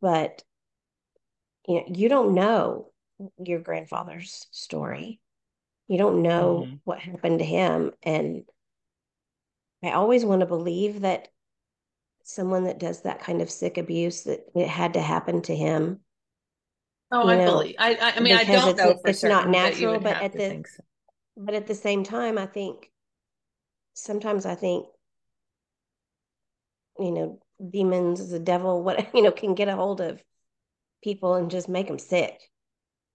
but 0.00 0.42
you 1.66 1.76
know 1.76 1.84
you 1.88 2.08
don't 2.08 2.34
know 2.34 2.90
your 3.38 3.60
grandfather's 3.60 4.46
story. 4.50 5.20
You 5.88 5.98
don't 5.98 6.22
know 6.22 6.64
mm-hmm. 6.66 6.76
what 6.84 6.98
happened 7.00 7.40
to 7.40 7.44
him, 7.44 7.92
and 8.02 8.44
I 9.82 9.92
always 9.92 10.24
want 10.24 10.40
to 10.40 10.46
believe 10.46 11.00
that 11.00 11.28
someone 12.24 12.64
that 12.64 12.80
does 12.80 13.02
that 13.02 13.20
kind 13.20 13.40
of 13.40 13.50
sick 13.50 13.78
abuse 13.78 14.22
that 14.24 14.40
it 14.54 14.66
had 14.66 14.94
to 14.94 15.00
happen 15.00 15.42
to 15.42 15.54
him. 15.54 16.00
Oh, 17.12 17.28
I 17.28 17.36
know, 17.36 17.44
believe. 17.44 17.76
I, 17.78 18.14
I 18.16 18.20
mean, 18.20 18.34
I 18.34 18.44
don't 18.44 18.76
know. 18.76 18.98
it's 19.04 19.20
certain, 19.20 19.36
not 19.36 19.48
natural, 19.48 20.00
but, 20.00 20.14
but 20.14 20.22
at 20.22 20.32
the 20.32 20.64
so. 20.66 20.82
but 21.36 21.54
at 21.54 21.66
the 21.66 21.74
same 21.74 22.02
time, 22.02 22.38
I 22.38 22.46
think 22.46 22.90
sometimes 23.92 24.46
I 24.46 24.56
think 24.56 24.86
you 26.98 27.12
know 27.12 27.38
demons, 27.70 28.28
the 28.28 28.40
devil, 28.40 28.82
what 28.84 29.14
you 29.14 29.22
know, 29.22 29.30
can 29.30 29.54
get 29.54 29.68
a 29.68 29.76
hold 29.76 30.00
of 30.00 30.22
people 31.02 31.34
and 31.34 31.50
just 31.50 31.68
make 31.68 31.86
them 31.86 31.98
sick 31.98 32.40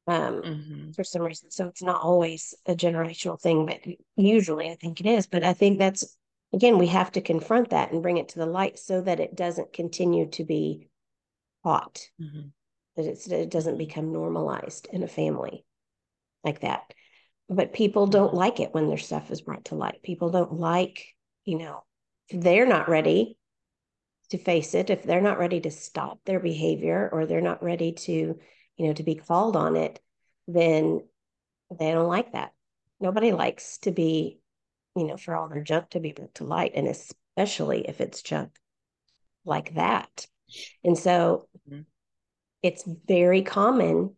um, 0.08 0.42
mm-hmm. 0.42 0.92
for 0.92 1.04
some 1.04 1.24
reason. 1.24 1.50
So 1.52 1.68
it's 1.68 1.82
not 1.82 2.02
always 2.02 2.54
a 2.68 2.76
generational 2.76 3.42
thing, 3.42 3.66
but 3.66 3.80
usually 4.16 4.70
I 4.70 4.76
think 4.76 5.00
it 5.00 5.08
is. 5.08 5.26
But 5.26 5.44
I 5.44 5.54
think 5.54 5.80
that's 5.80 6.16
again, 6.54 6.78
we 6.78 6.88
have 6.88 7.12
to 7.14 7.22
confront 7.22 7.70
that 7.70 7.92
and 7.92 8.02
bring 8.02 8.18
it 8.18 8.30
to 8.30 8.40
the 8.40 8.46
light 8.46 8.80
so 8.80 9.02
that 9.02 9.20
it 9.20 9.36
doesn't 9.36 9.74
continue 9.74 10.30
to 10.32 10.44
be 10.44 10.90
taught 11.64 12.10
mm-hmm. 12.22 12.48
that 12.96 13.32
it 13.32 13.50
doesn't 13.52 13.78
become 13.78 14.14
normalized 14.14 14.88
in 14.92 15.04
a 15.04 15.08
family 15.08 15.66
like 16.44 16.62
that. 16.62 16.94
But 17.50 17.74
people 17.74 18.08
don't 18.08 18.34
like 18.34 18.60
it 18.60 18.74
when 18.74 18.88
their 18.88 18.98
stuff 18.98 19.32
is 19.32 19.42
brought 19.42 19.66
to 19.66 19.76
light. 19.76 20.04
People 20.04 20.30
don't 20.30 20.54
like, 20.54 21.06
you 21.46 21.58
know, 21.58 21.84
they're 22.30 22.68
not 22.68 22.90
ready 22.90 23.38
to 24.30 24.38
face 24.38 24.76
it, 24.76 24.92
if 24.92 25.02
they're 25.02 25.22
not 25.22 25.40
ready 25.40 25.60
to 25.60 25.72
stop 25.72 26.20
their 26.26 26.40
behavior 26.40 27.10
or 27.12 27.26
they're 27.26 27.42
not 27.42 27.64
ready 27.64 27.94
to, 27.94 28.12
you 28.12 28.88
know, 28.88 28.94
to 28.94 29.04
be 29.04 29.16
called 29.16 29.56
on 29.56 29.76
it, 29.76 30.00
then 30.48 31.02
they 31.80 31.92
don't 31.92 32.08
like 32.08 32.34
that. 32.34 32.52
Nobody 33.00 33.32
likes 33.32 33.80
to 33.80 33.92
be, 33.92 34.39
you 35.00 35.08
know, 35.08 35.18
for 35.18 35.36
all 35.36 35.48
their 35.48 35.64
junk 35.64 35.90
to 35.92 36.00
be 36.00 36.12
brought 36.12 36.36
to 36.36 36.44
light, 36.44 36.74
and 36.76 36.88
especially 36.88 37.88
if 37.88 38.02
it's 38.02 38.22
junk 38.22 38.52
like 39.46 39.76
that. 39.76 40.28
And 40.84 40.98
so 40.98 41.48
mm-hmm. 41.70 41.82
it's 42.62 42.84
very 43.08 43.42
common 43.42 44.16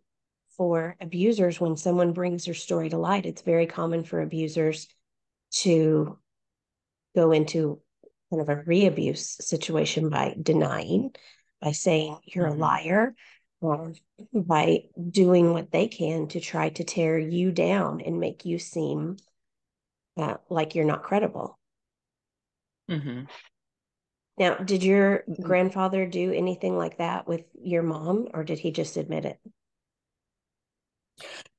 for 0.58 0.96
abusers 1.00 1.60
when 1.62 1.78
someone 1.78 2.14
brings 2.14 2.46
their 2.46 2.54
story 2.54 2.90
to 2.90 2.98
light, 2.98 3.26
it's 3.26 3.42
very 3.42 3.66
common 3.66 4.04
for 4.04 4.22
abusers 4.22 4.88
to 5.52 6.18
go 7.16 7.32
into 7.32 7.80
kind 8.30 8.42
of 8.42 8.50
a 8.50 8.64
re-abuse 8.66 9.38
situation 9.40 10.10
by 10.10 10.36
denying, 10.42 11.12
by 11.62 11.72
saying 11.72 12.18
you're 12.26 12.48
mm-hmm. 12.48 12.62
a 12.62 12.66
liar, 12.66 13.16
or 13.60 13.94
by 14.34 14.84
doing 15.10 15.54
what 15.54 15.72
they 15.72 15.88
can 15.88 16.28
to 16.28 16.40
try 16.40 16.70
to 16.70 16.84
tear 16.84 17.20
you 17.20 17.52
down 17.52 18.02
and 18.02 18.20
make 18.20 18.46
you 18.46 18.58
seem 18.58 19.18
uh, 20.18 20.36
like 20.50 20.76
you're 20.76 20.86
not 20.86 21.04
credible. 21.04 21.58
Mm-hmm. 22.90 23.24
Now, 24.38 24.56
did 24.56 24.84
your 24.84 25.24
mm-hmm. 25.30 25.44
grandfather 25.44 26.06
do 26.06 26.34
anything 26.34 26.78
like 26.78 26.98
that 26.98 27.28
with 27.28 27.44
your 27.62 27.84
mom, 27.84 28.28
or 28.34 28.44
did 28.44 28.60
he 28.60 28.72
just 28.72 28.98
admit 28.98 29.26
it? 29.26 29.40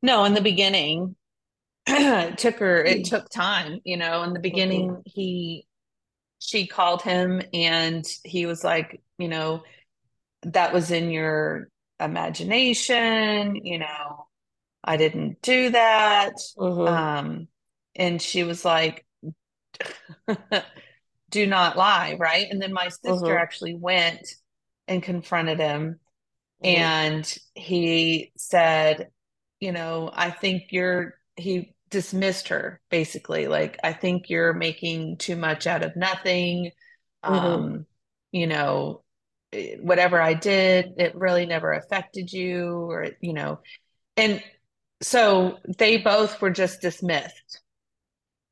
No, 0.03 0.25
in 0.25 0.35
the 0.35 0.41
beginning, 0.41 1.15
it 1.87 2.39
took 2.39 2.59
her, 2.59 2.83
it 2.83 3.01
mm. 3.01 3.09
took 3.09 3.29
time, 3.29 3.81
you 3.85 3.97
know, 3.97 4.23
in 4.23 4.33
the 4.33 4.41
beginning, 4.41 4.91
mm-hmm. 4.91 5.01
he, 5.05 5.67
she 6.39 6.67
called 6.67 7.03
him 7.03 7.41
and 7.55 8.05
he 8.25 8.47
was 8.47 8.65
like, 8.65 9.01
you 9.19 9.29
know, 9.29 9.63
that 10.43 10.73
was 10.73 10.91
in 10.91 11.11
your 11.11 11.69
imagination, 12.01 13.57
you 13.57 13.79
know, 13.79 14.27
I 14.83 14.97
didn't 14.97 15.41
do 15.43 15.71
that. 15.71 16.35
Mm-hmm. 16.59 16.89
Um, 16.89 17.49
and 17.95 18.21
she 18.21 18.45
was 18.45 18.65
like, 18.65 19.05
do 21.31 21.47
not 21.47 21.77
lie, 21.77 22.17
right? 22.19 22.47
And 22.51 22.61
then 22.61 22.73
my 22.73 22.89
sister 22.89 23.11
mm-hmm. 23.11 23.39
actually 23.39 23.75
went 23.75 24.29
and 24.87 25.03
confronted 25.03 25.59
him. 25.59 25.99
Mm-hmm. 26.63 26.81
And 26.81 27.39
he 27.55 28.33
said, 28.37 29.09
you 29.61 29.73
know, 29.73 30.11
I 30.13 30.31
think 30.31 30.65
you're, 30.71 31.15
he 31.37 31.75
dismissed 31.89 32.49
her 32.49 32.81
basically. 32.91 33.49
Like, 33.49 33.79
I 33.83 33.93
think 33.93 34.29
you're 34.29 34.53
making 34.53 35.17
too 35.17 35.37
much 35.37 35.67
out 35.67 35.83
of 35.83 35.97
nothing. 35.97 36.73
Mm-hmm. 37.25 37.35
Um, 37.35 37.87
you 38.31 38.47
know, 38.47 39.03
eh, 39.53 39.77
whatever 39.81 40.21
I 40.21 40.35
did, 40.35 40.95
it 40.99 41.15
really 41.15 41.47
never 41.47 41.73
affected 41.73 42.33
you, 42.33 42.91
or, 42.91 43.09
you 43.21 43.33
know, 43.33 43.61
and 44.17 44.43
so 45.01 45.59
they 45.79 45.97
both 45.97 46.41
were 46.41 46.51
just 46.51 46.81
dismissed. 46.81 47.62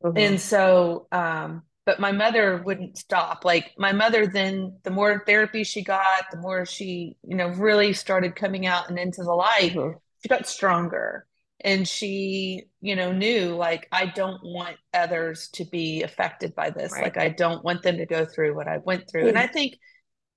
Mm-hmm. 0.02 0.18
And 0.18 0.40
so, 0.40 1.06
um, 1.12 1.62
but 1.86 1.98
my 1.98 2.12
mother 2.12 2.62
wouldn't 2.64 2.98
stop 2.98 3.44
like 3.44 3.72
my 3.76 3.92
mother 3.92 4.24
then 4.26 4.76
the 4.84 4.90
more 4.90 5.24
therapy 5.26 5.64
she 5.64 5.82
got 5.82 6.30
the 6.30 6.38
more 6.38 6.64
she 6.64 7.16
you 7.24 7.36
know 7.36 7.48
really 7.48 7.92
started 7.92 8.36
coming 8.36 8.64
out 8.64 8.88
and 8.88 8.98
into 8.98 9.24
the 9.24 9.32
light 9.32 9.72
mm-hmm. 9.72 9.96
she 10.22 10.28
got 10.28 10.46
stronger 10.46 11.26
and 11.62 11.88
she 11.88 12.64
you 12.80 12.94
know 12.94 13.12
knew 13.12 13.56
like 13.56 13.88
i 13.90 14.06
don't 14.06 14.40
want 14.44 14.76
others 14.94 15.48
to 15.48 15.64
be 15.64 16.02
affected 16.02 16.54
by 16.54 16.70
this 16.70 16.92
right. 16.92 17.02
like 17.02 17.16
i 17.16 17.28
don't 17.28 17.64
want 17.64 17.82
them 17.82 17.96
to 17.96 18.06
go 18.06 18.24
through 18.24 18.54
what 18.54 18.68
i 18.68 18.78
went 18.78 19.10
through 19.10 19.22
mm-hmm. 19.22 19.30
and 19.30 19.38
i 19.38 19.46
think 19.46 19.76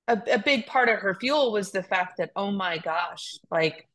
a, 0.08 0.20
a 0.32 0.40
big 0.40 0.66
part 0.66 0.90
of 0.90 1.00
her 1.00 1.16
fuel 1.16 1.52
was 1.52 1.72
the 1.72 1.84
fact 1.84 2.18
that 2.18 2.32
oh 2.36 2.52
my 2.52 2.78
gosh 2.78 3.38
like 3.52 3.88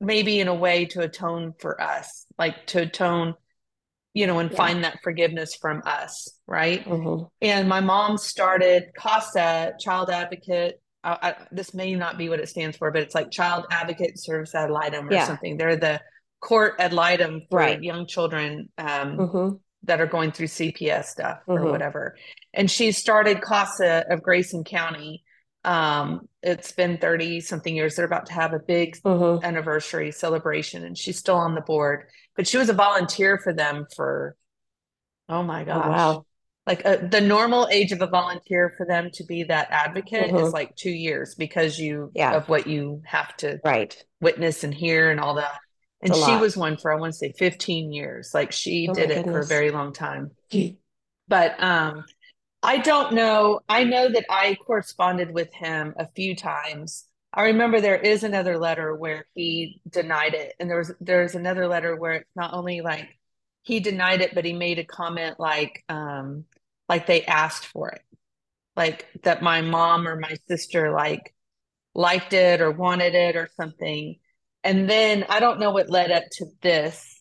maybe 0.00 0.40
in 0.40 0.48
a 0.48 0.54
way 0.54 0.86
to 0.86 1.00
atone 1.00 1.54
for 1.58 1.80
us 1.80 2.26
like 2.36 2.66
to 2.66 2.82
atone 2.82 3.34
you 4.14 4.28
know, 4.28 4.38
and 4.38 4.50
yeah. 4.50 4.56
find 4.56 4.84
that 4.84 5.00
forgiveness 5.02 5.56
from 5.56 5.82
us, 5.84 6.38
right? 6.46 6.84
Mm-hmm. 6.84 7.24
And 7.42 7.68
my 7.68 7.80
mom 7.80 8.16
started 8.16 8.92
CASA, 8.96 9.74
Child 9.80 10.08
Advocate. 10.08 10.80
I, 11.02 11.18
I, 11.20 11.34
this 11.50 11.74
may 11.74 11.94
not 11.96 12.16
be 12.16 12.28
what 12.28 12.38
it 12.38 12.48
stands 12.48 12.76
for, 12.76 12.92
but 12.92 13.02
it's 13.02 13.14
like 13.14 13.32
Child 13.32 13.66
Advocate 13.72 14.18
Service 14.18 14.54
ad 14.54 14.70
litem 14.70 15.08
or 15.08 15.12
yeah. 15.12 15.26
something. 15.26 15.56
They're 15.56 15.76
the 15.76 16.00
court 16.40 16.76
ad 16.78 16.92
litem 16.92 17.42
for 17.50 17.58
right. 17.58 17.82
young 17.82 18.06
children 18.06 18.68
um, 18.78 19.18
mm-hmm. 19.18 19.56
that 19.82 20.00
are 20.00 20.06
going 20.06 20.30
through 20.30 20.46
CPS 20.46 21.06
stuff 21.06 21.38
mm-hmm. 21.48 21.64
or 21.64 21.70
whatever. 21.70 22.16
And 22.54 22.70
she 22.70 22.92
started 22.92 23.42
CASA 23.42 24.06
of 24.10 24.22
Grayson 24.22 24.62
County. 24.62 25.24
Um, 25.64 26.28
it's 26.42 26.72
been 26.72 26.98
30 26.98 27.40
something 27.40 27.74
years. 27.74 27.96
They're 27.96 28.04
about 28.04 28.26
to 28.26 28.34
have 28.34 28.52
a 28.52 28.58
big 28.58 28.96
mm-hmm. 29.02 29.44
anniversary 29.44 30.12
celebration, 30.12 30.84
and 30.84 30.96
she's 30.96 31.18
still 31.18 31.36
on 31.36 31.54
the 31.54 31.62
board. 31.62 32.04
But 32.36 32.46
she 32.46 32.58
was 32.58 32.68
a 32.68 32.74
volunteer 32.74 33.38
for 33.38 33.52
them 33.52 33.86
for 33.94 34.36
oh 35.28 35.42
my 35.42 35.64
gosh 35.64 35.84
oh, 35.86 35.90
wow. 35.90 36.26
like 36.66 36.84
uh, 36.84 36.96
the 36.96 37.20
normal 37.20 37.66
age 37.70 37.92
of 37.92 38.02
a 38.02 38.06
volunteer 38.06 38.74
for 38.76 38.84
them 38.84 39.08
to 39.14 39.24
be 39.24 39.44
that 39.44 39.68
advocate 39.70 40.26
mm-hmm. 40.26 40.44
is 40.44 40.52
like 40.52 40.76
two 40.76 40.90
years 40.90 41.34
because 41.34 41.78
you 41.78 42.10
yeah. 42.14 42.34
of 42.34 42.48
what 42.48 42.66
you 42.66 43.00
have 43.06 43.34
to 43.38 43.58
right. 43.64 44.04
witness 44.20 44.64
and 44.64 44.74
hear 44.74 45.10
and 45.10 45.18
all 45.18 45.34
that. 45.34 45.58
And 46.02 46.14
she 46.14 46.36
was 46.36 46.54
one 46.54 46.76
for 46.76 46.92
i 46.92 46.96
want 46.96 47.14
to 47.14 47.18
say 47.18 47.32
15 47.38 47.90
years. 47.90 48.32
Like 48.34 48.52
she 48.52 48.88
oh 48.90 48.94
did 48.94 49.10
it 49.10 49.24
for 49.24 49.38
a 49.38 49.46
very 49.46 49.70
long 49.70 49.94
time. 49.94 50.32
But 51.28 51.62
um 51.62 52.04
i 52.64 52.78
don't 52.78 53.12
know. 53.14 53.60
I 53.68 53.84
know 53.84 54.08
that 54.10 54.26
i 54.30 54.56
corresponded 54.66 55.32
with 55.32 55.52
him 55.54 55.94
a 55.98 56.08
few 56.16 56.34
times. 56.36 57.06
I 57.32 57.44
remember 57.44 57.80
there 57.80 57.96
is 57.98 58.24
another 58.24 58.58
letter 58.58 58.94
where 58.94 59.26
he 59.34 59.80
denied 59.88 60.34
it, 60.34 60.54
and 60.60 60.70
there 60.70 60.78
was 60.78 60.92
there's 61.00 61.34
another 61.34 61.68
letter 61.68 61.96
where 61.96 62.14
it's 62.14 62.30
not 62.36 62.54
only 62.54 62.80
like 62.80 63.08
he 63.62 63.80
denied 63.80 64.20
it, 64.22 64.34
but 64.34 64.44
he 64.44 64.52
made 64.54 64.78
a 64.78 64.84
comment 64.84 65.40
like 65.40 65.84
um 65.88 66.44
like 66.88 67.06
they 67.06 67.24
asked 67.24 67.66
for 67.66 67.90
it, 67.90 68.02
like 68.76 69.06
that 69.24 69.42
my 69.42 69.60
mom 69.62 70.08
or 70.08 70.18
my 70.18 70.36
sister 70.48 70.92
like 70.92 71.34
liked 71.94 72.32
it 72.32 72.60
or 72.60 72.70
wanted 72.72 73.14
it 73.14 73.36
or 73.36 73.48
something. 73.56 74.16
And 74.64 74.88
then 74.90 75.24
I 75.28 75.40
don't 75.40 75.60
know 75.60 75.70
what 75.72 75.90
led 75.90 76.10
up 76.10 76.24
to 76.32 76.46
this 76.62 77.13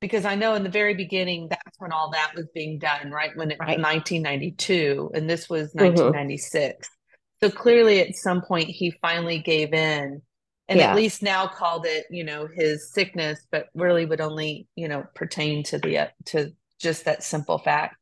because 0.00 0.24
I 0.24 0.34
know 0.34 0.54
in 0.54 0.62
the 0.62 0.68
very 0.68 0.94
beginning 0.94 1.48
that's 1.48 1.78
when 1.78 1.92
all 1.92 2.10
that 2.10 2.32
was 2.34 2.46
being 2.54 2.78
done, 2.78 3.10
right? 3.10 3.36
When 3.36 3.50
it 3.50 3.58
right. 3.60 3.80
1992 3.80 5.10
and 5.14 5.28
this 5.28 5.48
was 5.48 5.74
1996. 5.74 6.88
Mm-hmm. 6.88 7.46
So 7.46 7.54
clearly, 7.54 8.00
at 8.00 8.16
some 8.16 8.42
point, 8.42 8.68
he 8.68 8.92
finally 9.00 9.38
gave 9.38 9.72
in 9.72 10.22
and 10.68 10.78
yeah. 10.78 10.90
at 10.90 10.96
least 10.96 11.22
now 11.22 11.46
called 11.46 11.86
it, 11.86 12.06
you 12.10 12.24
know, 12.24 12.48
his 12.52 12.92
sickness, 12.92 13.40
but 13.50 13.68
really 13.74 14.04
would 14.06 14.20
only, 14.20 14.66
you 14.74 14.88
know, 14.88 15.04
pertain 15.14 15.62
to 15.64 15.78
the, 15.78 15.98
uh, 15.98 16.06
to 16.26 16.52
just 16.80 17.04
that 17.04 17.22
simple 17.22 17.58
fact 17.58 17.96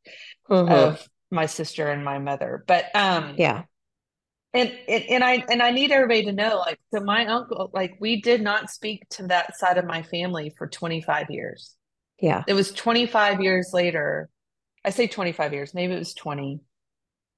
mm-hmm. 0.49 0.71
of 0.71 1.07
my 1.31 1.45
sister 1.45 1.89
and 1.89 2.03
my 2.03 2.19
mother. 2.19 2.63
But, 2.67 2.93
um, 2.95 3.35
yeah. 3.37 3.63
And, 4.53 4.71
and 4.87 5.03
and 5.09 5.23
I 5.23 5.43
and 5.49 5.61
I 5.61 5.71
need 5.71 5.91
everybody 5.91 6.23
to 6.25 6.31
know, 6.31 6.57
like, 6.57 6.79
so 6.91 7.01
my 7.01 7.27
uncle, 7.27 7.69
like, 7.73 7.97
we 7.99 8.21
did 8.21 8.41
not 8.41 8.71
speak 8.71 9.07
to 9.11 9.27
that 9.27 9.55
side 9.57 9.77
of 9.77 9.85
my 9.85 10.01
family 10.01 10.51
for 10.57 10.67
25 10.67 11.29
years. 11.29 11.76
Yeah. 12.19 12.43
It 12.47 12.53
was 12.53 12.71
25 12.71 13.41
years 13.41 13.71
later. 13.73 14.29
I 14.83 14.89
say 14.89 15.07
25 15.07 15.53
years, 15.53 15.73
maybe 15.73 15.93
it 15.93 15.99
was 15.99 16.13
20, 16.13 16.61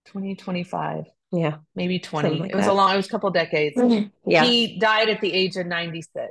20, 0.06 0.36
25 0.36 1.06
yeah. 1.32 1.58
Maybe 1.76 2.00
20. 2.00 2.40
Like 2.40 2.52
it 2.52 2.56
was 2.56 2.66
that. 2.66 2.72
a 2.72 2.74
long, 2.74 2.94
it 2.94 2.98
was 2.98 3.08
a 3.08 3.10
couple 3.10 3.30
decades. 3.30 3.76
Mm-hmm. 3.78 4.08
Yeah. 4.30 4.44
He 4.44 4.80
died 4.80 5.10
at 5.10 5.22
the 5.22 5.32
age 5.32 5.56
of 5.58 5.68
96. 5.68 6.26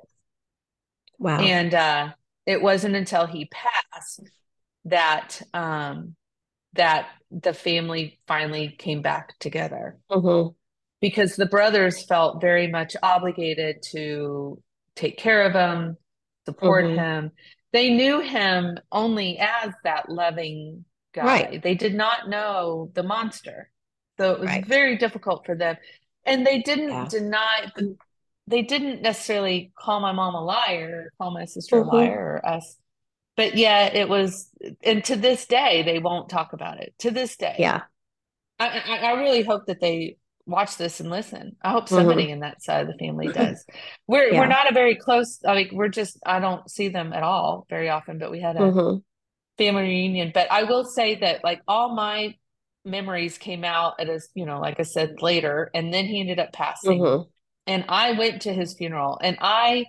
Wow. 1.19 1.41
And 1.41 1.75
uh, 1.75 2.13
it 2.47 2.63
wasn't 2.63 2.97
until 2.97 3.27
he 3.27 3.47
passed 3.47 4.23
that 4.87 5.41
um, 5.55 6.15
that 6.75 7.09
the 7.31 7.53
family 7.53 8.19
finally 8.27 8.75
came 8.77 9.03
back 9.03 9.39
together. 9.39 9.99
Mm-hmm. 10.11 10.55
Because 11.01 11.37
the 11.37 11.47
brothers 11.47 12.05
felt 12.05 12.41
very 12.41 12.67
much 12.67 12.97
obligated 13.01 13.83
to 13.93 14.61
take 14.97 15.17
care 15.17 15.43
of 15.43 15.53
him, 15.53 15.97
support 16.45 16.87
mm-hmm. 16.87 16.99
him. 16.99 17.31
They 17.73 17.91
knew 17.91 18.21
him 18.21 18.79
only 18.91 19.39
as 19.39 19.73
that 19.85 20.09
loving 20.09 20.85
guy. 21.15 21.25
Right. 21.25 21.63
They 21.63 21.75
did 21.75 21.95
not 21.95 22.29
know 22.29 22.91
the 22.95 23.03
monster. 23.03 23.71
So 24.19 24.33
it 24.33 24.41
was 24.41 24.49
right. 24.49 24.67
very 24.67 24.97
difficult 24.97 25.45
for 25.47 25.55
them. 25.55 25.77
And 26.25 26.47
they 26.47 26.61
didn't 26.63 26.89
yeah. 26.89 27.07
deny, 27.09 27.71
they 28.47 28.63
didn't 28.63 29.03
necessarily 29.03 29.73
call 29.79 30.01
my 30.01 30.13
mom 30.13 30.35
a 30.35 30.43
liar, 30.43 31.13
call 31.19 31.31
my 31.31 31.45
sister 31.45 31.77
mm-hmm. 31.77 31.91
a 31.91 31.99
liar 31.99 32.41
or 32.43 32.47
us. 32.47 32.77
But 33.37 33.57
yeah, 33.57 33.87
it 33.87 34.09
was, 34.09 34.51
and 34.83 35.05
to 35.05 35.15
this 35.15 35.47
day, 35.47 35.83
they 35.85 36.01
won't 36.01 36.29
talk 36.29 36.53
about 36.53 36.81
it. 36.81 36.95
To 37.01 37.11
this 37.11 37.37
day. 37.37 37.55
Yeah. 37.59 37.83
I, 38.59 38.69
I, 38.69 38.97
I 38.97 39.13
really 39.21 39.43
hope 39.43 39.67
that 39.67 39.81
they 39.81 40.17
watch 40.49 40.79
this 40.79 40.99
and 40.99 41.11
listen. 41.11 41.55
I 41.63 41.73
hope 41.73 41.89
somebody 41.89 42.25
mm-hmm. 42.25 42.33
in 42.33 42.41
that 42.41 42.63
side 42.63 42.81
of 42.81 42.89
the 42.89 42.99
family 42.99 43.29
does. 43.29 43.65
We're 44.09 44.33
yeah. 44.33 44.41
we're 44.41 44.47
not 44.47 44.71
a 44.71 44.75
very 44.75 44.97
close. 44.97 45.39
Like 45.45 45.71
we're 45.73 45.89
just 45.89 46.19
I 46.25 46.41
don't 46.41 46.69
see 46.71 46.89
them 46.89 47.13
at 47.13 47.23
all 47.23 47.67
very 47.69 47.91
often. 47.91 48.19
But 48.19 48.31
we 48.31 48.41
had 48.41 48.57
a 48.57 48.61
mm-hmm. 48.61 48.99
family 49.59 49.83
reunion. 49.83 50.33
But 50.33 50.51
I 50.51 50.65
will 50.65 50.85
say 50.85 51.17
that 51.17 51.45
like 51.45 51.61
all 51.69 51.95
my 51.95 52.35
memories 52.85 53.37
came 53.37 53.65
out 53.65 54.01
at 54.01 54.09
a 54.09 54.21
you 54.35 54.47
know 54.47 54.59
like 54.59 54.81
I 54.81 54.85
said 54.85 55.21
later, 55.21 55.71
and 55.75 55.93
then 55.93 56.07
he 56.07 56.21
ended 56.21 56.41
up 56.41 56.53
passing, 56.53 57.01
mm-hmm. 57.01 57.29
and 57.67 57.85
I 57.89 58.13
went 58.13 58.43
to 58.43 58.53
his 58.53 58.75
funeral, 58.75 59.19
and 59.23 59.37
I. 59.41 59.87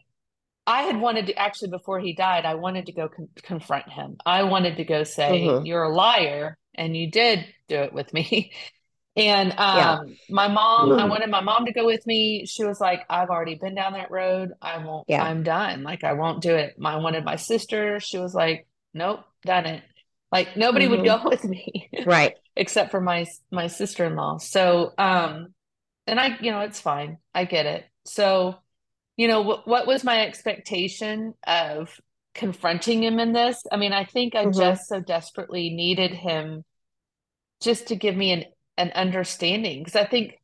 I 0.68 0.84
had 0.84 1.02
wanted 1.02 1.26
to 1.28 1.36
actually 1.36 1.72
before 1.72 2.00
he 2.00 2.14
died, 2.14 2.46
I 2.46 2.54
wanted 2.54 2.86
to 2.86 2.92
go 2.92 3.10
con- 3.10 3.30
confront 3.42 3.90
him. 3.90 4.18
I 4.24 4.44
wanted 4.44 4.78
to 4.78 4.84
go 4.84 5.04
say. 5.04 5.62
"You're 5.64 5.82
a 5.82 5.96
liar," 5.96 6.60
and 6.76 6.96
you 6.96 7.10
did 7.10 7.44
do 7.68 7.78
it 7.78 7.92
with 7.92 8.14
me. 8.14 8.52
And 9.16 9.52
um, 9.52 9.58
yeah. 9.58 10.00
my 10.30 10.48
mom, 10.48 10.94
I 10.94 11.06
wanted 11.06 11.30
my 11.30 11.42
mom 11.42 11.66
to 11.66 11.74
go 11.74 11.86
with 11.86 12.06
me. 12.06 12.46
She 12.46 12.64
was 12.64 12.80
like, 12.80 13.02
I've 13.10 13.30
already 13.30 13.56
been 13.56 13.76
down 13.76 13.94
that 13.94 14.12
road. 14.12 14.52
I 14.62 14.78
won't, 14.78 15.06
yeah. 15.10 15.24
I'm 15.24 15.44
done. 15.44 15.84
Like, 15.84 16.04
I 16.04 16.14
won't 16.14 16.42
do 16.42 16.56
it. 16.56 16.76
I 16.84 16.98
wanted 16.98 17.26
my 17.26 17.36
sister. 17.36 18.00
She 18.00 18.18
was 18.18 18.34
like, 18.34 18.68
nope, 18.94 19.22
done 19.44 19.66
it. 19.66 19.84
Like 20.32 20.56
nobody 20.56 20.86
mm-hmm. 20.86 21.02
would 21.02 21.06
go 21.06 21.22
with 21.30 21.44
me. 21.44 21.90
Right. 22.06 22.36
except 22.56 22.92
for 22.92 23.02
my, 23.02 23.26
my 23.52 23.68
sister-in-law. 23.68 24.38
So, 24.38 24.94
um, 24.98 25.54
and 26.08 26.20
I, 26.20 26.38
you 26.40 26.52
know, 26.52 26.62
it's 26.62 26.80
fine. 26.80 27.18
I 27.34 27.46
get 27.46 27.66
it. 27.66 27.86
So, 28.06 28.56
you 29.18 29.28
know, 29.28 29.42
what, 29.42 29.68
what 29.68 29.86
was 29.86 30.04
my 30.04 30.26
expectation 30.26 31.34
of 31.46 31.90
confronting 32.36 33.04
him 33.04 33.20
in 33.20 33.34
this? 33.34 33.64
I 33.72 33.78
mean, 33.78 33.92
I 33.92 34.06
think 34.06 34.36
I 34.36 34.46
mm-hmm. 34.46 34.60
just 34.60 34.88
so 34.88 35.02
desperately 35.02 35.72
needed 35.72 36.12
him 36.12 36.64
just 37.62 37.88
to 37.88 37.96
give 37.96 38.16
me 38.16 38.32
an 38.32 38.46
an 38.80 38.92
understanding 38.96 39.80
because 39.80 39.96
i 39.96 40.06
think 40.06 40.40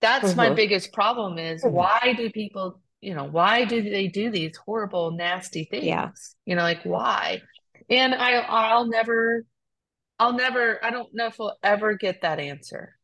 that's 0.00 0.28
mm-hmm. 0.28 0.36
my 0.36 0.50
biggest 0.50 0.92
problem 0.92 1.36
is 1.36 1.62
mm-hmm. 1.62 1.74
why 1.74 2.14
do 2.16 2.30
people 2.30 2.80
you 3.00 3.14
know 3.14 3.24
why 3.24 3.64
do 3.64 3.82
they 3.82 4.06
do 4.06 4.30
these 4.30 4.56
horrible 4.56 5.10
nasty 5.10 5.64
things 5.64 5.84
yeah. 5.84 6.10
you 6.46 6.54
know 6.54 6.62
like 6.62 6.82
why 6.84 7.42
and 7.90 8.14
i 8.14 8.34
i'll 8.34 8.86
never 8.86 9.44
i'll 10.18 10.32
never 10.32 10.82
i 10.84 10.90
don't 10.90 11.12
know 11.12 11.26
if 11.26 11.38
we'll 11.38 11.56
ever 11.62 11.94
get 11.94 12.22
that 12.22 12.38
answer 12.38 12.96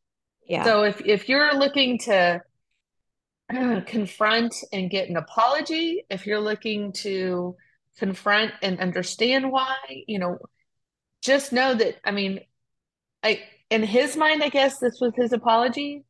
yeah 0.47 0.63
so 0.65 0.85
if 0.85 1.01
if 1.05 1.29
you're 1.29 1.55
looking 1.55 1.99
to 1.99 2.41
confront 3.87 4.55
and 4.73 4.91
get 4.91 5.09
an 5.09 5.17
apology 5.17 6.05
if 6.09 6.27
you're 6.27 6.41
looking 6.41 6.93
to 6.93 7.57
confront 7.99 8.53
and 8.63 8.79
understand 8.79 9.51
why 9.51 9.75
you 10.07 10.21
know 10.21 10.39
just 11.23 11.53
know 11.53 11.75
that 11.75 11.97
i 12.05 12.13
mean 12.13 12.39
i 13.25 13.41
in 13.71 13.83
his 13.83 14.17
mind, 14.17 14.43
I 14.43 14.49
guess 14.49 14.79
this 14.79 15.01
was 15.01 15.13
his 15.17 15.33
apology. 15.33 16.05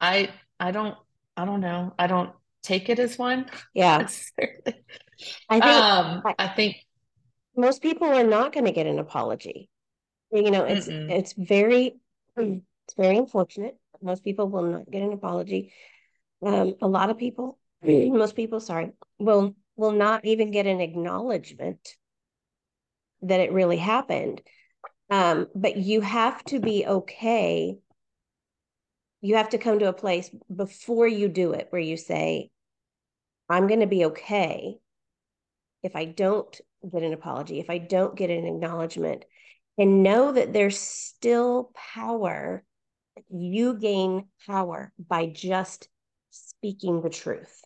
I 0.00 0.30
I 0.58 0.70
don't 0.70 0.96
I 1.36 1.44
don't 1.44 1.60
know. 1.60 1.94
I 1.98 2.06
don't 2.06 2.32
take 2.62 2.88
it 2.88 2.98
as 2.98 3.18
one. 3.18 3.46
Yeah. 3.74 4.06
I 5.48 5.60
think 5.60 5.64
um, 5.64 6.22
I, 6.24 6.34
I 6.38 6.48
think 6.48 6.76
most 7.56 7.82
people 7.82 8.08
are 8.08 8.24
not 8.24 8.52
going 8.52 8.66
to 8.66 8.72
get 8.72 8.86
an 8.86 8.98
apology. 8.98 9.68
You 10.32 10.50
know, 10.50 10.64
it's 10.64 10.88
Mm-mm. 10.88 11.10
it's 11.10 11.32
very 11.32 11.96
it's 12.36 12.94
very 12.96 13.16
unfortunate. 13.16 13.76
Most 14.02 14.24
people 14.24 14.48
will 14.48 14.62
not 14.62 14.90
get 14.90 15.02
an 15.02 15.12
apology. 15.12 15.72
Um, 16.42 16.74
a 16.80 16.88
lot 16.88 17.10
of 17.10 17.18
people, 17.18 17.58
most 17.82 18.36
people, 18.36 18.60
sorry, 18.60 18.92
will 19.18 19.54
will 19.76 19.92
not 19.92 20.24
even 20.24 20.50
get 20.50 20.66
an 20.66 20.80
acknowledgement 20.80 21.96
that 23.22 23.40
it 23.40 23.52
really 23.52 23.76
happened. 23.76 24.40
Um, 25.10 25.48
but 25.54 25.76
you 25.76 26.00
have 26.00 26.42
to 26.44 26.60
be 26.60 26.86
okay. 26.86 27.76
You 29.20 29.36
have 29.36 29.50
to 29.50 29.58
come 29.58 29.80
to 29.80 29.88
a 29.88 29.92
place 29.92 30.30
before 30.54 31.08
you 31.08 31.28
do 31.28 31.52
it 31.52 31.66
where 31.70 31.82
you 31.82 31.96
say, 31.96 32.50
I'm 33.48 33.66
going 33.66 33.80
to 33.80 33.86
be 33.86 34.06
okay 34.06 34.78
if 35.82 35.96
I 35.96 36.04
don't 36.04 36.60
get 36.90 37.02
an 37.02 37.12
apology, 37.12 37.58
if 37.58 37.68
I 37.68 37.78
don't 37.78 38.16
get 38.16 38.30
an 38.30 38.46
acknowledgement, 38.46 39.24
and 39.76 40.02
know 40.02 40.32
that 40.32 40.52
there's 40.52 40.78
still 40.78 41.72
power. 41.94 42.62
You 43.28 43.74
gain 43.74 44.28
power 44.46 44.92
by 44.98 45.26
just 45.26 45.88
speaking 46.30 47.02
the 47.02 47.10
truth. 47.10 47.62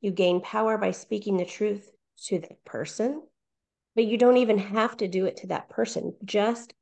You 0.00 0.12
gain 0.12 0.40
power 0.40 0.78
by 0.78 0.92
speaking 0.92 1.36
the 1.36 1.44
truth 1.44 1.90
to 2.26 2.38
the 2.38 2.56
person 2.64 3.22
but 3.96 4.04
you 4.04 4.18
don't 4.18 4.36
even 4.36 4.58
have 4.58 4.96
to 4.98 5.08
do 5.08 5.24
it 5.24 5.38
to 5.38 5.48
that 5.48 5.68
person 5.68 6.14
just 6.24 6.74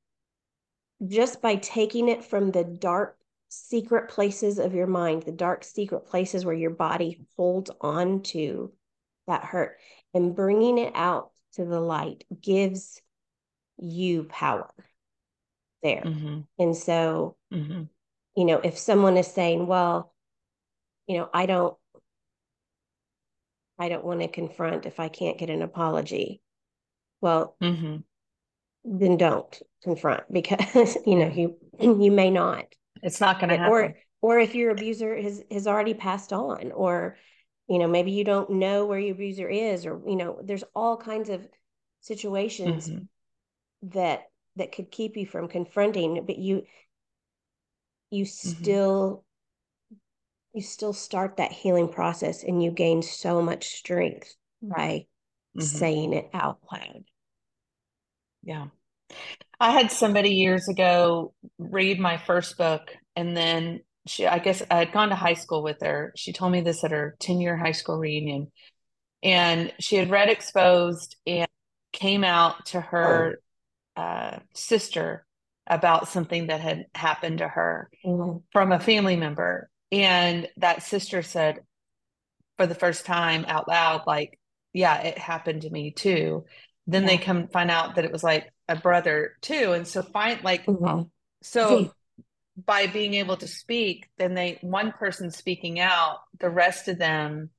just 1.07 1.41
by 1.41 1.57
taking 1.57 2.09
it 2.09 2.25
from 2.25 2.51
the 2.51 2.65
dark 2.65 3.17
secret 3.49 4.09
places 4.09 4.59
of 4.59 4.75
your 4.75 4.87
mind 4.87 5.23
the 5.23 5.33
dark 5.33 5.65
secret 5.65 6.07
places 6.07 6.45
where 6.45 6.55
your 6.55 6.71
body 6.71 7.25
holds 7.37 7.71
on 7.81 8.21
to 8.21 8.73
that 9.27 9.45
hurt 9.45 9.79
and 10.13 10.35
bringing 10.35 10.77
it 10.77 10.93
out 10.95 11.31
to 11.53 11.65
the 11.65 11.81
light 11.81 12.25
gives 12.43 13.01
you 13.79 14.25
power 14.25 14.73
there 15.83 16.03
mm-hmm. 16.05 16.41
and 16.59 16.77
so 16.77 17.37
mm-hmm. 17.53 17.85
you 18.37 18.45
know 18.45 18.59
if 18.59 18.77
someone 18.77 19.17
is 19.17 19.27
saying 19.27 19.67
well 19.67 20.13
you 21.07 21.17
know 21.17 21.29
i 21.33 21.47
don't 21.47 21.77
i 23.79 23.89
don't 23.89 24.05
want 24.05 24.21
to 24.21 24.29
confront 24.29 24.87
if 24.87 24.99
i 24.99 25.09
can't 25.09 25.39
get 25.39 25.51
an 25.51 25.63
apology 25.63 26.41
well 27.25 27.57
mm-hmm. 27.63 27.97
then 28.85 29.17
don't 29.17 29.63
confront 29.83 30.23
because 30.31 30.97
you 31.07 31.17
know 31.17 31.29
you 31.29 31.57
you 31.81 32.13
may 32.13 32.31
not 32.31 32.67
it's 33.03 33.21
not 33.21 33.41
going 33.41 33.49
to 33.49 33.57
happen 33.57 33.73
or 33.73 33.95
or 34.21 34.39
if 34.39 34.55
your 34.55 34.71
abuser 34.71 35.17
has 35.17 35.43
has 35.51 35.67
already 35.67 35.95
passed 35.95 36.33
on 36.35 36.71
or 36.73 37.17
you 37.67 37.79
know 37.79 37.89
maybe 37.89 38.13
you 38.13 38.25
don't 38.25 38.51
know 38.51 38.85
where 38.85 38.99
your 38.99 39.15
abuser 39.15 39.49
is 39.49 39.87
or 39.87 40.01
you 40.07 40.17
know 40.17 40.39
there's 40.45 40.65
all 40.75 40.99
kinds 40.99 41.31
of 41.31 41.49
situations 42.03 42.89
mm-hmm. 42.89 43.05
that 43.95 44.25
that 44.57 44.73
could 44.73 44.91
keep 44.91 45.17
you 45.17 45.27
from 45.27 45.49
confronting 45.49 46.25
but 46.27 46.37
you 46.37 46.63
you 48.11 48.25
mm-hmm. 48.25 48.51
still 48.51 49.25
you 50.53 50.61
still 50.61 50.93
start 50.93 51.39
that 51.39 51.53
healing 51.53 51.89
process 51.89 52.45
and 52.45 52.63
you 52.63 52.71
gain 52.71 53.01
so 53.01 53.41
much 53.41 53.69
strength 53.69 54.37
by 54.63 55.07
mm-hmm. 55.57 55.61
saying 55.63 56.13
it 56.13 56.29
out 56.35 56.59
loud 56.71 57.05
yeah. 58.45 58.67
I 59.61 59.71
had 59.71 59.91
somebody 59.91 60.31
years 60.31 60.69
ago 60.69 61.33
read 61.59 61.99
my 61.99 62.17
first 62.17 62.59
book 62.59 62.95
and 63.17 63.37
then 63.37 63.81
she 64.07 64.27
I 64.27 64.39
guess 64.39 64.63
I 64.71 64.77
had 64.77 64.93
gone 64.93 65.09
to 65.11 65.15
high 65.15 65.35
school 65.35 65.63
with 65.63 65.81
her. 65.81 66.13
She 66.17 66.33
told 66.33 66.53
me 66.53 66.61
this 66.61 66.85
at 66.85 66.91
her 66.91 67.17
10-year 67.21 67.57
high 67.57 67.73
school 67.73 67.99
reunion. 67.99 68.51
And 69.23 69.73
she 69.81 69.97
had 69.97 70.11
read 70.11 70.29
Exposed 70.29 71.17
and 71.27 71.49
came 71.93 72.25
out 72.25 72.67
to 72.67 72.81
her 72.81 73.41
uh, 73.97 74.39
sister 74.55 75.25
about 75.67 76.09
something 76.09 76.49
that 76.49 76.61
had 76.61 76.87
happened 76.95 77.39
to 77.39 77.49
her 77.49 77.89
mm-hmm. 78.05 78.39
from 78.53 78.73
a 78.73 78.81
family 78.81 79.17
member. 79.17 79.71
And 79.91 80.49
that 80.59 80.83
sister 80.83 81.23
said, 81.23 81.61
for 82.59 82.67
the 82.67 82.75
first 82.75 83.07
time 83.07 83.47
out 83.49 83.67
loud, 83.67 84.03
like, 84.07 84.39
yeah, 84.75 85.01
it 85.01 85.17
happened 85.17 85.63
to 85.63 85.71
me 85.71 85.91
too 85.91 86.45
then 86.87 87.03
yeah. 87.03 87.09
they 87.09 87.19
come 87.19 87.49
find 87.49 87.71
out 87.71 87.95
that 87.95 88.05
it 88.05 88.13
was 88.13 88.23
like 88.23 88.53
a 88.69 88.77
brother 88.77 89.37
too 89.41 89.73
and 89.73 89.87
so 89.87 90.03
find 90.03 90.43
like 90.43 90.65
mm-hmm. 90.67 91.03
so 91.43 91.93
by 92.65 92.87
being 92.87 93.15
able 93.15 93.37
to 93.37 93.49
speak 93.49 94.09
then 94.19 94.35
they 94.35 94.59
one 94.63 94.93
person 94.93 95.31
speaking 95.31 95.81
out 95.81 96.19
the 96.41 96.51
rest 96.51 96.89
of 96.89 96.99
them 96.99 97.51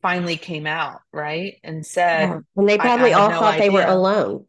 finally 0.00 0.36
came 0.36 0.66
out 0.66 1.00
right 1.12 1.56
and 1.64 1.84
said 1.84 2.28
yeah. 2.28 2.38
and 2.56 2.68
they 2.68 2.78
probably 2.78 3.12
all 3.12 3.30
no 3.30 3.38
thought 3.38 3.54
idea. 3.54 3.62
they 3.62 3.70
were 3.70 3.84
alone 3.84 4.44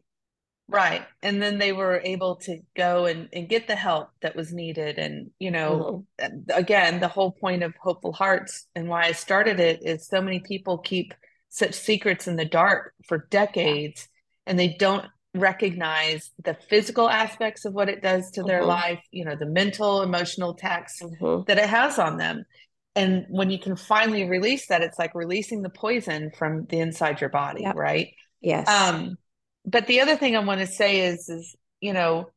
right 0.68 1.02
and 1.22 1.42
then 1.42 1.58
they 1.58 1.72
were 1.72 2.00
able 2.04 2.36
to 2.36 2.60
go 2.76 3.06
and, 3.06 3.28
and 3.32 3.48
get 3.48 3.66
the 3.66 3.74
help 3.74 4.10
that 4.22 4.36
was 4.36 4.52
needed 4.52 4.98
and 4.98 5.30
you 5.40 5.50
know 5.50 6.04
mm-hmm. 6.20 6.50
again 6.50 7.00
the 7.00 7.08
whole 7.08 7.32
point 7.32 7.64
of 7.64 7.74
hopeful 7.80 8.12
hearts 8.12 8.66
and 8.76 8.88
why 8.88 9.02
i 9.04 9.12
started 9.12 9.58
it 9.58 9.80
is 9.82 10.06
so 10.06 10.22
many 10.22 10.38
people 10.38 10.78
keep 10.78 11.12
such 11.50 11.74
secrets 11.74 12.26
in 12.26 12.36
the 12.36 12.44
dark 12.44 12.94
for 13.06 13.26
decades 13.30 14.08
and 14.46 14.58
they 14.58 14.76
don't 14.78 15.04
recognize 15.34 16.30
the 16.42 16.56
physical 16.68 17.08
aspects 17.08 17.64
of 17.64 17.74
what 17.74 17.88
it 17.88 18.02
does 18.02 18.30
to 18.32 18.42
their 18.42 18.60
mm-hmm. 18.60 18.68
life, 18.68 19.00
you 19.10 19.24
know, 19.24 19.36
the 19.36 19.46
mental, 19.46 20.02
emotional 20.02 20.54
tax 20.54 21.00
mm-hmm. 21.02 21.44
that 21.46 21.58
it 21.58 21.68
has 21.68 21.98
on 21.98 22.16
them. 22.16 22.44
And 22.96 23.26
when 23.28 23.50
you 23.50 23.58
can 23.58 23.76
finally 23.76 24.28
release 24.28 24.66
that, 24.68 24.82
it's 24.82 24.98
like 24.98 25.14
releasing 25.14 25.62
the 25.62 25.70
poison 25.70 26.30
from 26.36 26.66
the 26.66 26.80
inside 26.80 27.20
your 27.20 27.30
body, 27.30 27.62
yep. 27.62 27.76
right? 27.76 28.08
Yes. 28.40 28.68
Um, 28.68 29.16
but 29.64 29.86
the 29.86 30.00
other 30.00 30.16
thing 30.16 30.36
I 30.36 30.40
want 30.40 30.60
to 30.60 30.66
say 30.66 31.00
is, 31.00 31.28
is 31.28 31.54
you 31.80 31.92
know, 31.92 32.30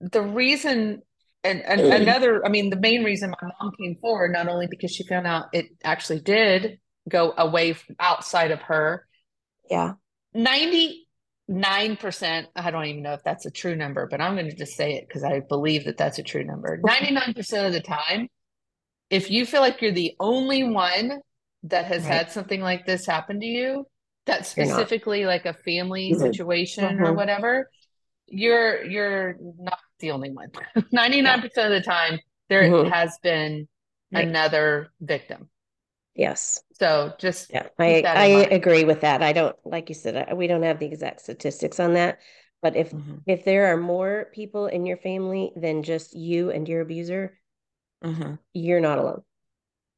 the 0.00 0.22
reason 0.22 1.02
and, 1.44 1.60
and 1.62 1.80
another, 1.80 2.44
I 2.44 2.50
mean, 2.50 2.70
the 2.70 2.76
main 2.76 3.02
reason 3.02 3.30
my 3.30 3.50
mom 3.60 3.72
came 3.80 3.96
forward, 4.00 4.32
not 4.32 4.48
only 4.48 4.68
because 4.68 4.92
she 4.92 5.04
found 5.04 5.26
out 5.26 5.46
it 5.52 5.66
actually 5.82 6.20
did 6.20 6.78
go 7.08 7.34
away 7.36 7.74
outside 7.98 8.50
of 8.50 8.60
her. 8.62 9.06
Yeah. 9.70 9.94
90 10.34 11.02
9%, 11.50 12.46
I 12.56 12.70
don't 12.70 12.84
even 12.86 13.02
know 13.02 13.14
if 13.14 13.24
that's 13.24 13.46
a 13.46 13.50
true 13.50 13.76
number, 13.76 14.06
but 14.06 14.20
I'm 14.20 14.34
going 14.34 14.48
to 14.48 14.56
just 14.56 14.76
say 14.76 14.94
it 14.94 15.06
because 15.06 15.24
I 15.24 15.40
believe 15.40 15.84
that 15.84 15.96
that's 15.96 16.18
a 16.18 16.22
true 16.22 16.44
number. 16.44 16.80
99% 16.86 17.66
of 17.66 17.72
the 17.72 17.80
time, 17.80 18.28
if 19.10 19.30
you 19.30 19.44
feel 19.44 19.60
like 19.60 19.82
you're 19.82 19.92
the 19.92 20.14
only 20.20 20.64
one 20.64 21.20
that 21.64 21.86
has 21.86 22.04
right. 22.04 22.12
had 22.12 22.32
something 22.32 22.60
like 22.60 22.86
this 22.86 23.06
happen 23.06 23.40
to 23.40 23.46
you, 23.46 23.86
that's 24.24 24.48
specifically 24.48 25.26
like 25.26 25.46
a 25.46 25.52
family 25.52 26.12
mm-hmm. 26.12 26.22
situation 26.22 26.84
mm-hmm. 26.84 27.04
or 27.04 27.12
whatever, 27.12 27.68
you're 28.28 28.84
you're 28.84 29.36
not 29.58 29.78
the 29.98 30.12
only 30.12 30.30
one. 30.30 30.50
99% 30.76 30.92
yeah. 30.94 31.64
of 31.64 31.70
the 31.70 31.82
time 31.82 32.20
there 32.48 32.62
mm-hmm. 32.62 32.88
has 32.88 33.18
been 33.22 33.68
right. 34.12 34.26
another 34.26 34.88
victim. 35.00 35.48
Yes. 36.14 36.62
So 36.82 37.12
just 37.16 37.52
yeah, 37.54 37.68
I 37.78 38.02
I 38.04 38.26
agree 38.50 38.82
with 38.82 39.02
that. 39.02 39.22
I 39.22 39.32
don't 39.32 39.54
like 39.64 39.88
you 39.88 39.94
said 39.94 40.36
we 40.36 40.48
don't 40.48 40.64
have 40.64 40.80
the 40.80 40.86
exact 40.86 41.20
statistics 41.20 41.78
on 41.78 41.94
that, 41.94 42.18
but 42.60 42.74
if 42.74 42.90
mm-hmm. 42.90 43.18
if 43.24 43.44
there 43.44 43.72
are 43.72 43.76
more 43.76 44.26
people 44.34 44.66
in 44.66 44.84
your 44.84 44.96
family 44.96 45.52
than 45.54 45.84
just 45.84 46.12
you 46.12 46.50
and 46.50 46.68
your 46.68 46.80
abuser, 46.80 47.38
mm-hmm. 48.02 48.34
you're 48.52 48.80
not 48.80 48.98
alone. 48.98 49.22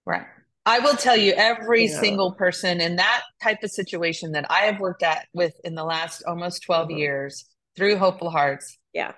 Right. 0.05 0.27
I 0.67 0.81
will 0.81 0.97
tell 0.97 1.17
you, 1.17 1.33
every 1.33 1.87
yeah. 1.87 2.01
single 2.01 2.35
person 2.35 2.83
in 2.83 2.97
that 2.97 3.23
type 3.43 3.63
of 3.63 3.71
situation 3.71 4.33
that 4.33 4.51
I 4.51 4.67
have 4.67 4.79
worked 4.79 5.03
at 5.03 5.27
with 5.33 5.55
in 5.65 5.75
the 5.75 5.85
last 5.85 6.23
almost 6.27 6.65
12 6.65 6.89
mm-hmm. 6.89 6.99
years 6.99 7.47
through 7.77 7.97
Hopeful 7.97 8.29
Hearts. 8.29 8.79
Yeah. 8.93 9.13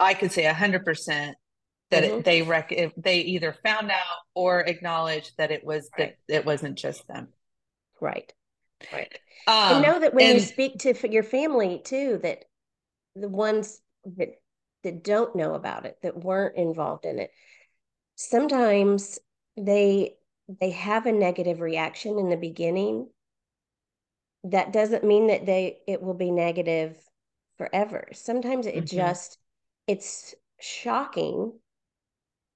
I 0.00 0.14
could 0.14 0.32
say 0.32 0.46
100% 0.46 1.34
that 1.94 2.04
mm-hmm. 2.04 2.18
it, 2.18 2.24
they 2.24 2.42
rec- 2.42 2.92
they 2.96 3.20
either 3.20 3.56
found 3.64 3.90
out 3.90 4.18
or 4.34 4.60
acknowledged 4.60 5.32
that 5.38 5.50
it 5.50 5.64
was 5.64 5.88
right. 5.98 6.16
that 6.28 6.34
it 6.34 6.44
wasn't 6.44 6.76
just 6.76 7.06
them. 7.06 7.28
Right. 8.00 8.32
Right. 8.92 9.18
Um, 9.46 9.76
and 9.76 9.82
know 9.82 10.00
that 10.00 10.14
when 10.14 10.26
and, 10.26 10.34
you 10.34 10.40
speak 10.40 10.78
to 10.80 11.08
your 11.10 11.22
family 11.22 11.80
too, 11.84 12.20
that 12.22 12.44
the 13.14 13.28
ones 13.28 13.80
that 14.16 14.30
that 14.82 15.02
don't 15.02 15.34
know 15.34 15.54
about 15.54 15.86
it, 15.86 15.96
that 16.02 16.22
weren't 16.22 16.56
involved 16.56 17.06
in 17.06 17.18
it, 17.18 17.30
sometimes 18.16 19.18
they 19.56 20.14
they 20.60 20.70
have 20.70 21.06
a 21.06 21.12
negative 21.12 21.60
reaction 21.60 22.18
in 22.18 22.28
the 22.28 22.36
beginning 22.36 23.08
that 24.44 24.72
doesn't 24.72 25.04
mean 25.04 25.28
that 25.28 25.46
they 25.46 25.78
it 25.86 26.02
will 26.02 26.14
be 26.14 26.30
negative 26.30 26.96
forever 27.56 28.08
sometimes 28.12 28.66
it 28.66 28.74
mm-hmm. 28.74 28.96
just 28.96 29.38
it's 29.86 30.34
shocking 30.60 31.52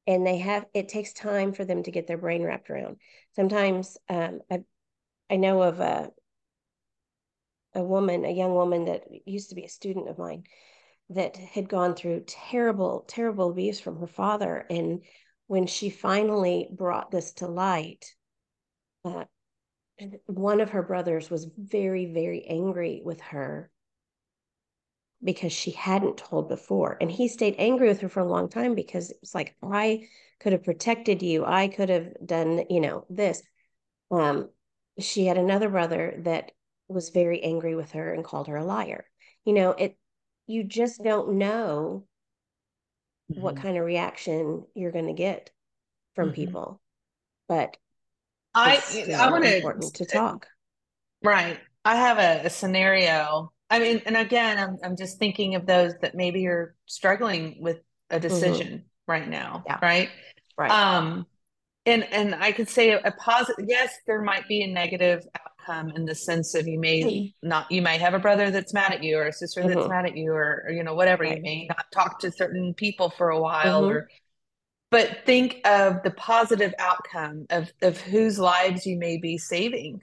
and 0.09 0.27
they 0.27 0.39
have 0.39 0.65
it 0.75 0.89
takes 0.89 1.13
time 1.13 1.53
for 1.53 1.65
them 1.67 1.83
to 1.83 1.91
get 1.93 2.07
their 2.07 2.19
brain 2.19 2.43
wrapped 2.43 2.71
around. 2.71 2.97
Sometimes 3.37 3.97
um, 4.09 4.41
i 4.51 4.61
i 5.31 5.37
know 5.37 5.63
of 5.63 5.79
a 5.79 6.11
a 7.75 7.83
woman 7.85 8.25
a 8.25 8.33
young 8.33 8.55
woman 8.55 8.87
that 8.87 9.05
used 9.27 9.51
to 9.51 9.55
be 9.55 9.65
a 9.65 9.69
student 9.69 10.09
of 10.09 10.19
mine 10.19 10.45
that 11.11 11.37
had 11.37 11.69
gone 11.69 11.95
through 11.95 12.25
terrible 12.27 13.05
terrible 13.07 13.51
abuse 13.51 13.79
from 13.79 14.01
her 14.01 14.07
father. 14.07 14.67
And 14.71 15.03
when 15.47 15.67
she 15.67 15.91
finally 15.91 16.69
brought 16.71 17.11
this 17.11 17.33
to 17.35 17.47
light, 17.47 18.05
uh, 19.05 19.25
one 20.27 20.61
of 20.61 20.71
her 20.71 20.83
brothers 20.83 21.31
was 21.31 21.51
very, 21.57 22.07
very 22.07 22.47
angry 22.47 23.03
with 23.05 23.21
her 23.21 23.71
because 25.23 25.53
she 25.53 25.73
hadn't 25.73 26.17
told 26.17 26.49
before. 26.49 26.97
And 27.01 27.11
he 27.11 27.29
stayed 27.29 27.57
angry 27.59 27.89
with 27.89 28.01
her 28.01 28.09
for 28.09 28.21
a 28.21 28.29
long 28.29 28.49
time 28.49 28.75
because 28.75 29.11
it 29.11 29.19
was 29.21 29.35
like, 29.35 29.57
I 29.63 30.09
could 30.41 30.53
have 30.53 30.65
protected 30.65 31.23
you. 31.23 31.45
I 31.45 31.69
could 31.69 31.89
have 31.89 32.15
done, 32.25 32.65
you 32.71 32.81
know, 32.81 33.05
this. 33.11 33.43
Um, 34.11 34.49
she 34.99 35.27
had 35.27 35.39
another 35.39 35.69
brother 35.69 36.15
that 36.25 36.53
was 36.89 37.11
very 37.11 37.43
angry 37.43 37.75
with 37.75 37.93
her 37.93 38.13
and 38.13 38.25
called 38.25 38.49
her 38.49 38.57
a 38.57 38.65
liar. 38.65 39.05
You 39.45 39.53
know, 39.55 39.71
it, 39.71 39.97
you 40.47 40.65
just 40.65 41.03
don't 41.03 41.35
know 41.35 42.07
mm-hmm. 43.31 43.41
what 43.41 43.57
kind 43.57 43.77
of 43.77 43.85
reaction 43.85 44.65
you're 44.75 44.93
going 44.93 45.09
to 45.09 45.13
get 45.13 45.51
from 46.15 46.29
mm-hmm. 46.29 46.35
people. 46.35 46.81
But 47.49 47.77
I 48.55 48.83
I 49.17 49.31
want 49.31 49.95
to 49.95 50.05
talk. 50.05 50.47
Right. 51.23 51.59
I 51.85 51.97
have 51.97 52.19
a, 52.19 52.47
a, 52.47 52.51
scenario. 52.51 53.53
I 53.71 53.79
mean, 53.79 54.03
and 54.07 54.17
again, 54.17 54.59
I'm 54.59 54.79
I'm 54.83 54.97
just 54.97 55.19
thinking 55.19 55.55
of 55.55 55.67
those 55.67 55.93
that 56.01 56.15
maybe 56.15 56.41
you're 56.41 56.75
struggling 56.87 57.59
with 57.61 57.79
a 58.11 58.15
mm-hmm. 58.15 58.23
decision 58.23 58.69
mm-hmm. 58.69 59.11
right 59.11 59.29
now. 59.29 59.65
Yeah. 59.67 59.79
Right. 59.83 60.09
Right. 60.57 60.71
Um, 60.71 61.27
and 61.87 62.05
and 62.13 62.35
I 62.35 62.53
could 62.53 62.69
say 62.69 62.91
a, 62.91 63.01
a 63.01 63.13
positive. 63.13 63.67
Yes, 63.69 63.95
there 64.07 64.23
might 64.23 64.49
be 64.49 64.63
a 64.63 64.67
negative 64.67 65.27
outcome 65.69 65.91
in 65.91 66.05
the 66.05 66.15
sense 66.15 66.55
of 66.55 66.67
you 66.67 66.79
may 66.79 67.35
not 67.43 67.71
you 67.71 67.83
might 67.83 68.01
have 68.01 68.15
a 68.15 68.19
brother 68.19 68.51
that's 68.51 68.75
mad 68.75 68.93
at 68.93 69.03
you 69.03 69.19
or 69.19 69.27
a 69.27 69.33
sister 69.33 69.61
mm-hmm. 69.61 69.75
that's 69.75 69.89
mad 69.89 70.07
at 70.07 70.17
you 70.17 70.33
or, 70.33 70.65
or 70.67 70.73
you 70.73 70.83
know 70.83 70.95
whatever 70.95 71.25
right. 71.25 71.37
you 71.37 71.43
may 71.43 71.67
not 71.67 71.85
talk 71.93 72.19
to 72.21 72.33
certain 72.33 72.75
people 72.75 73.11
for 73.11 73.31
a 73.31 73.41
while 73.41 73.83
mm-hmm. 73.83 73.97
or 73.97 74.09
but 74.91 75.19
think 75.27 75.61
of 75.67 76.03
the 76.03 76.11
positive 76.11 76.75
outcome 76.79 77.47
of 77.51 77.71
of 77.83 78.01
whose 78.01 78.39
lives 78.39 78.87
you 78.87 78.97
may 78.97 79.19
be 79.19 79.39
saving 79.39 80.03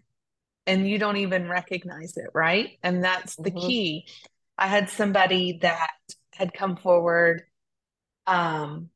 and 0.68 0.88
you 0.88 0.98
don't 0.98 1.18
even 1.18 1.48
recognize 1.48 2.18
it 2.18 2.30
right 2.34 2.78
and 2.84 3.04
that's 3.04 3.36
the 3.36 3.52
mm-hmm. 3.52 3.68
key 3.68 4.08
i 4.58 4.68
had 4.68 4.90
somebody 4.90 5.60
that 5.62 5.92
had 6.34 6.54
come 6.54 6.76
forward 6.76 7.44
um 8.28 8.90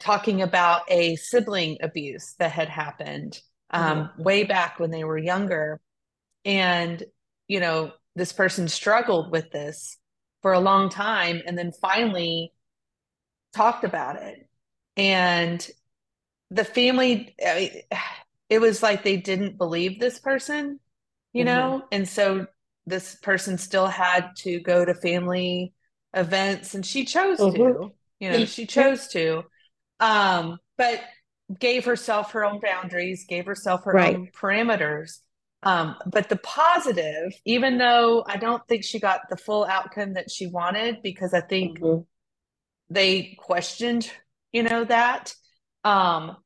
talking 0.00 0.42
about 0.42 0.82
a 0.88 1.16
sibling 1.16 1.78
abuse 1.80 2.34
that 2.38 2.52
had 2.52 2.68
happened 2.68 3.40
um, 3.70 3.98
mm-hmm. 3.98 4.22
way 4.22 4.44
back 4.44 4.78
when 4.78 4.90
they 4.90 5.04
were 5.04 5.18
younger. 5.18 5.80
And, 6.44 7.02
you 7.48 7.60
know, 7.60 7.92
this 8.14 8.32
person 8.32 8.68
struggled 8.68 9.30
with 9.30 9.50
this 9.50 9.96
for 10.42 10.52
a 10.52 10.60
long 10.60 10.90
time 10.90 11.42
and 11.46 11.56
then 11.56 11.72
finally 11.72 12.52
talked 13.54 13.84
about 13.84 14.16
it. 14.22 14.48
And 14.96 15.66
the 16.50 16.64
family, 16.64 17.34
I 17.44 17.54
mean, 17.54 18.00
it 18.48 18.60
was 18.60 18.82
like 18.82 19.02
they 19.02 19.16
didn't 19.16 19.58
believe 19.58 19.98
this 19.98 20.18
person, 20.18 20.78
you 21.32 21.44
mm-hmm. 21.44 21.54
know? 21.54 21.84
And 21.90 22.08
so 22.08 22.46
this 22.86 23.16
person 23.16 23.58
still 23.58 23.86
had 23.86 24.30
to 24.38 24.60
go 24.60 24.84
to 24.84 24.94
family 24.94 25.72
events 26.12 26.74
and 26.74 26.84
she 26.84 27.04
chose 27.04 27.38
mm-hmm. 27.38 27.56
to, 27.56 27.92
you 28.20 28.30
know, 28.30 28.44
she 28.44 28.66
chose 28.66 29.08
to. 29.08 29.44
Um, 30.00 30.58
but 30.76 31.00
gave 31.58 31.84
herself 31.84 32.32
her 32.32 32.44
own 32.44 32.60
boundaries, 32.60 33.26
gave 33.28 33.46
herself 33.46 33.84
her 33.84 33.92
right. 33.92 34.16
own 34.16 34.28
parameters. 34.34 35.18
Um, 35.62 35.96
but 36.06 36.28
the 36.28 36.36
positive, 36.36 37.32
even 37.46 37.78
though 37.78 38.22
I 38.26 38.36
don't 38.36 38.66
think 38.68 38.84
she 38.84 39.00
got 39.00 39.22
the 39.30 39.36
full 39.36 39.64
outcome 39.64 40.14
that 40.14 40.30
she 40.30 40.46
wanted, 40.46 41.02
because 41.02 41.32
I 41.32 41.40
think 41.40 41.80
mm-hmm. 41.80 42.02
they 42.90 43.36
questioned, 43.38 44.10
you 44.52 44.62
know, 44.62 44.84
that. 44.84 45.34
Um, 45.84 46.36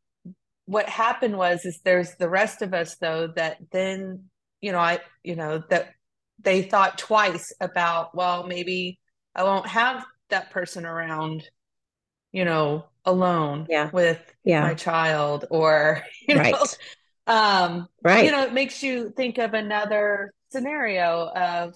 what 0.68 0.86
happened 0.86 1.36
was 1.36 1.64
is 1.64 1.80
there's 1.82 2.14
the 2.16 2.28
rest 2.28 2.60
of 2.60 2.74
us 2.74 2.96
though 2.96 3.28
that 3.36 3.56
then, 3.72 4.24
you 4.60 4.70
know, 4.70 4.78
I, 4.78 4.98
you 5.24 5.34
know, 5.34 5.62
that 5.70 5.94
they 6.40 6.60
thought 6.60 6.98
twice 6.98 7.54
about, 7.58 8.14
well, 8.14 8.46
maybe 8.46 9.00
I 9.34 9.44
won't 9.44 9.66
have 9.66 10.04
that 10.28 10.50
person 10.50 10.84
around, 10.84 11.48
you 12.32 12.44
know, 12.44 12.84
alone 13.06 13.66
yeah. 13.70 13.88
with 13.90 14.20
yeah. 14.44 14.60
my 14.60 14.74
child 14.74 15.46
or 15.50 16.02
you 16.28 16.34
know 16.34 16.52
um 17.26 17.88
right 18.02 18.26
you 18.26 18.30
know 18.30 18.42
it 18.42 18.52
makes 18.52 18.82
you 18.82 19.10
think 19.16 19.38
of 19.38 19.54
another 19.54 20.32
scenario 20.50 21.26
of 21.28 21.74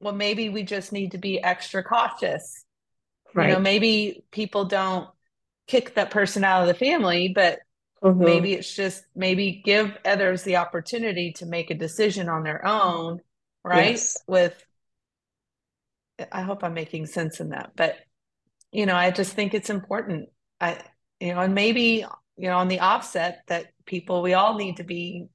well 0.00 0.14
maybe 0.14 0.48
we 0.48 0.62
just 0.62 0.90
need 0.90 1.12
to 1.12 1.18
be 1.18 1.42
extra 1.42 1.82
cautious 1.82 2.64
right. 3.34 3.48
you 3.48 3.54
know 3.54 3.60
maybe 3.60 4.24
people 4.30 4.64
don't 4.64 5.08
kick 5.66 5.94
that 5.94 6.10
person 6.10 6.44
out 6.44 6.62
of 6.62 6.68
the 6.68 6.74
family 6.74 7.30
but 7.34 7.58
mm-hmm. 8.02 8.24
maybe 8.24 8.52
it's 8.54 8.74
just 8.74 9.04
maybe 9.14 9.62
give 9.64 9.96
others 10.04 10.42
the 10.42 10.56
opportunity 10.56 11.32
to 11.32 11.46
make 11.46 11.70
a 11.70 11.74
decision 11.74 12.28
on 12.28 12.42
their 12.42 12.64
own 12.66 13.20
right 13.64 13.90
yes. 13.90 14.18
with 14.26 14.64
i 16.32 16.42
hope 16.42 16.62
i'm 16.64 16.74
making 16.74 17.06
sense 17.06 17.40
in 17.40 17.50
that 17.50 17.72
but 17.76 17.96
you 18.72 18.86
know 18.86 18.94
i 18.94 19.10
just 19.10 19.32
think 19.34 19.54
it's 19.54 19.70
important 19.70 20.28
I, 20.60 20.78
you 21.20 21.34
know, 21.34 21.40
and 21.40 21.54
maybe, 21.54 22.04
you 22.36 22.48
know, 22.48 22.58
on 22.58 22.68
the 22.68 22.80
offset 22.80 23.42
that 23.48 23.66
people, 23.86 24.22
we 24.22 24.34
all 24.34 24.56
need 24.56 24.76
to 24.76 24.84
be, 24.84 25.28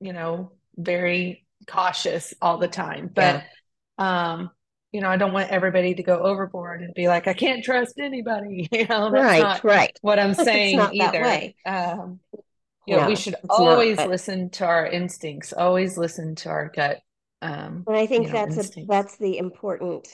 you 0.00 0.12
know, 0.12 0.52
very 0.76 1.46
cautious 1.66 2.34
all 2.40 2.58
the 2.58 2.68
time. 2.68 3.10
But, 3.12 3.44
yeah. 3.98 4.32
um, 4.32 4.50
you 4.92 5.00
know, 5.00 5.08
I 5.08 5.16
don't 5.16 5.32
want 5.32 5.50
everybody 5.50 5.94
to 5.94 6.02
go 6.02 6.18
overboard 6.18 6.82
and 6.82 6.92
be 6.94 7.08
like, 7.08 7.26
I 7.26 7.32
can't 7.32 7.64
trust 7.64 7.98
anybody. 7.98 8.68
You 8.72 8.86
know, 8.86 9.10
right, 9.10 9.62
right. 9.64 9.98
What 10.02 10.18
I'm 10.18 10.34
saying 10.50 10.80
either. 10.92 11.52
Um, 11.64 12.20
you 12.86 12.96
know, 12.96 13.06
we 13.06 13.16
should 13.16 13.36
always 13.48 13.96
not, 13.96 14.04
but... 14.04 14.10
listen 14.10 14.50
to 14.50 14.66
our 14.66 14.86
instincts, 14.86 15.52
always 15.52 15.96
listen 15.96 16.34
to 16.36 16.48
our 16.48 16.68
gut. 16.74 17.00
Um, 17.40 17.84
and 17.86 17.96
I 17.96 18.06
think 18.06 18.26
you 18.26 18.32
know, 18.32 18.40
that's 18.40 18.56
instincts. 18.56 18.88
a 18.88 18.92
that's 18.92 19.16
the 19.16 19.38
important 19.38 20.08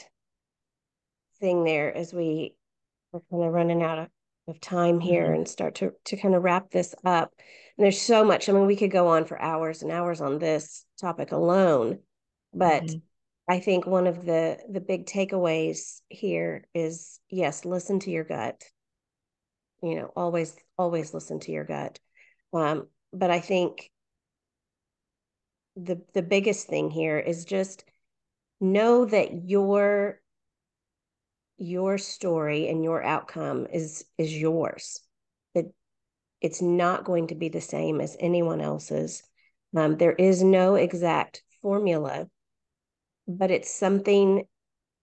thing 1.41 1.65
there 1.65 1.95
as 1.97 2.13
we 2.13 2.55
are 3.13 3.23
kind 3.31 3.43
of 3.43 3.53
running 3.53 3.83
out 3.83 3.99
of 3.99 4.09
of 4.49 4.61
time 4.61 4.99
here 4.99 5.25
mm-hmm. 5.25 5.35
and 5.35 5.49
start 5.49 5.77
to 5.77 5.93
to 6.07 6.17
kind 6.17 6.35
of 6.35 6.43
wrap 6.43 6.71
this 6.71 6.95
up. 7.05 7.33
And 7.77 7.85
there's 7.85 8.01
so 8.01 8.25
much. 8.25 8.49
I 8.49 8.53
mean, 8.53 8.67
we 8.67 8.77
could 8.77 8.91
go 8.91 9.09
on 9.09 9.25
for 9.25 9.41
hours 9.41 9.83
and 9.83 9.93
hours 9.93 10.21
on 10.21 10.39
this 10.39 10.85
topic 11.01 11.33
alone, 11.33 12.01
but 12.53 12.85
mm-hmm. 12.85 12.99
I 13.49 13.61
think 13.61 13.87
one 13.87 14.07
of 14.07 14.27
the 14.27 14.59
the 14.71 14.81
big 14.81 15.07
takeaways 15.07 16.03
here 16.11 16.67
is 16.75 17.19
yes, 17.31 17.65
listen 17.65 17.99
to 18.01 18.11
your 18.11 18.25
gut. 18.25 18.63
You 19.83 19.95
know, 19.95 20.13
always 20.15 20.55
always 20.77 21.15
listen 21.15 21.41
to 21.41 21.53
your 21.53 21.65
gut. 21.65 21.99
Um, 22.53 22.89
but 23.13 23.31
I 23.31 23.41
think 23.41 23.91
the 25.77 26.03
the 26.13 26.23
biggest 26.23 26.67
thing 26.67 26.91
here 26.91 27.19
is 27.19 27.47
just 27.47 27.85
know 28.61 29.07
that 29.07 29.49
your 29.49 30.21
your 31.57 31.97
story 31.97 32.69
and 32.69 32.85
your 32.85 33.03
outcome 33.03 33.67
is 33.73 34.05
is 34.19 34.37
yours. 34.37 35.01
It 35.55 35.73
it's 36.43 36.61
not 36.61 37.05
going 37.05 37.29
to 37.29 37.35
be 37.35 37.49
the 37.49 37.63
same 37.63 38.03
as 38.03 38.15
anyone 38.21 38.61
else's. 38.61 39.23
Um, 39.75 39.97
there 39.97 40.13
is 40.13 40.43
no 40.43 40.75
exact 40.75 41.43
formula 41.63 42.29
but 43.29 43.51
it's 43.51 43.73
something 43.73 44.45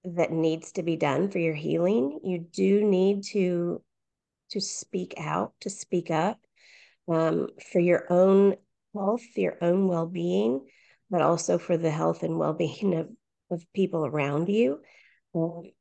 that 0.04 0.32
needs 0.32 0.72
to 0.74 0.84
be 0.84 0.96
done 0.96 1.30
for 1.30 1.40
your 1.40 1.54
healing. 1.54 2.20
You 2.24 2.40
do 2.40 2.84
need 2.84 3.24
to 3.32 3.82
to 4.52 4.62
speak 4.62 5.16
out, 5.18 5.54
to 5.62 5.70
speak 5.70 6.12
up 6.12 6.40
um, 7.08 7.50
for 7.72 7.80
your 7.80 8.06
own 8.12 8.56
health, 8.94 9.24
your 9.36 9.58
own 9.62 9.88
well 9.88 10.06
being, 10.06 10.68
but 11.10 11.22
also 11.22 11.58
for 11.58 11.78
the 11.78 11.90
health 11.90 12.24
and 12.24 12.38
well 12.38 12.54
being 12.54 12.96
of, 12.96 13.10
of 13.50 13.66
people 13.74 14.06
around 14.06 14.50
you. 14.50 14.80
Um, 15.34 15.72